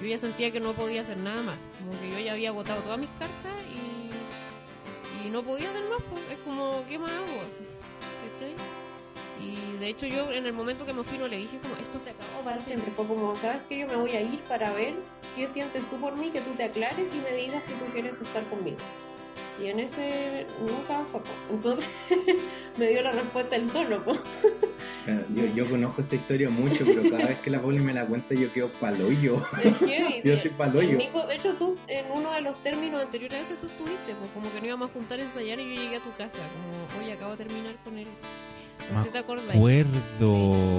yo 0.00 0.06
ya 0.06 0.18
sentía 0.18 0.50
que 0.50 0.60
no 0.60 0.72
podía 0.72 1.02
hacer 1.02 1.16
nada 1.16 1.42
más, 1.42 1.68
como 1.78 1.98
que 2.00 2.10
yo 2.10 2.18
ya 2.18 2.32
había 2.32 2.50
agotado 2.50 2.80
todas 2.82 2.98
mis 2.98 3.10
cartas 3.10 3.52
y, 3.72 5.26
y 5.26 5.30
no 5.30 5.42
podía 5.42 5.70
hacer 5.70 5.88
más, 5.88 6.02
pues 6.10 6.22
es 6.30 6.38
como, 6.44 6.84
¿qué 6.88 6.98
más 6.98 7.10
hago? 7.10 7.42
Así, 7.46 7.64
¿cachai? 8.32 8.54
Y 9.40 9.78
de 9.78 9.88
hecho 9.88 10.06
yo 10.06 10.30
en 10.32 10.46
el 10.46 10.52
momento 10.52 10.86
que 10.86 10.92
me 10.92 11.02
fui 11.02 11.18
no 11.18 11.28
le 11.28 11.36
dije 11.36 11.58
como, 11.58 11.76
esto 11.76 12.00
se 12.00 12.10
acabó 12.10 12.40
para 12.44 12.58
siempre. 12.58 12.90
Fue 12.92 13.06
como, 13.06 13.36
¿sabes 13.36 13.66
que 13.66 13.78
Yo 13.78 13.86
me 13.86 13.96
voy 13.96 14.12
a 14.12 14.20
ir 14.22 14.40
para 14.40 14.72
ver 14.72 14.94
qué 15.34 15.48
sientes 15.48 15.84
tú 15.90 15.96
por 15.96 16.16
mí, 16.16 16.30
que 16.30 16.40
tú 16.40 16.52
te 16.52 16.64
aclares 16.64 17.10
y 17.14 17.18
me 17.18 17.36
digas 17.36 17.62
si 17.66 17.72
tú 17.74 17.84
quieres 17.92 18.20
estar 18.20 18.44
conmigo. 18.44 18.78
Y 19.62 19.68
en 19.68 19.80
ese 19.80 20.46
nunca 20.60 21.04
fue. 21.10 21.20
po. 21.20 21.28
Entonces 21.50 21.88
me 22.78 22.88
dio 22.88 23.02
la 23.02 23.12
respuesta 23.12 23.56
él 23.56 23.68
solo. 23.70 24.02
po. 24.04 24.12
Yo, 25.32 25.44
yo 25.54 25.66
conozco 25.70 26.00
esta 26.02 26.16
historia 26.16 26.50
mucho, 26.50 26.84
pero 26.84 27.02
cada 27.08 27.26
vez 27.26 27.38
que 27.38 27.48
la 27.50 27.60
Poli 27.62 27.78
me 27.78 27.94
la 27.94 28.04
cuenta 28.06 28.34
yo 28.34 28.52
quedo 28.52 28.68
paloyo. 28.72 29.40
Heavy, 29.40 30.20
Yo 30.24 30.32
estoy 30.34 30.50
paloyo. 30.50 30.98
Nico, 30.98 31.24
de 31.26 31.36
hecho, 31.36 31.54
tú 31.54 31.76
en 31.86 32.06
uno 32.12 32.32
de 32.32 32.40
los 32.40 32.60
términos 32.62 33.00
anteriores 33.02 33.38
a 33.38 33.42
ese 33.42 33.54
tú 33.56 33.66
estuviste, 33.66 34.14
pues 34.18 34.30
como 34.34 34.52
que 34.52 34.60
no 34.60 34.66
íbamos 34.66 34.90
a 34.90 34.92
juntar 34.92 35.20
a 35.20 35.22
ensayar 35.22 35.60
y 35.60 35.76
yo 35.76 35.82
llegué 35.82 35.96
a 35.96 36.00
tu 36.00 36.12
casa, 36.16 36.38
como, 36.38 37.02
oye, 37.04 37.12
acabo 37.12 37.36
de 37.36 37.44
terminar 37.44 37.76
con 37.84 37.96
él. 37.98 38.08
No 38.92 38.98
Me 38.98 39.10
sé 39.10 39.18
acuerdo, 39.18 39.42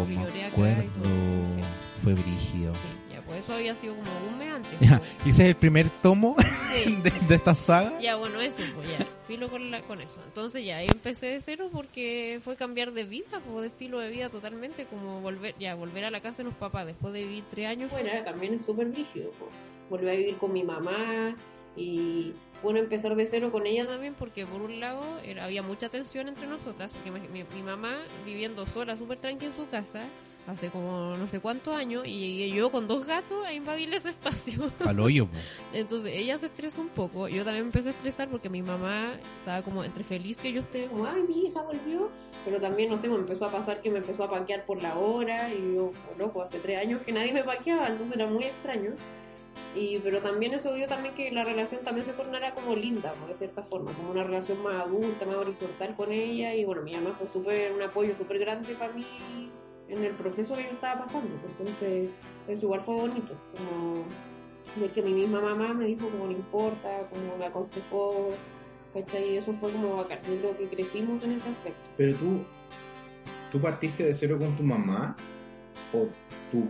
Sí, 0.08 0.14
me 0.14 0.44
acuerdo. 0.46 0.84
todo 0.94 1.04
eso. 1.06 1.68
Fue 2.04 2.14
brígido. 2.14 2.74
Sí, 2.74 2.80
pues 3.28 3.40
eso 3.44 3.54
había 3.54 3.76
sido 3.76 3.96
como 3.96 4.10
un 4.30 4.38
mes 4.40 4.52
antes. 4.54 4.80
Ya, 4.80 4.98
pues. 5.00 5.12
y 5.26 5.30
ese 5.30 5.44
es 5.44 5.50
el 5.50 5.56
primer 5.56 5.90
tomo 6.02 6.36
Sí. 6.74 6.96
de, 7.04 7.12
de 7.12 7.36
esta 7.36 7.54
saga. 7.56 8.00
Ya, 8.00 8.16
bueno, 8.16 8.40
eso, 8.42 8.62
pues 8.76 8.90
ya, 8.98 9.06
filo 9.28 9.50
con, 9.50 9.70
la, 9.70 9.82
con 9.84 10.02
eso. 10.02 10.22
Entonces 10.26 10.66
ya, 10.66 10.78
ahí 10.78 10.88
empecé 10.92 11.28
de 11.28 11.42
cero 11.42 11.70
porque 11.72 12.40
fue 12.42 12.56
cambiar 12.56 12.92
de 12.94 13.04
vida, 13.04 13.40
pues, 13.46 13.62
de 13.62 13.68
estilo 13.68 14.00
de 14.00 14.10
vida 14.10 14.30
totalmente, 14.30 14.86
como 14.86 15.22
volver, 15.22 15.54
ya, 15.60 15.76
volver 15.76 16.06
a 16.06 16.12
la 16.12 16.22
casa 16.22 16.38
de 16.44 16.46
los 16.50 16.56
papás 16.56 16.86
después 16.88 17.14
de 17.14 17.24
vivir 17.24 17.44
tres 17.50 17.68
años. 17.68 17.92
Bueno, 17.92 18.10
también 18.24 18.56
es 18.56 18.66
súper 18.66 18.94
rígido. 18.94 19.32
po. 19.32 19.48
Volví 19.90 20.10
a 20.10 20.14
vivir 20.14 20.38
con 20.38 20.52
mi 20.52 20.64
mamá 20.64 21.36
y 21.76 22.34
bueno, 22.64 22.80
empezar 22.80 23.16
de 23.16 23.26
cero 23.28 23.52
con 23.52 23.68
ella 23.68 23.86
también 23.86 24.16
porque 24.16 24.46
por 24.46 24.62
un 24.62 24.80
lado 24.80 25.04
era- 25.24 25.46
había 25.46 25.62
mucha 25.62 25.90
tensión 25.90 26.28
entre 26.28 26.48
nosotras, 26.48 26.92
porque 26.92 27.12
mi, 27.12 27.20
mi- 27.30 27.46
mi 27.56 27.62
mamá 27.62 27.98
viviendo 28.26 28.66
sola, 28.66 28.98
súper 28.98 29.20
tranquila 29.20 29.52
en 29.52 29.56
su 29.58 29.70
casa, 29.70 30.02
hace 30.48 30.70
como 30.70 31.16
no 31.18 31.28
sé 31.28 31.42
cuántos 31.42 31.76
años, 31.76 32.08
y 32.08 32.20
llegué 32.20 32.50
yo 32.56 32.72
con 32.72 32.88
dos 32.88 33.06
gatos 33.06 33.46
a 33.46 33.54
invadirle 33.54 34.00
su 34.00 34.08
espacio. 34.08 34.72
Paloyo, 34.84 35.28
po. 35.28 35.38
Entonces 35.74 36.14
ella 36.16 36.38
se 36.38 36.48
estresó 36.48 36.82
un 36.82 36.90
poco, 36.90 37.28
yo 37.28 37.44
también 37.44 37.66
me 37.66 37.68
empecé 37.68 37.90
a 37.90 37.92
estresar 37.92 38.30
porque 38.30 38.50
mi 38.50 38.62
mamá 38.62 39.14
estaba 39.40 39.62
como 39.62 39.84
entre 39.84 40.04
feliz 40.04 40.40
que 40.42 40.52
yo 40.54 40.62
esté 40.62 40.88
como, 40.88 41.06
ay, 41.06 41.22
mi 41.28 41.48
hija 41.48 41.62
volvió. 41.62 42.10
Pero 42.46 42.62
también, 42.62 42.90
no 42.90 42.98
sé, 42.98 43.10
me 43.10 43.16
empezó 43.16 43.46
a 43.46 43.52
pasar 43.52 43.82
que 43.82 43.90
me 43.90 43.98
empezó 43.98 44.24
a 44.24 44.30
paquear 44.30 44.66
por 44.66 44.82
la 44.82 44.98
hora 44.98 45.54
y 45.54 45.76
yo, 45.76 45.92
loco, 46.18 46.42
hace 46.42 46.60
tres 46.60 46.80
años 46.80 47.02
que 47.02 47.12
nadie 47.12 47.34
me 47.34 47.44
paqueaba, 47.44 47.90
entonces 47.90 48.16
era 48.16 48.28
muy 48.28 48.46
extraño. 48.46 48.92
Y, 49.76 50.00
pero 50.00 50.22
también 50.22 50.54
eso 50.54 50.74
dio 50.74 50.88
también 50.88 51.14
que 51.14 51.30
la 51.32 51.44
relación 51.44 51.84
también 51.84 52.06
se 52.06 52.14
tornara 52.14 52.54
como 52.54 52.76
linda, 52.76 53.14
¿no? 53.20 53.28
de 53.28 53.36
cierta 53.36 53.64
forma, 53.64 53.92
como 53.92 54.12
una 54.12 54.24
relación 54.24 54.62
más 54.64 54.82
adulta, 54.82 55.26
más 55.26 55.36
horizontal 55.36 55.96
con 55.96 56.12
ella. 56.12 56.56
Y 56.56 56.64
bueno, 56.64 56.84
mi 56.84 56.94
mamá 56.94 57.16
fue 57.18 57.28
súper 57.28 57.74
un 57.74 57.82
apoyo 57.82 58.16
súper 58.18 58.40
grande 58.40 58.74
para 58.76 58.94
mí 58.94 59.06
en 59.90 60.04
el 60.04 60.14
proceso 60.14 60.54
que 60.56 60.64
yo 60.64 60.70
estaba 60.70 61.06
pasando. 61.06 61.30
Entonces, 61.48 62.10
eso 62.48 62.62
igual 62.62 62.82
fue 62.82 62.96
bonito, 62.96 63.34
como 63.56 64.04
de 64.76 64.92
que 64.92 65.02
mi 65.02 65.14
misma 65.14 65.42
mamá 65.42 65.74
me 65.74 65.86
dijo 65.86 66.08
como 66.10 66.26
no 66.26 66.32
importa, 66.32 67.08
como 67.10 67.38
me 67.38 67.46
aconsejó, 67.46 68.32
¿cachai? 68.94 69.34
Y 69.34 69.38
eso 69.38 69.54
fue 69.54 69.72
como 69.72 69.98
bacán. 69.98 70.20
Yo 70.24 70.38
creo 70.40 70.58
que 70.58 70.68
crecimos 70.68 71.24
en 71.24 71.34
ese 71.34 71.50
aspecto. 71.50 71.80
Pero 71.96 72.16
tú, 72.18 72.42
¿tú 73.52 73.62
partiste 73.62 74.04
de 74.04 74.14
cero 74.14 74.38
con 74.38 74.56
tu 74.56 74.64
mamá 74.64 75.16
o 75.94 76.08
tu, 76.52 76.70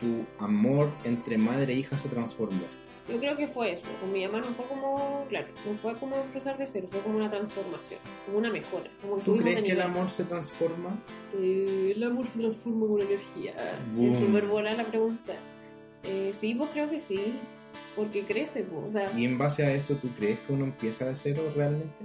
tu 0.00 0.44
amor 0.44 0.90
entre 1.04 1.38
madre 1.38 1.72
e 1.72 1.76
hija 1.76 1.98
se 1.98 2.08
transformó? 2.08 2.64
Yo 3.08 3.18
creo 3.18 3.36
que 3.36 3.46
fue 3.46 3.72
eso. 3.72 3.84
Con 4.00 4.12
mi 4.12 4.26
mamá 4.26 4.38
no 4.38 4.46
fue 4.54 4.64
como, 4.66 5.26
claro, 5.28 5.48
no 5.66 5.74
fue 5.74 5.94
como 5.94 6.16
empezar 6.16 6.56
de 6.56 6.66
cero, 6.66 6.88
fue 6.90 7.00
como 7.00 7.18
una 7.18 7.30
transformación, 7.30 8.00
como 8.24 8.38
una 8.38 8.50
mejora. 8.50 8.90
Como 9.02 9.18
¿Tú 9.18 9.36
crees 9.36 9.62
que 9.62 9.72
el 9.72 9.82
amor 9.82 10.08
se 10.08 10.24
transforma? 10.24 10.98
Eh, 11.38 11.92
el 11.94 12.02
amor 12.02 12.26
se 12.26 12.38
transforma 12.38 12.86
con 12.86 13.00
energía. 13.02 13.54
Boom. 13.92 14.12
Es 14.12 14.18
súper 14.18 14.46
buena 14.46 14.72
la 14.72 14.84
pregunta. 14.84 15.34
Eh, 16.04 16.32
sí, 16.38 16.54
pues 16.54 16.70
creo 16.70 16.88
que 16.88 17.00
sí, 17.00 17.34
porque 17.94 18.24
crece, 18.24 18.62
pues. 18.62 18.88
O 18.88 18.92
sea, 18.92 19.12
Y 19.16 19.24
en 19.26 19.36
base 19.36 19.64
a 19.64 19.72
eso, 19.72 19.96
¿tú 19.96 20.08
crees 20.16 20.40
que 20.40 20.52
uno 20.52 20.64
empieza 20.64 21.04
de 21.04 21.16
cero 21.16 21.42
realmente? 21.54 22.04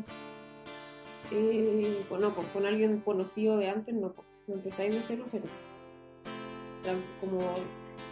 eh, 1.31 2.03
bueno, 2.09 2.33
pues 2.33 2.47
con 2.49 2.65
alguien 2.65 2.99
conocido 3.01 3.57
de 3.57 3.69
antes, 3.69 3.93
no, 3.95 4.11
pues, 4.11 4.27
empezáis 4.47 4.93
de 4.93 5.01
cero, 5.07 5.25
cero. 5.31 5.45
Como 7.21 7.39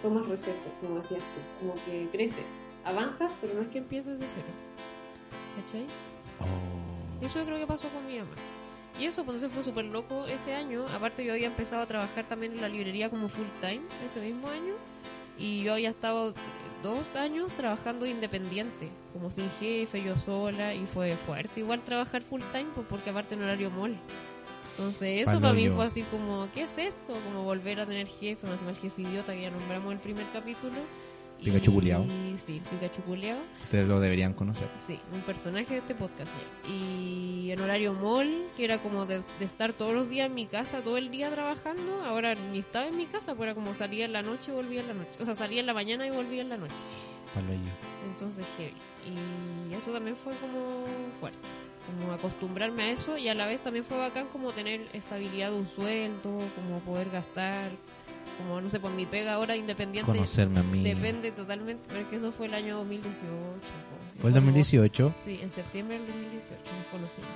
tomas 0.04 0.28
recesos, 0.28 0.78
como 0.82 0.98
decías 0.98 1.22
tú, 1.22 1.66
como 1.66 1.74
que 1.86 2.08
creces, 2.12 2.46
avanzas, 2.88 3.34
pero 3.42 3.54
no 3.54 3.62
es 3.62 3.68
que 3.68 3.80
empieces 3.80 4.20
de 4.20 4.28
cero. 4.28 4.48
¿Cachai? 5.60 5.86
Oh. 6.40 7.26
Eso 7.26 7.40
yo 7.40 7.46
creo 7.46 7.58
que 7.58 7.68
pasó 7.68 7.90
con 7.90 8.06
mi 8.06 8.18
mamá. 8.20 8.32
Y 9.00 9.06
eso, 9.06 9.24
pues 9.24 9.38
ese 9.38 9.50
fue 9.50 9.64
súper 9.64 9.86
loco 9.86 10.26
ese 10.26 10.56
año. 10.56 10.86
Aparte 10.96 11.24
yo 11.24 11.34
había 11.34 11.48
empezado 11.48 11.82
a 11.82 11.86
trabajar 11.86 12.26
también 12.26 12.54
en 12.54 12.62
la 12.62 12.70
librería 12.70 13.10
como 13.10 13.30
full 13.30 13.46
time 13.62 13.82
ese 14.06 14.20
mismo 14.22 14.48
año. 14.50 14.74
Y 15.38 15.64
yo 15.64 15.74
había 15.74 15.92
estado 15.92 16.34
dos 16.82 17.16
años 17.16 17.54
trabajando 17.54 18.08
independiente, 18.08 18.90
como 19.14 19.30
sin 19.30 19.50
jefe, 19.60 20.02
yo 20.02 20.16
sola. 20.18 20.74
Y 20.74 20.88
fue 20.88 21.16
fuerte 21.16 21.60
igual 21.60 21.82
trabajar 21.82 22.24
full 22.24 22.42
time, 22.52 22.68
pues 22.74 22.88
porque 22.90 23.12
aparte 23.12 23.36
en 23.36 23.44
horario 23.44 23.70
mall. 23.70 23.96
Entonces 24.78 25.28
eso 25.28 25.40
para 25.40 25.54
mí 25.54 25.62
Paloyo. 25.64 25.76
fue 25.76 25.86
así 25.86 26.04
como, 26.04 26.48
¿qué 26.54 26.64
es 26.64 26.78
esto? 26.78 27.14
Como 27.14 27.44
volver 27.44 27.80
a 27.80 27.86
tener 27.86 28.08
jefe, 28.08 28.46
más 28.48 28.62
el 28.62 28.76
jefe 28.76 29.04
idiota 29.04 29.34
que 29.34 29.42
ya 29.42 29.52
nombramos 29.52 29.88
en 29.88 29.94
el 29.94 30.00
primer 30.00 30.26
capítulo. 30.34 30.76
Pikachu 31.44 31.74
culiao. 31.74 32.04
Y 32.06 32.38
sí, 32.38 32.62
Pikachu 32.70 33.02
culiao. 33.04 33.38
Ustedes 33.62 33.88
lo 33.88 34.00
deberían 34.00 34.34
conocer. 34.34 34.68
Sí, 34.78 35.00
un 35.14 35.22
personaje 35.22 35.74
de 35.74 35.80
este 35.80 35.96
podcast 35.96 36.32
ya. 36.32 36.70
Y 36.72 37.52
en 37.52 37.62
horario 37.62 37.94
mall, 37.94 38.48
que 38.56 38.66
era 38.66 38.80
como 38.80 39.06
de, 39.06 39.22
de 39.40 39.46
estar 39.46 39.74
todos 39.74 39.94
los 39.94 40.10
días 40.10 40.28
en 40.28 40.36
mi 40.36 40.48
casa, 40.48 40.82
todo 40.82 40.98
el 40.98 41.10
día 41.12 41.30
trabajando, 41.30 42.04
ahora 42.04 42.36
ni 42.36 42.60
estaba 42.60 42.88
en 42.88 42.98
mi 42.98 43.06
casa, 43.06 43.36
pues 43.36 43.48
era 43.48 43.56
como 43.56 43.76
salía 43.76 44.06
en 44.06 44.14
la 44.14 44.22
noche 44.22 44.52
y 44.52 44.56
volvía 44.56 44.82
en 44.82 44.88
la 44.88 44.94
noche. 44.94 45.12
O 45.20 45.26
sea, 45.26 45.36
salía 45.36 45.60
en 45.60 45.66
la 45.68 45.74
mañana 45.74 46.06
y 46.08 46.12
volvía 46.12 46.42
en 46.42 46.50
la 46.50 46.58
noche. 46.58 46.76
Paloyo. 47.34 47.60
Entonces, 48.10 48.46
heavy. 48.58 48.74
Y 49.70 49.74
eso 49.74 49.92
también 49.92 50.16
fue 50.16 50.34
como 50.36 50.86
fuerte. 51.20 51.40
Como 51.86 52.12
acostumbrarme 52.12 52.84
a 52.84 52.92
eso 52.92 53.18
y 53.18 53.30
a 53.30 53.34
la 53.34 53.46
vez 53.46 53.62
también 53.62 53.86
fue 53.86 53.98
bacán 53.98 54.28
como 54.28 54.52
tener 54.52 54.88
estabilidad 54.92 55.52
de 55.52 55.58
un 55.58 55.68
sueldo, 55.68 56.38
como 56.56 56.80
poder 56.82 57.10
gastar, 57.10 57.72
como 58.38 58.62
no 58.62 58.70
sé, 58.70 58.80
por 58.80 58.92
mi 58.92 59.06
pega 59.06 59.34
ahora 59.34 59.56
independiente. 59.56 60.10
Conocerme 60.10 60.60
a 60.60 60.64
mí. 60.64 60.84
Depende 60.84 61.32
totalmente, 61.32 61.84
pero 61.88 62.02
es 62.02 62.08
que 62.08 62.16
eso 62.18 62.32
fue 62.32 62.48
el 62.48 62.54
año 62.54 62.78
2018. 62.78 63.26
po. 63.26 64.22
¿Fue 64.22 64.30
el 64.30 64.36
2018? 64.36 65.14
Sí, 65.18 65.40
en 65.42 65.50
septiembre 65.50 65.98
del 66.00 66.08
2018 66.08 66.56
nos 66.78 66.88
conocimos. 66.88 67.30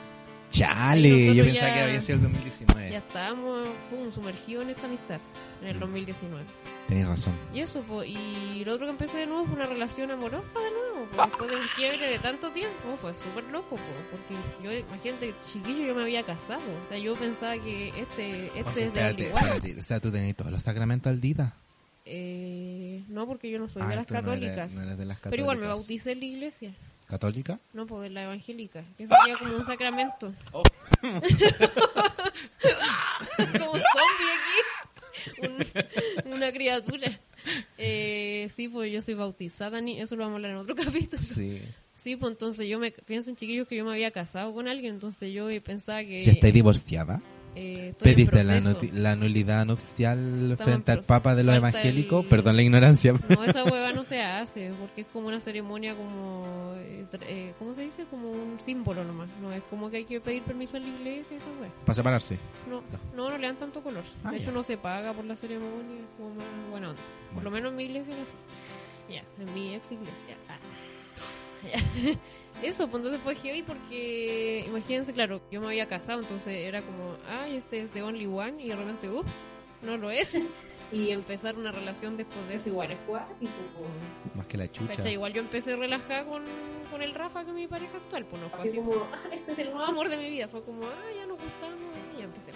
Chale, 0.52 1.34
yo 1.36 1.43
pensaba 1.45 1.68
ya- 1.70 1.74
que 1.76 1.82
había 1.82 2.02
sido 2.02 2.18
el 2.18 2.22
2019. 2.24 2.91
Ya 2.91 2.97
estábamos 2.97 3.68
pum, 3.89 4.12
sumergidos 4.12 4.64
en 4.66 4.70
esta 4.72 4.86
amistad 4.86 5.20
en 5.62 5.68
Mm. 5.68 5.72
el 5.72 5.80
2019. 5.80 6.45
Tenías 6.88 7.08
razón. 7.08 7.34
Y 7.54 7.60
eso, 7.62 7.82
po, 7.84 8.04
y 8.04 8.64
lo 8.66 8.74
otro 8.74 8.86
que 8.88 8.91
empecé 8.91 9.20
de 9.20 9.28
nuevo 9.28 9.45
fue 9.45 9.56
una 9.56 9.66
relación 9.66 10.12
amorosa 10.12 10.54
de 10.60 10.72
nuevo, 10.72 11.08
po, 11.16 11.24
después 11.26 11.49
de 11.52 11.56
un 11.56 11.64
quiebre 11.78 12.10
de 12.10 12.20
tanto 12.20 12.49
tiempo, 12.52 12.97
fue 12.97 13.14
súper 13.14 13.45
loco, 13.45 13.78
po, 13.78 13.82
porque 14.12 14.36
yo, 14.64 14.72
imagínate, 14.74 15.34
chiquillo, 15.52 15.86
yo 15.86 15.95
me 15.95 16.02
había 16.02 16.24
casado, 16.24 16.62
o 16.84 16.88
sea, 16.88 16.97
yo 16.97 17.14
pensaba 17.16 17.54
que 17.58 17.89
este, 17.89 18.47
este 18.47 18.62
O 18.62 18.64
sea, 18.66 18.72
es 18.72 18.76
de 18.76 18.84
espérate, 18.88 19.24
igual. 19.24 19.43
espérate. 19.45 19.80
O 19.80 19.84
sea, 19.84 19.99
tú 20.02 20.12
tenías 20.12 20.36
todos 20.36 20.52
los 20.52 20.62
sacramentos 20.64 21.10
al 21.10 21.22
día. 21.22 21.54
Eh, 22.04 23.04
no, 23.08 23.26
porque 23.28 23.49
yo 23.49 23.60
no 23.60 23.70
soy 23.70 23.84
Ah, 23.84 23.89
de 23.89 23.95
las 23.97 24.10
no 24.10 24.18
eres- 24.18 24.26
católicas, 24.26 24.74
no 24.74 24.82
eres 24.82 24.97
de 24.97 25.06
las 25.06 25.20
pero 25.20 25.36
igual 25.43 25.60
me 25.60 25.68
bauticé 25.68 26.12
en 26.14 26.20
la 26.20 26.26
iglesia, 26.26 26.74
¿Católica? 27.12 27.59
no, 27.74 27.86
pues 27.86 28.09
la 28.09 28.24
evangélica, 28.24 28.86
que 28.97 29.05
sería 29.05 29.36
como 29.38 29.57
un 29.57 29.66
sacramento. 29.66 30.34
Oh. 30.53 30.64
como 31.01 31.20
zombie 33.74 34.32
aquí, 34.38 34.59
Un- 36.28 36.34
una 36.34 36.51
criatura. 36.53 37.20
Eh, 37.78 38.47
sí, 38.49 38.70
pues 38.70 38.93
yo 38.93 39.01
soy 39.01 39.16
bautizada, 39.16 39.82
ni 39.82 39.99
eso 39.99 40.16
lo 40.16 40.24
vamos 40.24 40.36
a 40.36 40.38
hablar 40.38 40.51
en 40.51 40.57
otro 40.57 40.74
capítulo. 40.86 41.22
Sí. 41.22 41.62
Sí, 41.95 42.16
pues 42.16 42.32
entonces 42.32 42.68
yo 42.70 42.80
me 42.80 42.91
pienso 42.91 43.30
en 43.30 43.36
chiquillos 43.36 43.68
que 43.68 43.76
yo 43.76 43.84
me 43.86 43.91
había 43.91 44.12
casado 44.12 44.53
con 44.53 44.68
alguien, 44.70 44.93
entonces 44.93 45.34
yo 45.34 45.49
pensaba 45.62 46.01
que 46.03 46.22
Si 46.22 46.30
estáis 46.32 46.53
divorciada, 46.53 47.18
eh, 47.18 47.22
estoy 47.56 48.12
en 48.12 48.16
pediste 48.16 48.43
la, 48.43 48.60
la 48.93 49.16
nulidad 49.16 49.66
nupcial 49.66 50.52
en 50.52 50.58
frente 50.58 50.91
al. 50.91 50.99
Papa 51.04 51.36
de 51.36 51.43
los 51.43 51.54
Falta 51.60 51.70
evangélicos. 51.70 52.24
el- 52.24 52.30
Perdón 52.30 52.56
la 52.56 52.62
ignorancia. 52.62 53.14
No, 53.30 53.43
esa 53.43 53.64
hueva 53.64 53.91
no 53.91 54.04
se 54.06 54.22
hace, 54.22 54.72
porque 54.80 55.02
es 55.02 55.08
como 55.14 55.28
una 55.28 55.39
ceremonia 55.39 55.95
como, 55.95 56.74
eh, 56.78 57.06
eh, 57.22 57.54
¿cómo 57.60 57.74
se 57.74 57.82
dice? 57.84 58.06
Como 58.10 58.30
un 58.32 58.60
símbolo 58.60 59.04
nomás. 59.04 59.30
No 59.41 59.52
es 59.52 59.62
como 59.70 59.89
que 59.89 59.97
hay 59.97 60.06
que 60.06 60.20
pedir 60.22 60.43
permiso 60.43 60.78
en 60.78 60.84
la 60.84 60.89
iglesia 60.89 61.38
esa 61.38 61.49
hueva. 61.60 61.74
Para 61.86 61.95
separarse. 61.95 62.38
No, 62.70 62.82
no, 63.16 63.30
no 63.30 63.38
le 63.38 63.47
dan 63.47 63.58
tanto 63.58 63.82
color. 63.82 64.04
Ah, 64.24 64.32
de 64.32 64.38
hecho, 64.38 64.47
ya. 64.47 64.52
no 64.54 64.64
se 64.64 64.78
paga 64.78 65.14
por 65.14 65.26
la 65.26 65.36
ceremonia, 65.36 65.99
es 65.99 66.08
como 66.18 66.36
más 66.36 66.45
buena 66.70 66.89
onda. 66.91 67.02
Por 67.34 67.43
Bueno. 67.43 67.49
lo 67.49 67.52
menos 67.56 67.72
en 67.72 67.78
mi 67.78 67.84
iglesia 67.84 68.14
era 68.14 68.24
así. 68.24 68.36
Ya, 69.10 69.24
en 69.43 69.54
mi 69.54 69.76
ex 69.76 69.91
iglesia. 69.91 70.36
Ah. 70.47 70.58
Eso, 72.62 72.88
pues 72.88 73.03
entonces 73.03 73.22
fue 73.22 73.36
heavy 73.36 73.64
porque, 73.64 74.66
imagínense, 74.68 75.14
claro, 75.14 75.41
yo 75.49 75.62
me 75.62 75.68
había 75.68 75.88
casado, 75.88 76.20
entonces 76.20 76.53
era 76.53 76.84
como, 76.84 77.16
ay, 77.28 77.55
este 77.55 77.82
es 77.82 77.89
The 77.89 78.03
Only 78.03 78.28
One, 78.28 78.64
y 78.64 78.70
de 78.70 78.76
repente, 78.76 79.09
ups, 79.09 79.45
no 79.82 79.97
lo 79.97 80.12
es. 80.12 80.41
Y 80.93 81.12
empezar 81.12 81.55
una 81.55 81.72
relación 81.72 82.18
después 82.18 82.45
de 82.49 82.55
eso 82.55 82.68
igual 82.68 82.91
es 82.91 82.99
cuático. 83.07 83.51
Más 84.36 84.45
que 84.45 84.57
la 84.57 84.70
chucha. 84.70 84.93
¿Cachai? 84.93 85.14
Igual 85.14 85.32
yo 85.32 85.39
empecé 85.39 85.74
relajada 85.78 86.26
con, 86.26 86.43
con 86.91 87.01
el 87.01 87.14
Rafa, 87.14 87.45
que 87.45 87.51
es 87.51 87.55
mi 87.55 87.66
pareja 87.66 87.95
actual, 87.95 88.26
pues 88.26 88.41
no 88.41 88.49
fue 88.49 88.59
Así 88.59 88.68
así 88.68 88.78
como, 88.78 88.95
ah, 88.95 89.30
este 89.32 89.53
es 89.53 89.59
el 89.59 89.72
nuevo 89.72 89.86
amor 89.86 90.09
de 90.09 90.18
mi 90.18 90.30
vida. 90.30 90.49
Fue 90.49 90.62
como, 90.62 90.84
ah, 90.86 91.12
ya 91.16 91.26
nos 91.26 91.41
gustamos, 91.41 91.78
y 92.14 92.18
ya 92.20 92.26
empecé. 92.26 92.51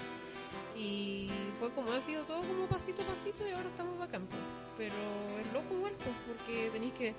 Y 0.76 1.30
fue 1.58 1.72
como 1.72 1.94
ha 1.94 2.02
sido 2.02 2.26
todo 2.26 2.42
como 2.42 2.66
pasito 2.66 3.04
a 3.04 3.06
pasito 3.06 3.48
y 3.48 3.52
ahora 3.52 3.70
estamos 3.70 3.98
bacán. 3.98 4.28
pues. 4.28 4.42
Pero 4.78 4.96
es 5.40 5.54
loco 5.54 5.74
igual, 5.74 5.94
pues, 5.94 6.16
porque 6.28 6.70
tenéis 6.72 6.94
que 6.94 7.14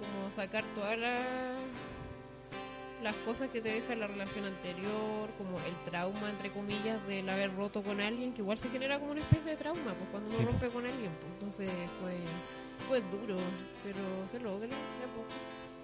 como 0.00 0.30
sacar 0.30 0.64
todas 0.74 0.98
las 0.98 1.20
las 3.02 3.14
cosas 3.16 3.48
que 3.50 3.60
te 3.60 3.68
deja 3.70 3.94
la 3.94 4.06
relación 4.06 4.46
anterior, 4.46 5.28
como 5.36 5.58
el 5.58 5.74
trauma, 5.84 6.30
entre 6.30 6.50
comillas, 6.50 7.06
del 7.06 7.28
haber 7.28 7.54
roto 7.54 7.82
con 7.82 8.00
alguien, 8.00 8.32
que 8.32 8.40
igual 8.40 8.56
se 8.58 8.68
genera 8.70 8.98
como 8.98 9.12
una 9.12 9.20
especie 9.20 9.50
de 9.50 9.56
trauma, 9.56 9.94
pues 9.94 10.10
cuando 10.10 10.30
uno 10.30 10.38
Sí, 10.38 10.44
rompe 10.44 10.68
con 10.68 10.86
alguien, 10.86 11.12
pues. 11.20 11.32
Entonces 11.34 11.70
fue, 12.00 12.16
fue 12.88 13.00
duro, 13.10 13.36
pero 13.84 14.26
se 14.26 14.40
logra, 14.40 14.68
de 14.68 14.74
a 14.74 15.08
poco. 15.14 15.28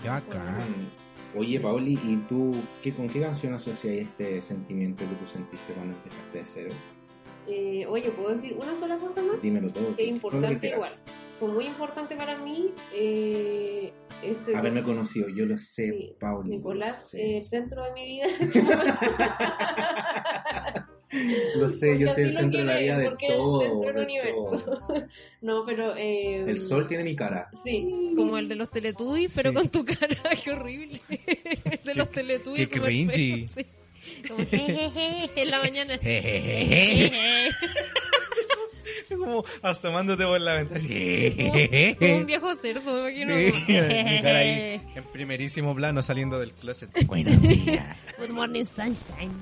Qué 0.03 0.09
bacán. 0.09 0.91
Oye, 1.37 1.61
Pauli, 1.61 1.99
¿y 2.03 2.17
tú 2.29 2.55
qué, 2.83 2.93
con 2.93 3.09
qué 3.09 3.21
canción 3.21 3.55
asocias 3.55 3.95
este 3.95 4.43
sentimiento 4.43 5.05
que 5.09 5.15
tú 5.15 5.27
sentiste 5.27 5.73
cuando 5.75 5.95
empezaste 5.95 6.39
de 6.39 6.47
cero? 6.47 6.71
Eh, 7.47 7.87
oye, 7.89 8.11
¿puedo 8.11 8.31
decir 8.31 8.57
una 8.61 8.79
sola 8.79 8.97
cosa 8.99 9.23
más? 9.23 9.41
Dímelo 9.41 9.71
todo. 9.71 9.75
Que 9.75 9.81
todo 9.85 9.91
lo 9.91 9.97
que 9.97 10.05
importante 10.05 10.69
igual. 10.69 10.91
Fue 11.41 11.49
muy 11.49 11.67
importante 11.67 12.15
para 12.15 12.37
mí 12.39 12.71
eh, 12.93 13.93
este 14.23 14.57
Haberme 14.57 14.83
conocido, 14.83 15.29
yo 15.29 15.45
lo 15.47 15.57
sé, 15.59 15.91
Sí, 15.93 16.17
Nicolás, 16.45 17.11
sé, 17.11 17.21
eh, 17.23 17.39
el 17.39 17.47
centro 17.47 17.85
de 17.85 17.93
mi 17.93 18.05
vida. 18.07 18.27
Lo 21.57 21.69
sé, 21.69 21.99
yo 21.99 22.09
soy 22.09 22.23
el 22.25 22.33
centro 22.33 22.61
de 22.61 22.65
la 22.65 22.79
vida 22.79 22.97
de 22.97 23.05
es 23.05 23.11
el 23.11 23.17
todo. 23.37 23.61
centro 23.61 23.81
del 23.87 23.95
de 23.97 24.03
universo. 24.03 24.63
todo. 24.65 25.07
no, 25.43 25.67
pero... 25.67 25.95
eh, 25.95 26.43
El 26.49 26.59
sol 26.59 26.87
tiene 26.89 27.05
mi 27.05 27.15
cara. 27.15 27.51
Sí, 27.63 27.87
Como 28.17 28.39
el 28.39 28.49
de 28.49 28.55
los 28.55 28.71
Teletubbies, 28.71 29.35
pero 29.37 29.51
Sí. 29.51 29.57
con 29.57 29.69
tu 29.69 29.85
cara, 29.85 30.17
qué 30.43 30.53
horrible. 30.53 31.03
El 31.65 31.81
de 31.85 31.95
los 31.95 32.11
Teletubbies. 32.11 32.71
qué 32.71 32.81
cringy. 32.81 33.47
feo, 33.47 33.49
sí. 33.57 33.67
Como 34.27 34.39
jejeje 34.47 35.43
en 35.43 35.51
la 35.51 35.59
mañana. 35.59 35.99
Como 39.09 39.45
asomándote 39.63 40.25
por 40.25 40.41
la 40.41 40.55
ventana. 40.55 40.81
Como, 40.81 41.99
como 41.99 42.17
un 42.17 42.27
viejo 42.27 42.55
cerdo. 42.55 43.09
Sí, 43.09 43.23
como, 43.25 43.35
mi 43.69 44.23
cara 44.23 44.39
ahí 44.39 44.83
en 44.95 45.05
primerísimo 45.13 45.75
plano 45.75 46.03
saliendo 46.03 46.39
del 46.39 46.53
closet. 46.53 46.91
Buenos 47.07 47.41
días. 47.41 47.97
Good 48.19 48.31
morning, 48.31 48.65
sunshine. 48.65 49.33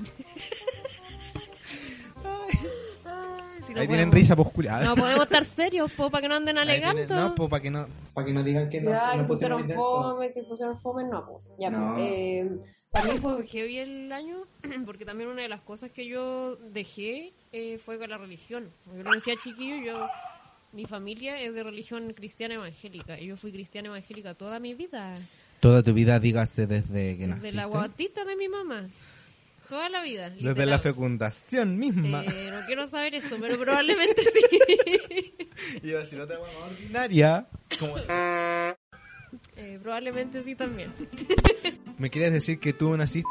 Si 3.70 3.74
no 3.74 3.80
Ahí 3.80 3.86
tienen 3.88 4.10
podemos- 4.10 4.14
risa 4.14 4.36
posculada. 4.36 4.84
No 4.84 4.94
podemos 4.94 5.22
estar 5.24 5.44
serios, 5.44 5.90
po, 5.92 6.10
para 6.10 6.22
que 6.22 6.28
no 6.28 6.34
anden 6.34 6.58
alegando. 6.58 7.14
No, 7.14 7.34
pues 7.34 7.48
para 7.48 7.62
que 7.62 7.70
no. 7.70 7.86
Para 8.14 8.26
que 8.26 8.32
no 8.32 8.42
digan 8.42 8.68
que 8.68 8.80
no, 8.80 8.90
ya, 8.90 9.16
no 9.16 9.26
que 9.38 9.46
denso. 9.48 9.74
fome, 9.76 10.32
que 10.32 10.42
sociaron 10.42 10.78
fome, 10.80 11.04
no, 11.04 11.24
pues. 11.26 11.44
Ya, 11.58 11.70
No. 11.70 11.96
Eh, 11.98 12.50
también 12.92 13.22
fue 13.22 13.34
Fue 13.36 13.46
heavy 13.46 13.78
el 13.78 14.12
año, 14.12 14.42
porque 14.84 15.04
también 15.04 15.30
una 15.30 15.42
de 15.42 15.48
las 15.48 15.60
cosas 15.60 15.90
que 15.92 16.06
yo 16.06 16.56
dejé 16.56 17.32
eh, 17.52 17.78
fue 17.78 17.98
con 17.98 18.10
la 18.10 18.18
religión. 18.18 18.70
Yo 18.96 19.02
lo 19.04 19.12
decía 19.12 19.34
chiquillo, 19.40 19.76
yo, 19.84 20.06
mi 20.72 20.86
familia 20.86 21.40
es 21.40 21.54
de 21.54 21.62
religión 21.62 22.12
cristiana 22.14 22.54
evangélica, 22.54 23.18
y 23.20 23.26
yo 23.26 23.36
fui 23.36 23.52
cristiana 23.52 23.88
evangélica 23.88 24.34
toda 24.34 24.58
mi 24.58 24.74
vida, 24.74 25.16
Toda 25.60 25.82
tu 25.82 25.92
vida, 25.92 26.18
dígase 26.18 26.66
desde 26.66 26.88
que 27.18 27.26
desde 27.26 27.26
naciste. 27.28 27.52
la 27.52 27.66
guatita 27.66 28.24
de 28.24 28.34
mi 28.34 28.48
mamá, 28.48 28.88
toda 29.70 29.88
la 29.88 30.02
vida. 30.02 30.30
Desde 30.30 30.66
la 30.66 30.78
fecundación 30.78 31.78
misma. 31.78 32.24
Eh, 32.24 32.48
no 32.50 32.66
quiero 32.66 32.86
saber 32.88 33.14
eso, 33.14 33.36
pero 33.40 33.56
probablemente 33.56 34.20
sí. 34.22 35.32
Iba 35.82 36.00
a 36.00 36.02
decir 36.02 36.20
otra 36.20 36.38
hueá 36.40 36.66
ordinaria. 36.66 37.46
Como... 37.78 37.96
Eh, 39.56 39.78
probablemente 39.80 40.42
sí 40.42 40.56
también. 40.56 40.92
¿Me 41.98 42.10
quieres 42.10 42.32
decir 42.32 42.58
que 42.58 42.72
tú 42.72 42.96
naciste... 42.96 43.30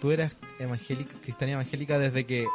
Tú 0.00 0.10
eras 0.10 0.36
evangélica, 0.58 1.14
cristiana 1.20 1.52
evangélica 1.52 1.98
desde 1.98 2.26
que... 2.26 2.46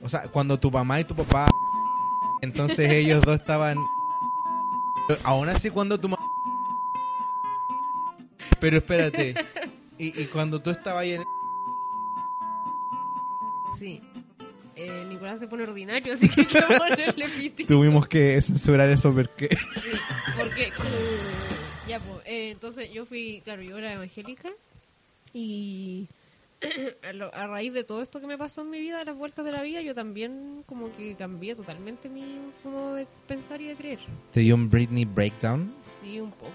O 0.00 0.08
sea, 0.08 0.22
cuando 0.28 0.58
tu 0.58 0.70
mamá 0.70 1.00
y 1.00 1.04
tu 1.04 1.14
papá... 1.14 1.48
Entonces 2.40 2.90
ellos 2.90 3.22
dos 3.22 3.34
estaban... 3.34 3.78
Aún 5.24 5.48
así 5.48 5.70
cuando 5.70 5.98
tu 5.98 6.08
mamá... 6.08 6.24
Pero 8.60 8.76
espérate. 8.76 9.34
Y, 9.98 10.20
y 10.20 10.26
cuando 10.26 10.60
tú 10.60 10.70
estabas 10.70 11.02
ahí 11.02 11.12
en... 11.12 11.24
Sí. 13.78 14.00
Eh, 14.74 15.04
Nicolás 15.08 15.38
se 15.38 15.46
pone 15.48 15.64
ordinario, 15.64 16.14
así 16.14 16.28
que 16.28 16.42
hay 16.42 16.46
que 16.46 16.60
ponerle 16.62 17.28
piti. 17.28 17.64
Tuvimos 17.66 18.06
que 18.08 18.40
censurar 18.40 18.88
eso 18.88 19.12
porque... 19.12 19.48
Porque, 20.38 20.70
ya, 21.86 22.00
pues, 22.00 22.26
eh, 22.26 22.50
entonces 22.52 22.90
yo 22.92 23.04
fui, 23.04 23.42
claro, 23.44 23.62
yo 23.62 23.76
era 23.78 23.92
evangélica 23.92 24.48
y 25.34 26.08
a, 27.06 27.12
lo- 27.12 27.34
a 27.34 27.46
raíz 27.46 27.72
de 27.74 27.84
todo 27.84 28.00
esto 28.02 28.18
que 28.20 28.26
me 28.26 28.38
pasó 28.38 28.62
en 28.62 28.70
mi 28.70 28.80
vida, 28.80 28.98
de 28.98 29.04
las 29.04 29.16
vueltas 29.16 29.44
de 29.44 29.52
la 29.52 29.62
vida, 29.62 29.82
yo 29.82 29.94
también 29.94 30.62
como 30.66 30.90
que 30.96 31.14
cambié 31.16 31.54
totalmente 31.54 32.08
mi 32.08 32.38
modo 32.64 32.94
de 32.94 33.06
pensar 33.28 33.60
y 33.60 33.66
de 33.68 33.74
creer. 33.76 33.98
¿Te 34.32 34.40
dio 34.40 34.54
un 34.54 34.70
Britney 34.70 35.04
breakdown? 35.04 35.74
Sí, 35.78 36.18
un 36.18 36.30
poco. 36.32 36.52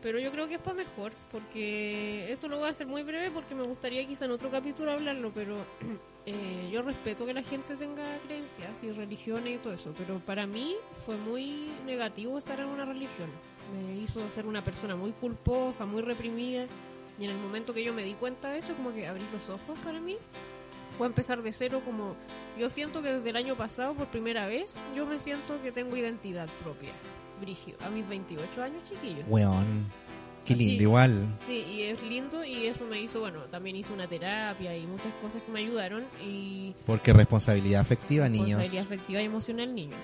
Pero 0.00 0.18
yo 0.20 0.30
creo 0.30 0.46
que 0.46 0.54
es 0.54 0.60
para 0.60 0.76
mejor, 0.76 1.12
porque 1.30 2.30
esto 2.30 2.46
lo 2.46 2.58
voy 2.58 2.68
a 2.68 2.70
hacer 2.70 2.86
muy 2.86 3.02
breve 3.02 3.30
porque 3.32 3.54
me 3.54 3.64
gustaría 3.64 4.06
quizá 4.06 4.26
en 4.26 4.30
otro 4.30 4.50
capítulo 4.50 4.92
hablarlo, 4.92 5.32
pero 5.34 5.56
eh, 6.26 6.68
yo 6.72 6.82
respeto 6.82 7.26
que 7.26 7.34
la 7.34 7.42
gente 7.42 7.74
tenga 7.74 8.04
creencias 8.26 8.84
y 8.84 8.92
religiones 8.92 9.56
y 9.56 9.58
todo 9.58 9.72
eso, 9.72 9.92
pero 9.98 10.20
para 10.20 10.46
mí 10.46 10.76
fue 11.04 11.16
muy 11.16 11.72
negativo 11.84 12.38
estar 12.38 12.60
en 12.60 12.66
una 12.66 12.84
religión. 12.84 13.28
Me 13.74 14.00
hizo 14.00 14.30
ser 14.30 14.46
una 14.46 14.62
persona 14.62 14.94
muy 14.94 15.12
culposa, 15.12 15.84
muy 15.84 16.02
reprimida, 16.02 16.66
y 17.18 17.24
en 17.24 17.30
el 17.32 17.38
momento 17.38 17.74
que 17.74 17.82
yo 17.82 17.92
me 17.92 18.04
di 18.04 18.14
cuenta 18.14 18.50
de 18.50 18.58
eso, 18.58 18.74
como 18.74 18.94
que 18.94 19.08
abrí 19.08 19.24
los 19.32 19.48
ojos 19.50 19.80
para 19.80 20.00
mí, 20.00 20.16
fue 20.96 21.08
empezar 21.08 21.42
de 21.42 21.52
cero 21.52 21.82
como 21.84 22.16
yo 22.58 22.68
siento 22.68 23.02
que 23.02 23.12
desde 23.14 23.30
el 23.30 23.36
año 23.36 23.54
pasado 23.56 23.94
por 23.94 24.06
primera 24.08 24.46
vez 24.46 24.78
yo 24.96 25.06
me 25.06 25.18
siento 25.18 25.60
que 25.62 25.70
tengo 25.70 25.96
identidad 25.96 26.48
propia 26.62 26.92
brígido 27.40 27.78
a 27.82 27.88
mis 27.90 28.06
28 28.08 28.62
años 28.62 28.82
chiquillos 28.84 29.24
Weón. 29.28 29.86
Qué 30.44 30.56
lindo, 30.56 30.82
igual. 30.82 31.28
sí 31.36 31.62
y 31.68 31.82
es 31.82 32.02
lindo 32.02 32.42
y 32.42 32.66
eso 32.66 32.86
me 32.86 32.98
hizo 33.00 33.20
bueno 33.20 33.40
también 33.50 33.76
hice 33.76 33.92
una 33.92 34.06
terapia 34.06 34.74
y 34.76 34.86
muchas 34.86 35.12
cosas 35.20 35.42
que 35.42 35.52
me 35.52 35.60
ayudaron 35.60 36.04
y 36.24 36.74
Porque 36.86 37.12
responsabilidad 37.12 37.82
afectiva, 37.82 38.28
niños. 38.30 38.46
responsabilidad 38.48 38.84
afectiva 38.86 39.20
y 39.20 39.24
emocional 39.26 39.74
niños 39.74 39.98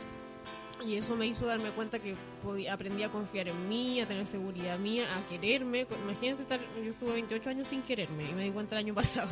Y 0.87 0.97
eso 0.97 1.16
me 1.16 1.26
hizo 1.26 1.47
darme 1.47 1.70
cuenta 1.70 1.99
que 1.99 2.14
podía, 2.43 2.74
aprendí 2.74 3.03
a 3.05 3.09
confiar 3.09 3.49
en 3.49 3.68
mí, 3.70 4.01
a 4.03 4.07
tener 4.07 4.26
seguridad 4.26 4.78
mía, 4.78 5.05
a 5.16 5.26
quererme. 5.30 5.87
Imagínense, 6.05 6.43
estar, 6.43 6.61
yo 6.85 6.91
estuve 6.91 7.12
28 7.12 7.49
años 7.51 7.68
sin 7.68 7.80
quererme 7.80 8.28
y 8.28 8.35
me 8.35 8.45
di 8.45 8.51
cuenta 8.51 8.74
el 8.78 8.85
año 8.85 8.95
pasado. 9.01 9.30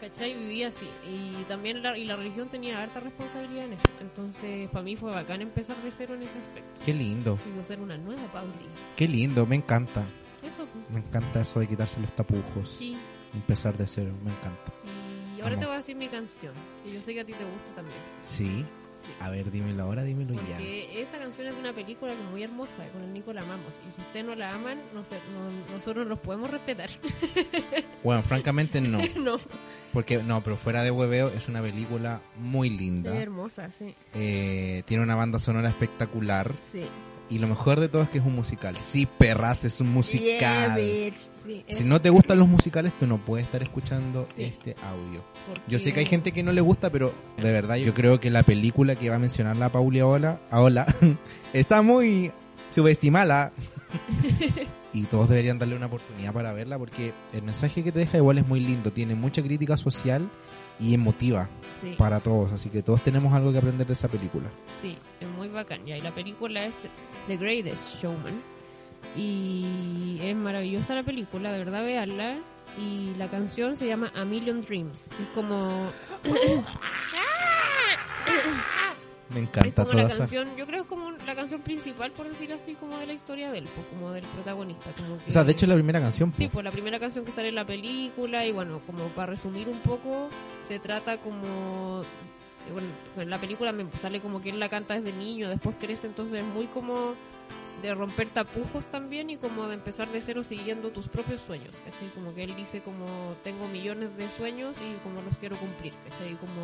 ¿Cachai? 0.00 0.34
Vivía 0.34 0.68
así. 0.68 0.86
Y 1.08 1.42
también 1.44 1.82
la, 1.82 1.96
y 1.96 2.04
la 2.04 2.16
religión 2.16 2.48
tenía 2.48 2.82
harta 2.82 3.00
responsabilidad 3.00 3.64
en 3.64 3.72
eso. 3.74 3.84
Entonces, 4.00 4.68
para 4.70 4.82
mí 4.82 4.94
fue 4.96 5.10
bacán 5.10 5.40
empezar 5.42 5.76
de 5.78 5.90
cero 5.90 6.14
en 6.14 6.22
ese 6.22 6.38
aspecto. 6.38 6.84
Qué 6.84 6.92
lindo, 6.92 7.38
Digo, 7.46 7.64
ser 7.64 7.80
una 7.80 7.96
nueva 7.96 8.22
Pauli. 8.32 8.50
qué 8.96 9.08
lindo, 9.08 9.46
me 9.46 9.56
encanta. 9.56 10.04
Eso, 10.42 10.66
Me 10.92 10.98
encanta 11.00 11.40
eso 11.40 11.60
de 11.60 11.66
quitarse 11.66 12.00
los 12.00 12.12
tapujos. 12.14 12.68
sí. 12.68 12.96
Empezar 13.34 13.76
de 13.76 13.86
cero, 13.86 14.12
me 14.24 14.30
encanta. 14.30 14.72
Y 15.36 15.40
ahora 15.42 15.58
te 15.58 15.66
voy 15.66 15.74
a 15.74 15.76
decir 15.78 15.94
mi 15.94 16.08
canción. 16.08 16.54
Que 16.84 16.92
yo 16.94 17.02
sé 17.02 17.12
que 17.12 17.20
a 17.20 17.24
ti 17.24 17.32
te 17.34 17.44
gusta 17.44 17.70
también. 17.74 17.98
Sí. 18.22 18.64
Sí. 19.06 19.12
A 19.20 19.30
ver, 19.30 19.50
dímelo 19.50 19.84
ahora, 19.84 20.02
dímelo 20.02 20.34
ya. 20.34 20.40
Porque 20.56 21.00
esta 21.00 21.18
canción 21.18 21.46
es 21.46 21.54
de 21.54 21.60
una 21.60 21.72
película 21.72 22.12
que 22.12 22.18
es 22.22 22.30
muy 22.30 22.42
hermosa, 22.42 22.86
con 22.88 23.02
el 23.02 23.12
Nico 23.12 23.32
la 23.32 23.42
amamos. 23.42 23.80
Y 23.88 23.92
si 23.92 24.00
ustedes 24.00 24.26
no 24.26 24.34
la 24.34 24.52
aman, 24.52 24.78
no 24.94 25.04
sé, 25.04 25.16
no- 25.32 25.74
nosotros 25.76 26.06
los 26.06 26.18
podemos 26.18 26.50
respetar. 26.50 26.90
Bueno, 28.02 28.22
francamente 28.22 28.80
no. 28.80 28.98
no, 29.16 29.36
Porque, 29.92 30.22
no, 30.22 30.42
pero 30.44 30.56
fuera 30.56 30.82
de 30.82 30.90
hueveo 30.92 31.28
es 31.28 31.48
una 31.48 31.60
película 31.62 32.20
muy 32.38 32.70
linda. 32.70 33.14
es 33.14 33.20
hermosa, 33.22 33.70
sí. 33.70 33.94
Eh, 34.14 34.82
tiene 34.86 35.02
una 35.02 35.16
banda 35.16 35.38
sonora 35.40 35.68
espectacular. 35.68 36.52
Sí. 36.60 36.82
Y 37.28 37.38
lo 37.38 37.48
mejor 37.48 37.80
de 37.80 37.88
todo 37.88 38.02
es 38.02 38.08
que 38.10 38.18
es 38.18 38.24
un 38.24 38.36
musical. 38.36 38.76
Sí, 38.76 39.06
perras, 39.06 39.64
es 39.64 39.80
un 39.80 39.92
musical. 39.92 40.76
Sí, 41.34 41.64
si 41.68 41.84
no 41.84 42.00
te 42.00 42.08
gustan 42.10 42.38
los 42.38 42.46
musicales, 42.46 42.92
tú 42.98 43.06
no 43.08 43.18
puedes 43.18 43.46
estar 43.46 43.62
escuchando 43.62 44.26
Sí. 44.28 44.44
este 44.44 44.76
audio. 44.84 45.24
Yo 45.66 45.78
sé 45.80 45.92
que 45.92 46.00
hay 46.00 46.06
gente 46.06 46.30
que 46.32 46.42
no 46.44 46.52
le 46.52 46.60
gusta, 46.60 46.90
pero 46.90 47.12
de 47.36 47.52
verdad 47.52 47.76
yo 47.76 47.94
creo 47.94 48.20
que 48.20 48.30
la 48.30 48.44
película 48.44 48.94
que 48.94 49.10
va 49.10 49.16
a 49.16 49.18
mencionar 49.18 49.56
la 49.56 49.70
Pauli 49.70 49.98
ahora, 50.00 50.40
ahora 50.50 50.86
está 51.52 51.82
muy 51.82 52.30
subestimada. 52.70 53.52
y 54.92 55.02
todos 55.04 55.28
deberían 55.28 55.58
darle 55.58 55.76
una 55.76 55.86
oportunidad 55.86 56.32
para 56.32 56.52
verla 56.52 56.78
porque 56.78 57.12
el 57.32 57.42
mensaje 57.42 57.82
que 57.82 57.92
te 57.92 57.98
deja 58.00 58.18
igual 58.18 58.38
es 58.38 58.46
muy 58.46 58.60
lindo. 58.60 58.92
Tiene 58.92 59.14
mucha 59.14 59.42
crítica 59.42 59.76
social 59.76 60.28
y 60.78 60.94
emotiva 60.94 61.48
Sí, 61.70 61.94
para 61.98 62.20
todos. 62.20 62.52
Así 62.52 62.68
que 62.70 62.82
todos 62.82 63.02
tenemos 63.02 63.32
algo 63.34 63.52
que 63.52 63.58
aprender 63.58 63.86
de 63.86 63.92
esa 63.92 64.08
película. 64.08 64.48
sí, 64.66 64.96
es 65.20 65.28
muy 65.28 65.48
bacán. 65.48 65.84
Ya, 65.86 65.96
y 65.96 66.00
la 66.00 66.10
película 66.12 66.64
es 66.64 66.76
The- 66.78 66.90
The 67.28 67.36
Greatest 67.36 68.00
Showman. 68.02 68.40
Y 69.14 70.18
es 70.22 70.36
maravillosa 70.36 70.94
la 70.94 71.02
película, 71.02 71.50
de 71.52 71.58
verdad, 71.58 71.84
veanla. 71.84 72.38
Y 72.78 73.14
la 73.16 73.28
canción 73.28 73.76
se 73.76 73.86
llama 73.86 74.12
A 74.14 74.24
Million 74.24 74.60
Dreams. 74.60 75.10
Es 75.10 75.28
como 75.34 75.86
Me 79.30 79.40
Es 79.40 79.48
encanta 79.48 79.82
como 79.84 79.94
la 79.96 80.02
toda 80.02 80.08
esa... 80.08 80.18
canción, 80.18 80.48
yo 80.56 80.66
creo 80.66 80.78
que 80.78 80.82
es 80.82 80.88
como 80.88 81.10
la 81.10 81.34
canción 81.34 81.60
principal, 81.62 82.12
por 82.12 82.28
decir 82.28 82.52
así, 82.52 82.74
como 82.74 82.96
de 82.98 83.06
la 83.06 83.12
historia 83.12 83.50
de 83.50 83.58
él, 83.58 83.68
pues, 83.74 83.86
como 83.88 84.12
del 84.12 84.24
protagonista. 84.24 84.90
Como 84.96 85.18
que- 85.18 85.30
O 85.30 85.32
sea, 85.32 85.42
de 85.44 85.52
hecho 85.52 85.64
es 85.64 85.68
la 85.68 85.74
primera 85.74 86.00
canción. 86.00 86.32
Sí, 86.34 86.48
pues 86.48 86.64
la 86.64 86.70
primera 86.70 87.00
canción 87.00 87.24
que 87.24 87.32
sale 87.32 87.48
en 87.48 87.56
la 87.56 87.66
película 87.66 88.46
y 88.46 88.52
bueno, 88.52 88.80
como 88.86 89.08
para 89.08 89.26
resumir 89.32 89.68
un 89.68 89.80
poco, 89.80 90.28
se 90.62 90.78
trata 90.78 91.18
como... 91.18 92.02
Bueno, 92.72 92.88
en 93.16 93.30
la 93.30 93.38
película 93.38 93.72
me 93.72 93.86
sale 93.96 94.20
como 94.20 94.40
que 94.40 94.50
él 94.50 94.58
la 94.58 94.68
canta 94.68 94.94
desde 95.00 95.12
niño, 95.16 95.48
después 95.48 95.76
crece, 95.78 96.06
entonces 96.08 96.40
es 96.40 96.44
muy 96.46 96.66
como 96.66 97.14
de 97.82 97.94
romper 97.94 98.28
tapujos 98.30 98.88
también 98.88 99.28
y 99.30 99.36
como 99.36 99.68
de 99.68 99.74
empezar 99.74 100.08
de 100.08 100.20
cero 100.20 100.42
siguiendo 100.42 100.90
tus 100.90 101.08
propios 101.08 101.42
sueños, 101.42 101.80
¿cachai? 101.84 102.08
Como 102.08 102.34
que 102.34 102.42
él 102.42 102.56
dice 102.56 102.80
como 102.80 103.36
tengo 103.44 103.68
millones 103.68 104.16
de 104.16 104.28
sueños 104.30 104.78
y 104.78 104.98
como 105.04 105.20
los 105.22 105.38
quiero 105.38 105.56
cumplir, 105.58 105.92
¿cachai? 106.08 106.34
Como 106.36 106.62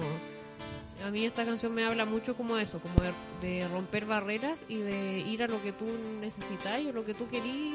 a 1.04 1.10
mí 1.10 1.24
esta 1.24 1.44
canción 1.44 1.74
me 1.74 1.84
habla 1.84 2.04
mucho 2.04 2.36
como 2.36 2.56
eso, 2.58 2.78
como 2.80 2.94
de, 3.02 3.12
de 3.46 3.68
romper 3.68 4.04
barreras 4.06 4.64
y 4.68 4.76
de 4.78 5.20
ir 5.20 5.42
a 5.42 5.48
lo 5.48 5.62
que 5.62 5.72
tú 5.72 5.84
necesitas 6.20 6.80
o 6.86 6.92
lo 6.92 7.04
que 7.04 7.14
tú 7.14 7.26
querís, 7.28 7.74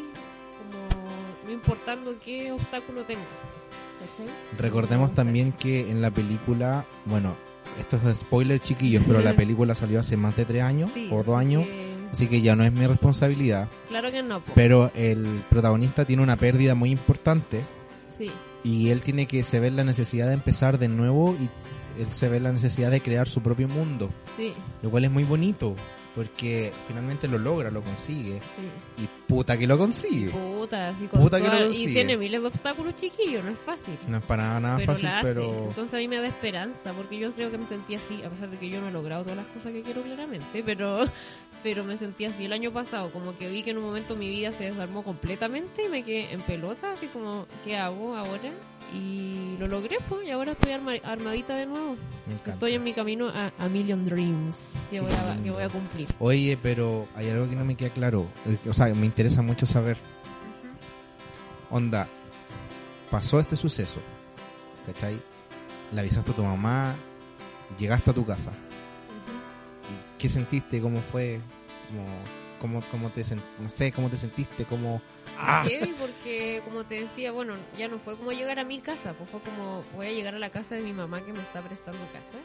como 0.57 1.07
no 1.45 1.51
importando 1.51 2.15
qué 2.23 2.51
obstáculo 2.51 3.01
tengas, 3.03 3.25
¿cachai? 3.99 4.27
Recordemos 4.57 5.13
también 5.13 5.51
que 5.51 5.89
en 5.91 6.01
la 6.01 6.11
película, 6.11 6.85
bueno, 7.05 7.35
esto 7.79 7.99
es 8.09 8.19
spoiler 8.19 8.59
chiquillos, 8.59 9.03
pero 9.07 9.21
la 9.21 9.33
película 9.35 9.75
salió 9.75 9.99
hace 9.99 10.17
más 10.17 10.35
de 10.35 10.45
tres 10.45 10.63
años 10.63 10.91
Sí, 10.93 11.09
o 11.11 11.17
dos 11.23 11.35
así 11.37 11.45
años, 11.47 11.65
que- 11.65 11.87
así 12.11 12.27
que 12.27 12.41
ya 12.41 12.55
no 12.55 12.63
es 12.63 12.71
mi 12.73 12.87
responsabilidad. 12.87 13.67
claro 13.89 14.11
que 14.11 14.23
no, 14.23 14.39
po. 14.41 14.51
Pero 14.55 14.91
el 14.95 15.25
protagonista 15.49 16.05
tiene 16.05 16.23
una 16.23 16.37
pérdida 16.37 16.73
muy 16.75 16.89
importante 16.91 17.61
sí, 18.07 18.31
y 18.63 18.89
él 18.89 19.01
tiene 19.01 19.27
que 19.27 19.43
se 19.43 19.59
ve 19.59 19.69
la 19.71 19.83
necesidad 19.83 20.27
de 20.27 20.33
empezar 20.33 20.79
de 20.79 20.87
nuevo 20.87 21.35
y 21.39 21.49
él 21.99 22.11
se 22.11 22.29
ve 22.29 22.39
la 22.39 22.51
necesidad 22.51 22.91
de 22.91 23.01
crear 23.01 23.27
su 23.27 23.41
propio 23.41 23.67
mundo, 23.67 24.09
sí, 24.25 24.53
lo 24.81 24.89
cual 24.89 25.05
es 25.05 25.11
muy 25.11 25.23
bonito 25.23 25.75
porque 26.17 26.73
finalmente 26.87 27.27
lo 27.27 27.37
logra, 27.37 27.69
lo 27.69 27.83
consigue 27.83 28.41
sí. 28.55 29.03
y 29.03 29.07
puta 29.27 29.55
que 29.55 29.67
lo 29.67 29.77
consigue. 29.77 30.31
Puta, 30.31 30.89
así 30.89 31.05
con 31.05 31.21
Puta 31.21 31.39
que 31.39 31.47
lo 31.47 31.59
y 31.59 31.63
consigue. 31.65 31.93
tiene 31.93 32.17
miles 32.17 32.41
de 32.41 32.47
obstáculos 32.47 32.95
chiquillos, 32.95 33.43
no 33.43 33.51
es 33.51 33.59
fácil. 33.59 33.95
No 34.07 34.17
es 34.17 34.23
para 34.23 34.45
nada, 34.45 34.59
nada 34.59 34.77
pero 34.77 34.93
fácil, 34.93 35.09
pero 35.21 35.65
Entonces 35.67 35.93
a 35.93 35.97
mí 35.97 36.07
me 36.07 36.17
da 36.17 36.25
esperanza, 36.25 36.91
porque 36.93 37.19
yo 37.19 37.31
creo 37.33 37.51
que 37.51 37.59
me 37.59 37.67
sentí 37.67 37.93
así, 37.93 38.23
a 38.23 38.31
pesar 38.31 38.49
de 38.49 38.57
que 38.57 38.67
yo 38.67 38.81
no 38.81 38.87
he 38.87 38.91
logrado 38.91 39.21
todas 39.25 39.37
las 39.37 39.45
cosas 39.45 39.71
que 39.73 39.83
quiero 39.83 40.01
claramente, 40.01 40.63
pero 40.65 41.05
pero 41.63 41.83
me 41.83 41.97
sentí 41.97 42.25
así 42.25 42.45
el 42.45 42.53
año 42.53 42.71
pasado, 42.71 43.11
como 43.11 43.37
que 43.37 43.49
vi 43.49 43.63
que 43.63 43.71
en 43.71 43.77
un 43.77 43.83
momento 43.85 44.15
mi 44.15 44.29
vida 44.29 44.51
se 44.51 44.65
desarmó 44.65 45.03
completamente 45.03 45.85
y 45.85 45.89
me 45.89 46.03
quedé 46.03 46.31
en 46.33 46.41
pelota, 46.41 46.91
así 46.93 47.07
como, 47.07 47.45
¿qué 47.65 47.77
hago 47.77 48.15
ahora? 48.15 48.51
Y 48.93 49.57
lo 49.59 49.67
logré, 49.67 49.97
pues, 50.07 50.25
y 50.27 50.31
ahora 50.31 50.53
estoy 50.53 50.71
arma- 50.71 51.01
armadita 51.03 51.55
de 51.57 51.65
nuevo. 51.65 51.97
Estoy 52.45 52.73
en 52.73 52.83
mi 52.83 52.93
camino 52.93 53.27
a, 53.27 53.51
a 53.59 53.67
Million 53.67 54.05
Dreams, 54.05 54.75
que 54.89 55.01
voy 55.01 55.11
a, 55.11 55.43
que 55.43 55.51
voy 55.51 55.63
a 55.63 55.67
cumplir. 55.69 56.07
Oye, 56.19 56.57
pero 56.61 57.07
hay 57.15 57.29
algo 57.29 57.49
que 57.49 57.55
no 57.57 57.65
me 57.65 57.75
queda 57.75 57.89
claro. 57.89 58.27
O 58.65 58.71
sea, 58.73 58.87
me 58.93 59.05
interesa 59.05 59.41
mucho 59.41 59.65
saber. 59.65 59.97
Onda, 61.69 62.07
pasó 63.11 63.39
este 63.41 63.57
suceso, 63.57 63.99
¿cachai? 64.85 65.19
Le 65.91 65.99
avisaste 65.99 66.31
a 66.31 66.35
tu 66.35 66.43
mamá, 66.43 66.95
llegaste 67.77 68.11
a 68.11 68.13
tu 68.13 68.25
casa. 68.25 68.51
¿Y 70.17 70.19
¿Qué 70.19 70.29
sentiste? 70.29 70.81
¿Cómo 70.81 70.99
fue? 70.99 71.39
¿Cómo, 72.59 72.81
cómo, 72.81 72.81
cómo 72.89 73.09
te 73.11 73.23
no 73.59 73.69
sé, 73.69 73.91
cómo 73.91 74.09
te 74.09 74.17
sentiste? 74.17 74.65
¿Cómo... 74.65 74.99
¡Ah! 75.37 75.63
Heavy 75.67 75.93
porque, 75.99 76.61
como 76.65 76.83
te 76.85 77.01
decía, 77.01 77.31
bueno, 77.31 77.53
ya 77.77 77.87
no 77.87 77.99
fue 77.99 78.17
como 78.17 78.31
llegar 78.31 78.57
a 78.57 78.63
mi 78.63 78.79
casa, 78.79 79.13
pues 79.13 79.29
fue 79.29 79.39
como 79.41 79.83
voy 79.95 80.07
a 80.07 80.11
llegar 80.11 80.33
a 80.33 80.39
la 80.39 80.49
casa 80.49 80.73
de 80.73 80.81
mi 80.81 80.91
mamá 80.91 81.23
que 81.23 81.33
me 81.33 81.41
está 81.41 81.61
prestando 81.61 81.99
casa. 82.11 82.37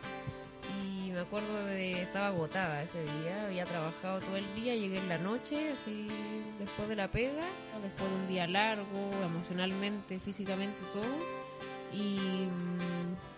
Y 0.85 1.11
me 1.13 1.21
acuerdo 1.21 1.65
de, 1.65 2.03
estaba 2.03 2.27
agotada 2.27 2.83
ese 2.83 3.03
día, 3.03 3.47
había 3.47 3.65
trabajado 3.65 4.21
todo 4.21 4.37
el 4.37 4.55
día, 4.55 4.75
llegué 4.75 4.99
en 4.99 5.09
la 5.09 5.19
noche, 5.19 5.73
así 5.73 6.09
después 6.59 6.89
de 6.91 6.97
la 6.97 7.11
pega, 7.11 7.45
después 7.83 8.11
de 8.11 8.17
un 8.17 8.29
día 8.29 8.47
largo, 8.47 9.11
emocionalmente, 9.25 10.21
físicamente, 10.21 10.79
todo. 10.93 11.05
Y 11.91 12.19
mm, 12.19 13.32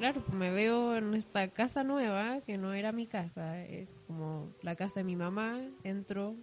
claro, 0.00 0.22
pues 0.22 0.34
me 0.34 0.50
veo 0.50 0.96
en 0.96 1.12
esta 1.12 1.48
casa 1.48 1.84
nueva, 1.84 2.40
que 2.40 2.56
no 2.56 2.72
era 2.72 2.90
mi 2.90 3.06
casa, 3.06 3.62
es 3.62 3.92
como 4.06 4.50
la 4.62 4.74
casa 4.74 5.00
de 5.00 5.04
mi 5.04 5.14
mamá, 5.14 5.60
entro 5.84 6.36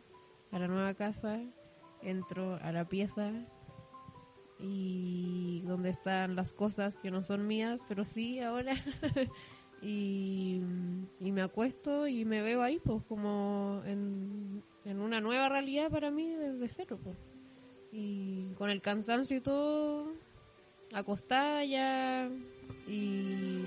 a 0.51 0.59
la 0.59 0.67
nueva 0.67 0.93
casa, 0.93 1.41
entro 2.03 2.59
a 2.61 2.71
la 2.71 2.87
pieza 2.87 3.31
y 4.59 5.63
donde 5.65 5.89
están 5.89 6.35
las 6.35 6.53
cosas 6.53 6.97
que 6.97 7.09
no 7.09 7.23
son 7.23 7.47
mías, 7.47 7.83
pero 7.87 8.03
sí 8.03 8.39
ahora. 8.41 8.75
y, 9.81 10.61
me 11.19 11.41
acuesto 11.41 12.07
y 12.07 12.25
me 12.25 12.43
veo 12.43 12.61
ahí, 12.61 12.77
pues 12.77 13.01
como 13.09 13.81
en, 13.85 14.63
una 14.85 15.19
nueva 15.19 15.49
realidad 15.49 15.89
para 15.89 16.11
mí 16.11 16.29
desde 16.29 16.69
cero. 16.69 16.99
Pues. 17.03 17.17
Y 17.91 18.51
con 18.53 18.69
el 18.69 18.81
cansancio 18.81 19.37
y 19.37 19.41
todo, 19.41 20.13
acostada 20.93 21.65
ya. 21.65 22.29
Mm. 22.87 23.65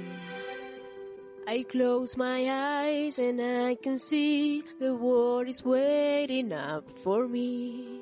I 1.47 1.63
close 1.65 2.17
my 2.17 2.47
eyes 2.49 3.19
and 3.19 3.41
I 3.41 3.75
can 3.75 3.99
see 3.99 4.65
the 4.79 4.95
world 4.95 5.49
is 5.49 5.63
waiting 5.63 6.53
up 6.53 6.89
for 7.03 7.29
me 7.29 8.01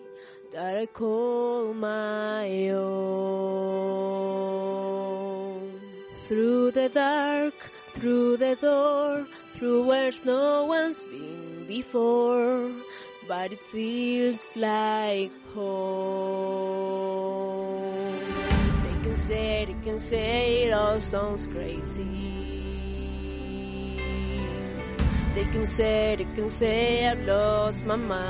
that 0.53 0.77
I 0.77 0.87
call 0.87 1.75
my 1.75 2.69
own. 2.71 3.59
Through 6.29 6.71
the 6.73 6.89
dark, 6.89 7.55
through 7.95 8.37
the 8.37 8.55
door, 8.57 9.27
through 9.55 9.87
where 9.87 10.13
no 10.25 10.67
one's 10.67 11.03
been 11.03 11.65
before, 11.67 12.71
but 13.27 13.51
it 13.53 13.63
feels 13.63 14.57
like 14.57 15.33
home. 15.55 16.79
They 19.19 19.25
can 19.25 19.27
say, 19.27 19.65
they 19.65 19.75
can 19.83 19.99
say 19.99 20.63
it 20.65 20.73
all 20.73 21.01
sounds 21.01 21.49
crazy. 21.49 22.05
They 25.35 25.45
can 25.51 25.67
say, 25.67 26.15
they 26.17 26.25
can 26.37 26.49
say 26.49 27.09
I've 27.09 27.27
lost 27.27 27.85
my 27.85 27.97
mind. 27.97 28.23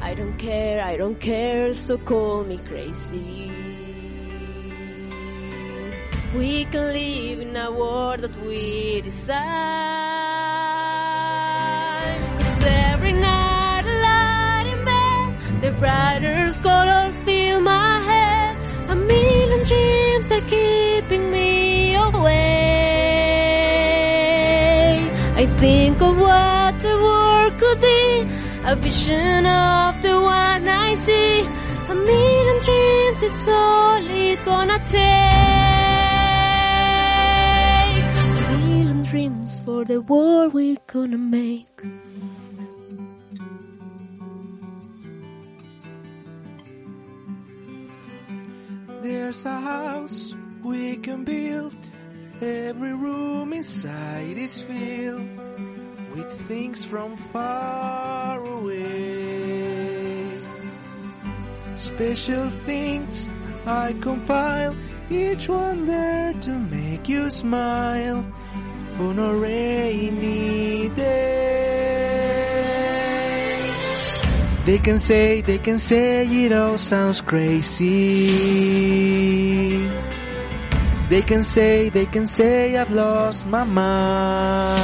I 0.00 0.14
don't 0.14 0.38
care, 0.38 0.80
I 0.80 0.96
don't 0.96 1.18
care, 1.18 1.74
so 1.74 1.98
call 1.98 2.44
me 2.44 2.58
crazy. 2.68 3.50
we 6.36 6.64
can 6.66 6.92
live 6.92 7.40
in 7.40 7.56
a 7.56 7.70
world 7.70 8.20
that 8.20 8.44
we 8.44 9.00
design. 9.02 10.03
The 15.64 15.70
brightest 15.80 16.62
colors 16.62 17.16
fill 17.24 17.60
my 17.62 17.98
head. 18.08 18.54
A 18.90 18.94
million 18.94 19.62
dreams 19.70 20.30
are 20.30 20.42
keeping 20.42 21.30
me 21.30 21.94
awake. 21.94 22.34
I 25.42 25.46
think 25.62 26.02
of 26.02 26.20
what 26.20 26.72
the 26.86 26.96
world 27.06 27.52
could 27.58 27.80
be, 27.80 28.26
a 28.72 28.76
vision 28.76 29.46
of 29.46 30.02
the 30.02 30.20
one 30.20 30.68
I 30.68 30.96
see. 30.96 31.40
A 31.94 31.94
million 31.94 32.58
dreams, 32.66 33.22
it's 33.22 33.48
all 33.48 34.02
it's 34.02 34.42
gonna 34.42 34.78
take. 34.84 35.00
A 38.52 38.58
million 38.58 39.00
dreams 39.00 39.60
for 39.64 39.82
the 39.86 40.02
world 40.02 40.52
we're 40.52 40.84
gonna 40.86 41.16
make. 41.16 42.03
There's 49.04 49.44
a 49.44 49.60
house 49.60 50.34
we 50.62 50.96
can 50.96 51.24
build. 51.24 51.74
Every 52.40 52.94
room 52.94 53.52
inside 53.52 54.38
is 54.38 54.62
filled 54.62 55.28
with 56.14 56.32
things 56.48 56.86
from 56.86 57.18
far 57.30 58.42
away. 58.42 60.24
Special 61.76 62.48
things 62.64 63.28
I 63.66 63.92
compile, 64.00 64.74
each 65.10 65.50
one 65.50 65.84
there 65.84 66.32
to 66.40 66.58
make 66.58 67.06
you 67.06 67.28
smile 67.28 68.24
on 68.98 69.18
a 69.18 69.36
rainy 69.36 70.88
day. 70.88 71.63
They 74.64 74.78
can 74.78 74.98
say, 74.98 75.42
they 75.42 75.58
can 75.58 75.76
say 75.76 76.26
it 76.26 76.52
all 76.52 76.78
sounds 76.78 77.20
crazy. 77.20 78.28
They 81.10 81.20
can 81.20 81.42
say, 81.42 81.90
they 81.90 82.06
can 82.06 82.26
say 82.26 82.74
I've 82.78 82.90
lost 82.90 83.44
my 83.46 83.64
mind. 83.64 84.74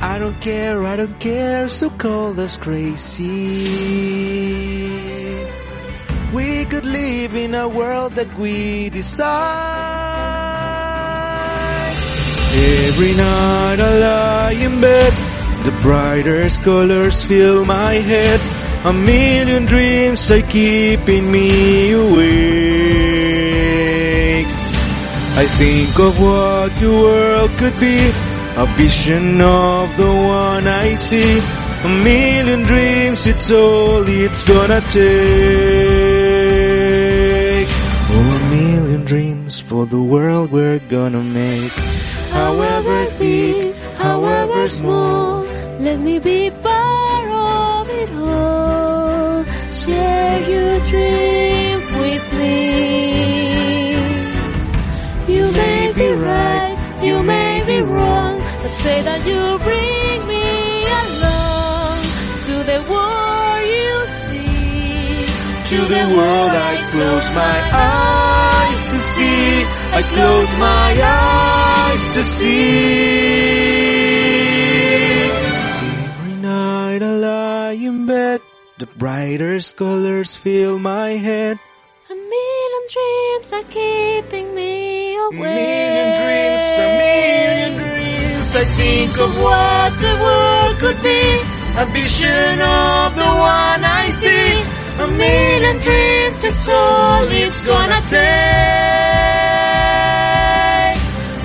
I 0.00 0.18
don't 0.18 0.40
care, 0.40 0.82
I 0.84 0.96
don't 0.96 1.20
care, 1.20 1.68
so 1.68 1.90
call 1.90 2.40
us 2.40 2.56
crazy. 2.56 3.24
We 6.32 6.64
could 6.64 6.86
live 6.86 7.34
in 7.34 7.54
a 7.54 7.68
world 7.68 8.14
that 8.14 8.34
we 8.38 8.88
decide. 8.88 9.34
Every 12.56 13.12
night 13.14 13.80
I 13.80 13.98
lie 13.98 14.52
in 14.52 14.80
bed, 14.80 15.12
the 15.64 15.72
brightest 15.80 16.62
colors 16.62 17.24
fill 17.24 17.64
my 17.64 17.94
head. 17.94 18.40
A 18.84 18.92
million 18.92 19.64
dreams 19.64 20.30
are 20.30 20.42
keeping 20.42 21.32
me 21.32 21.92
awake. 21.92 22.44
I 25.36 25.46
think 25.58 25.98
of 25.98 26.20
what 26.20 26.70
the 26.80 26.90
world 26.90 27.50
could 27.58 27.80
be, 27.80 27.98
a 28.56 28.66
vision 28.76 29.40
of 29.40 29.96
the 29.96 30.06
one 30.06 30.66
I 30.66 30.94
see. 30.94 31.40
A 31.84 31.88
million 31.88 32.62
dreams, 32.62 33.26
it's 33.26 33.50
all 33.50 34.04
it's 34.06 34.42
gonna 34.42 34.80
take. 34.82 35.04
Oh, 38.16 38.36
a 38.38 38.48
million 38.50 39.04
dreams 39.04 39.60
for 39.60 39.86
the 39.86 40.00
world 40.00 40.50
we're 40.52 40.78
gonna 40.78 41.22
make. 41.22 41.72
However 42.30 43.10
big, 43.18 43.74
however 43.96 44.68
small, 44.68 45.43
let 45.80 45.98
me 46.00 46.18
be 46.18 46.50
part 46.50 47.28
of 47.28 47.88
it 47.88 48.10
all. 48.16 49.44
Share 49.72 50.40
your 50.48 50.80
dreams 50.90 51.86
with 52.02 52.32
me. 52.32 53.94
You 55.34 55.44
may 55.52 55.92
be 55.94 56.08
right, 56.30 56.76
you 57.02 57.22
may 57.22 57.64
be 57.66 57.80
wrong, 57.80 58.38
but 58.62 58.72
say 58.82 59.02
that 59.02 59.26
you 59.26 59.58
bring 59.66 60.26
me 60.32 60.84
along 61.02 61.98
to 62.46 62.54
the 62.70 62.78
world 62.90 63.62
you 63.78 63.96
see. 64.22 65.26
To 65.70 65.78
the 65.94 66.04
world 66.16 66.52
I 66.70 66.74
close 66.92 67.28
my 67.34 67.58
eyes 67.72 68.80
to 68.92 68.98
see. 69.14 69.64
I 69.98 70.02
close 70.14 70.52
my 70.58 70.90
eyes 71.02 72.02
to 72.14 72.22
see. 72.24 73.64
Night 76.94 77.02
I 77.02 77.14
lie 77.16 77.72
in 77.72 78.06
bed, 78.06 78.40
the 78.78 78.86
brightest 78.86 79.76
colors 79.76 80.36
fill 80.36 80.78
my 80.78 81.10
head. 81.26 81.58
A 82.08 82.14
million 82.14 82.82
dreams 82.94 83.52
are 83.52 83.64
keeping 83.64 84.54
me 84.54 85.16
awake. 85.16 85.34
A 85.34 85.42
million 85.42 86.08
dreams, 86.22 86.62
a 86.78 86.88
million 87.02 87.72
dreams. 87.82 88.50
I 88.54 88.64
think 88.78 89.10
of 89.18 89.32
what 89.42 89.90
the 90.06 90.14
world 90.22 90.74
could 90.78 91.02
be. 91.02 91.22
a 91.82 91.84
vision 91.90 92.62
of 92.62 93.16
the 93.18 93.30
one 93.42 93.82
I 93.82 94.04
see. 94.14 94.62
A 95.02 95.08
million 95.18 95.76
dreams, 95.82 96.44
it's 96.44 96.68
all 96.68 97.26
it's 97.42 97.60
gonna 97.70 98.02
take. 98.06 98.22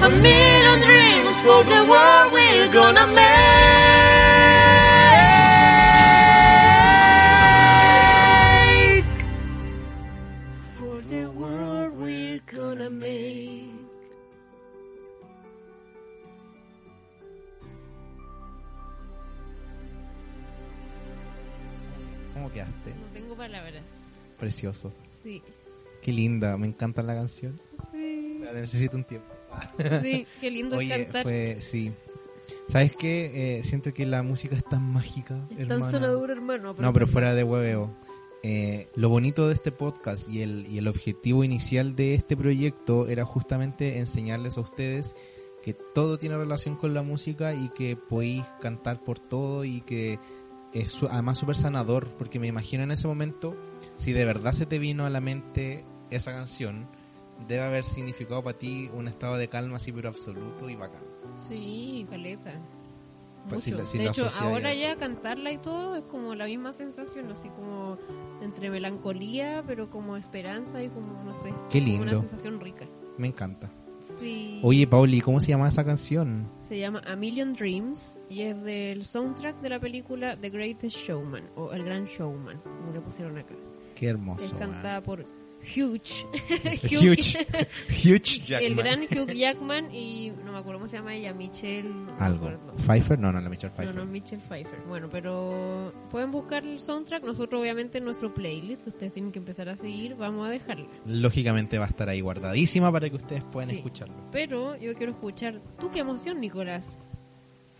A 0.05 0.09
million 0.09 0.79
dreams 0.89 1.37
for 1.41 1.63
the 1.73 1.81
world 1.89 2.33
we're 2.33 2.71
gonna 2.71 3.07
make. 3.17 4.08
Palabras. 23.39 24.03
Precioso. 24.37 24.93
Sí. 25.09 25.41
Qué 26.01 26.11
linda, 26.11 26.57
me 26.57 26.67
encanta 26.67 27.01
la 27.01 27.15
canción. 27.15 27.59
Sí. 27.91 28.41
Necesito 28.53 28.97
un 28.97 29.05
tiempo. 29.05 29.33
Sí, 30.01 30.27
qué 30.39 30.51
lindo 30.51 30.77
Oye, 30.77 31.05
cantar. 31.05 31.23
fue, 31.23 31.57
sí. 31.59 31.91
¿Sabes 32.67 32.95
qué? 32.95 33.57
Eh, 33.57 33.63
siento 33.63 33.93
que 33.93 34.05
la 34.05 34.21
música 34.21 34.55
es 34.55 34.63
tan 34.63 34.83
mágica, 34.83 35.39
Es 35.57 35.67
tan 35.67 35.81
sonadura, 35.89 36.33
hermano. 36.33 36.75
No, 36.77 36.93
pero 36.93 37.07
fuera 37.07 37.33
de 37.33 37.43
hueveo. 37.43 37.95
Eh, 38.43 38.87
lo 38.95 39.09
bonito 39.09 39.47
de 39.47 39.53
este 39.53 39.71
podcast 39.71 40.29
y 40.29 40.41
el, 40.41 40.67
y 40.69 40.77
el 40.77 40.87
objetivo 40.87 41.43
inicial 41.43 41.95
de 41.95 42.13
este 42.15 42.37
proyecto 42.37 43.07
era 43.07 43.25
justamente 43.25 43.97
enseñarles 43.99 44.57
a 44.57 44.61
ustedes 44.61 45.15
que 45.63 45.73
todo 45.73 46.17
tiene 46.17 46.37
relación 46.37 46.75
con 46.75 46.93
la 46.93 47.01
música 47.01 47.53
y 47.53 47.69
que 47.69 47.95
podéis 47.95 48.45
cantar 48.61 49.03
por 49.03 49.19
todo 49.19 49.65
y 49.65 49.81
que 49.81 50.19
es 50.73 51.01
además 51.09 51.37
súper 51.37 51.55
sanador, 51.55 52.07
porque 52.17 52.39
me 52.39 52.47
imagino 52.47 52.83
en 52.83 52.91
ese 52.91 53.07
momento, 53.07 53.55
si 53.97 54.13
de 54.13 54.25
verdad 54.25 54.51
se 54.53 54.65
te 54.65 54.79
vino 54.79 55.05
a 55.05 55.09
la 55.09 55.21
mente 55.21 55.85
esa 56.11 56.31
canción, 56.33 56.87
debe 57.47 57.63
haber 57.63 57.85
significado 57.85 58.43
para 58.43 58.57
ti 58.57 58.89
un 58.93 59.07
estado 59.07 59.37
de 59.37 59.47
calma 59.47 59.77
así 59.77 59.91
pero 59.91 60.09
absoluto 60.09 60.69
y 60.69 60.75
bacán. 60.75 61.01
Sí, 61.37 62.05
caleta. 62.09 62.51
Pues 63.47 63.63
si 63.63 63.71
Mucho. 63.71 63.83
la- 63.83 63.89
si 63.89 63.97
de 63.97 64.05
hecho, 64.07 64.27
ahora 64.41 64.73
eso. 64.73 64.81
ya 64.81 64.97
cantarla 64.97 65.51
y 65.51 65.57
todo 65.57 65.95
es 65.95 66.03
como 66.03 66.35
la 66.35 66.45
misma 66.45 66.73
sensación, 66.73 67.31
así 67.31 67.49
como 67.49 67.97
entre 68.41 68.69
melancolía, 68.69 69.63
pero 69.65 69.89
como 69.89 70.17
esperanza 70.17 70.83
y 70.83 70.89
como, 70.89 71.23
no 71.23 71.33
sé, 71.33 71.53
Qué 71.69 71.79
como 71.81 71.95
una 71.95 72.05
lindo. 72.05 72.19
sensación 72.19 72.59
rica. 72.59 72.85
Me 73.17 73.27
encanta. 73.27 73.69
Sí. 73.99 74.59
Oye, 74.63 74.87
Pauli, 74.87 75.21
¿cómo 75.21 75.39
se 75.39 75.47
llama 75.47 75.67
esa 75.67 75.83
canción? 75.83 76.49
Se 76.61 76.79
llama 76.79 77.01
A 77.05 77.15
Million 77.15 77.53
Dreams 77.53 78.19
y 78.29 78.41
es 78.41 78.61
del 78.63 79.03
soundtrack 79.03 79.59
de 79.61 79.69
la 79.69 79.79
película 79.79 80.37
The 80.39 80.49
Greatest 80.49 80.97
Showman 80.97 81.49
o 81.55 81.71
El 81.73 81.83
Gran 81.83 82.05
Showman, 82.05 82.59
como 82.61 82.93
le 82.93 83.01
pusieron 83.01 83.37
acá. 83.37 83.55
Qué 83.95 84.07
hermoso. 84.07 84.45
es 84.45 84.53
cantada 84.53 85.03
por 85.03 85.25
Huge. 85.75 86.25
Huge. 86.89 87.37
Huge 87.89 88.41
Jackman. 88.45 88.63
El 88.63 88.75
gran 88.75 89.01
Hugh 89.03 89.31
Jackman 89.33 89.93
y 89.93 90.29
no 90.45 90.51
me 90.53 90.57
acuerdo 90.59 90.79
cómo 90.79 90.87
se 90.87 90.97
llama 90.97 91.13
ella, 91.15 91.33
Michelle. 91.33 91.89
no 91.89 92.15
Algo. 92.19 92.51
Pfeiffer, 92.77 93.19
no, 93.19 93.31
no, 93.31 93.41
la 93.41 93.49
Michelle 93.49 93.69
No, 93.71 93.75
Pfeiffer. 93.75 93.95
no, 93.95 94.05
Michelle 94.05 94.41
Pfeiffer. 94.41 94.79
Bueno, 94.87 95.09
pero 95.09 95.93
pueden 96.09 96.31
buscar 96.31 96.63
el 96.65 96.79
soundtrack. 96.79 97.23
Nosotros, 97.23 97.61
obviamente, 97.61 97.97
en 97.97 98.05
nuestro 98.05 98.33
playlist, 98.33 98.83
que 98.83 98.89
ustedes 98.89 99.13
tienen 99.13 99.31
que 99.31 99.39
empezar 99.39 99.67
a 99.69 99.75
seguir, 99.75 100.15
vamos 100.15 100.47
a 100.47 100.49
dejarla. 100.49 100.87
Lógicamente 101.05 101.77
va 101.77 101.85
a 101.85 101.89
estar 101.89 102.07
ahí 102.09 102.21
guardadísima 102.21 102.91
para 102.91 103.09
que 103.09 103.17
ustedes 103.17 103.43
puedan 103.51 103.69
Sí. 103.69 103.75
escucharlo. 103.77 104.15
Pero 104.31 104.77
yo 104.77 104.93
quiero 104.95 105.11
escuchar. 105.11 105.61
¿Tú 105.79 105.91
qué 105.91 105.99
emoción, 105.99 106.39
Nicolás? 106.39 107.01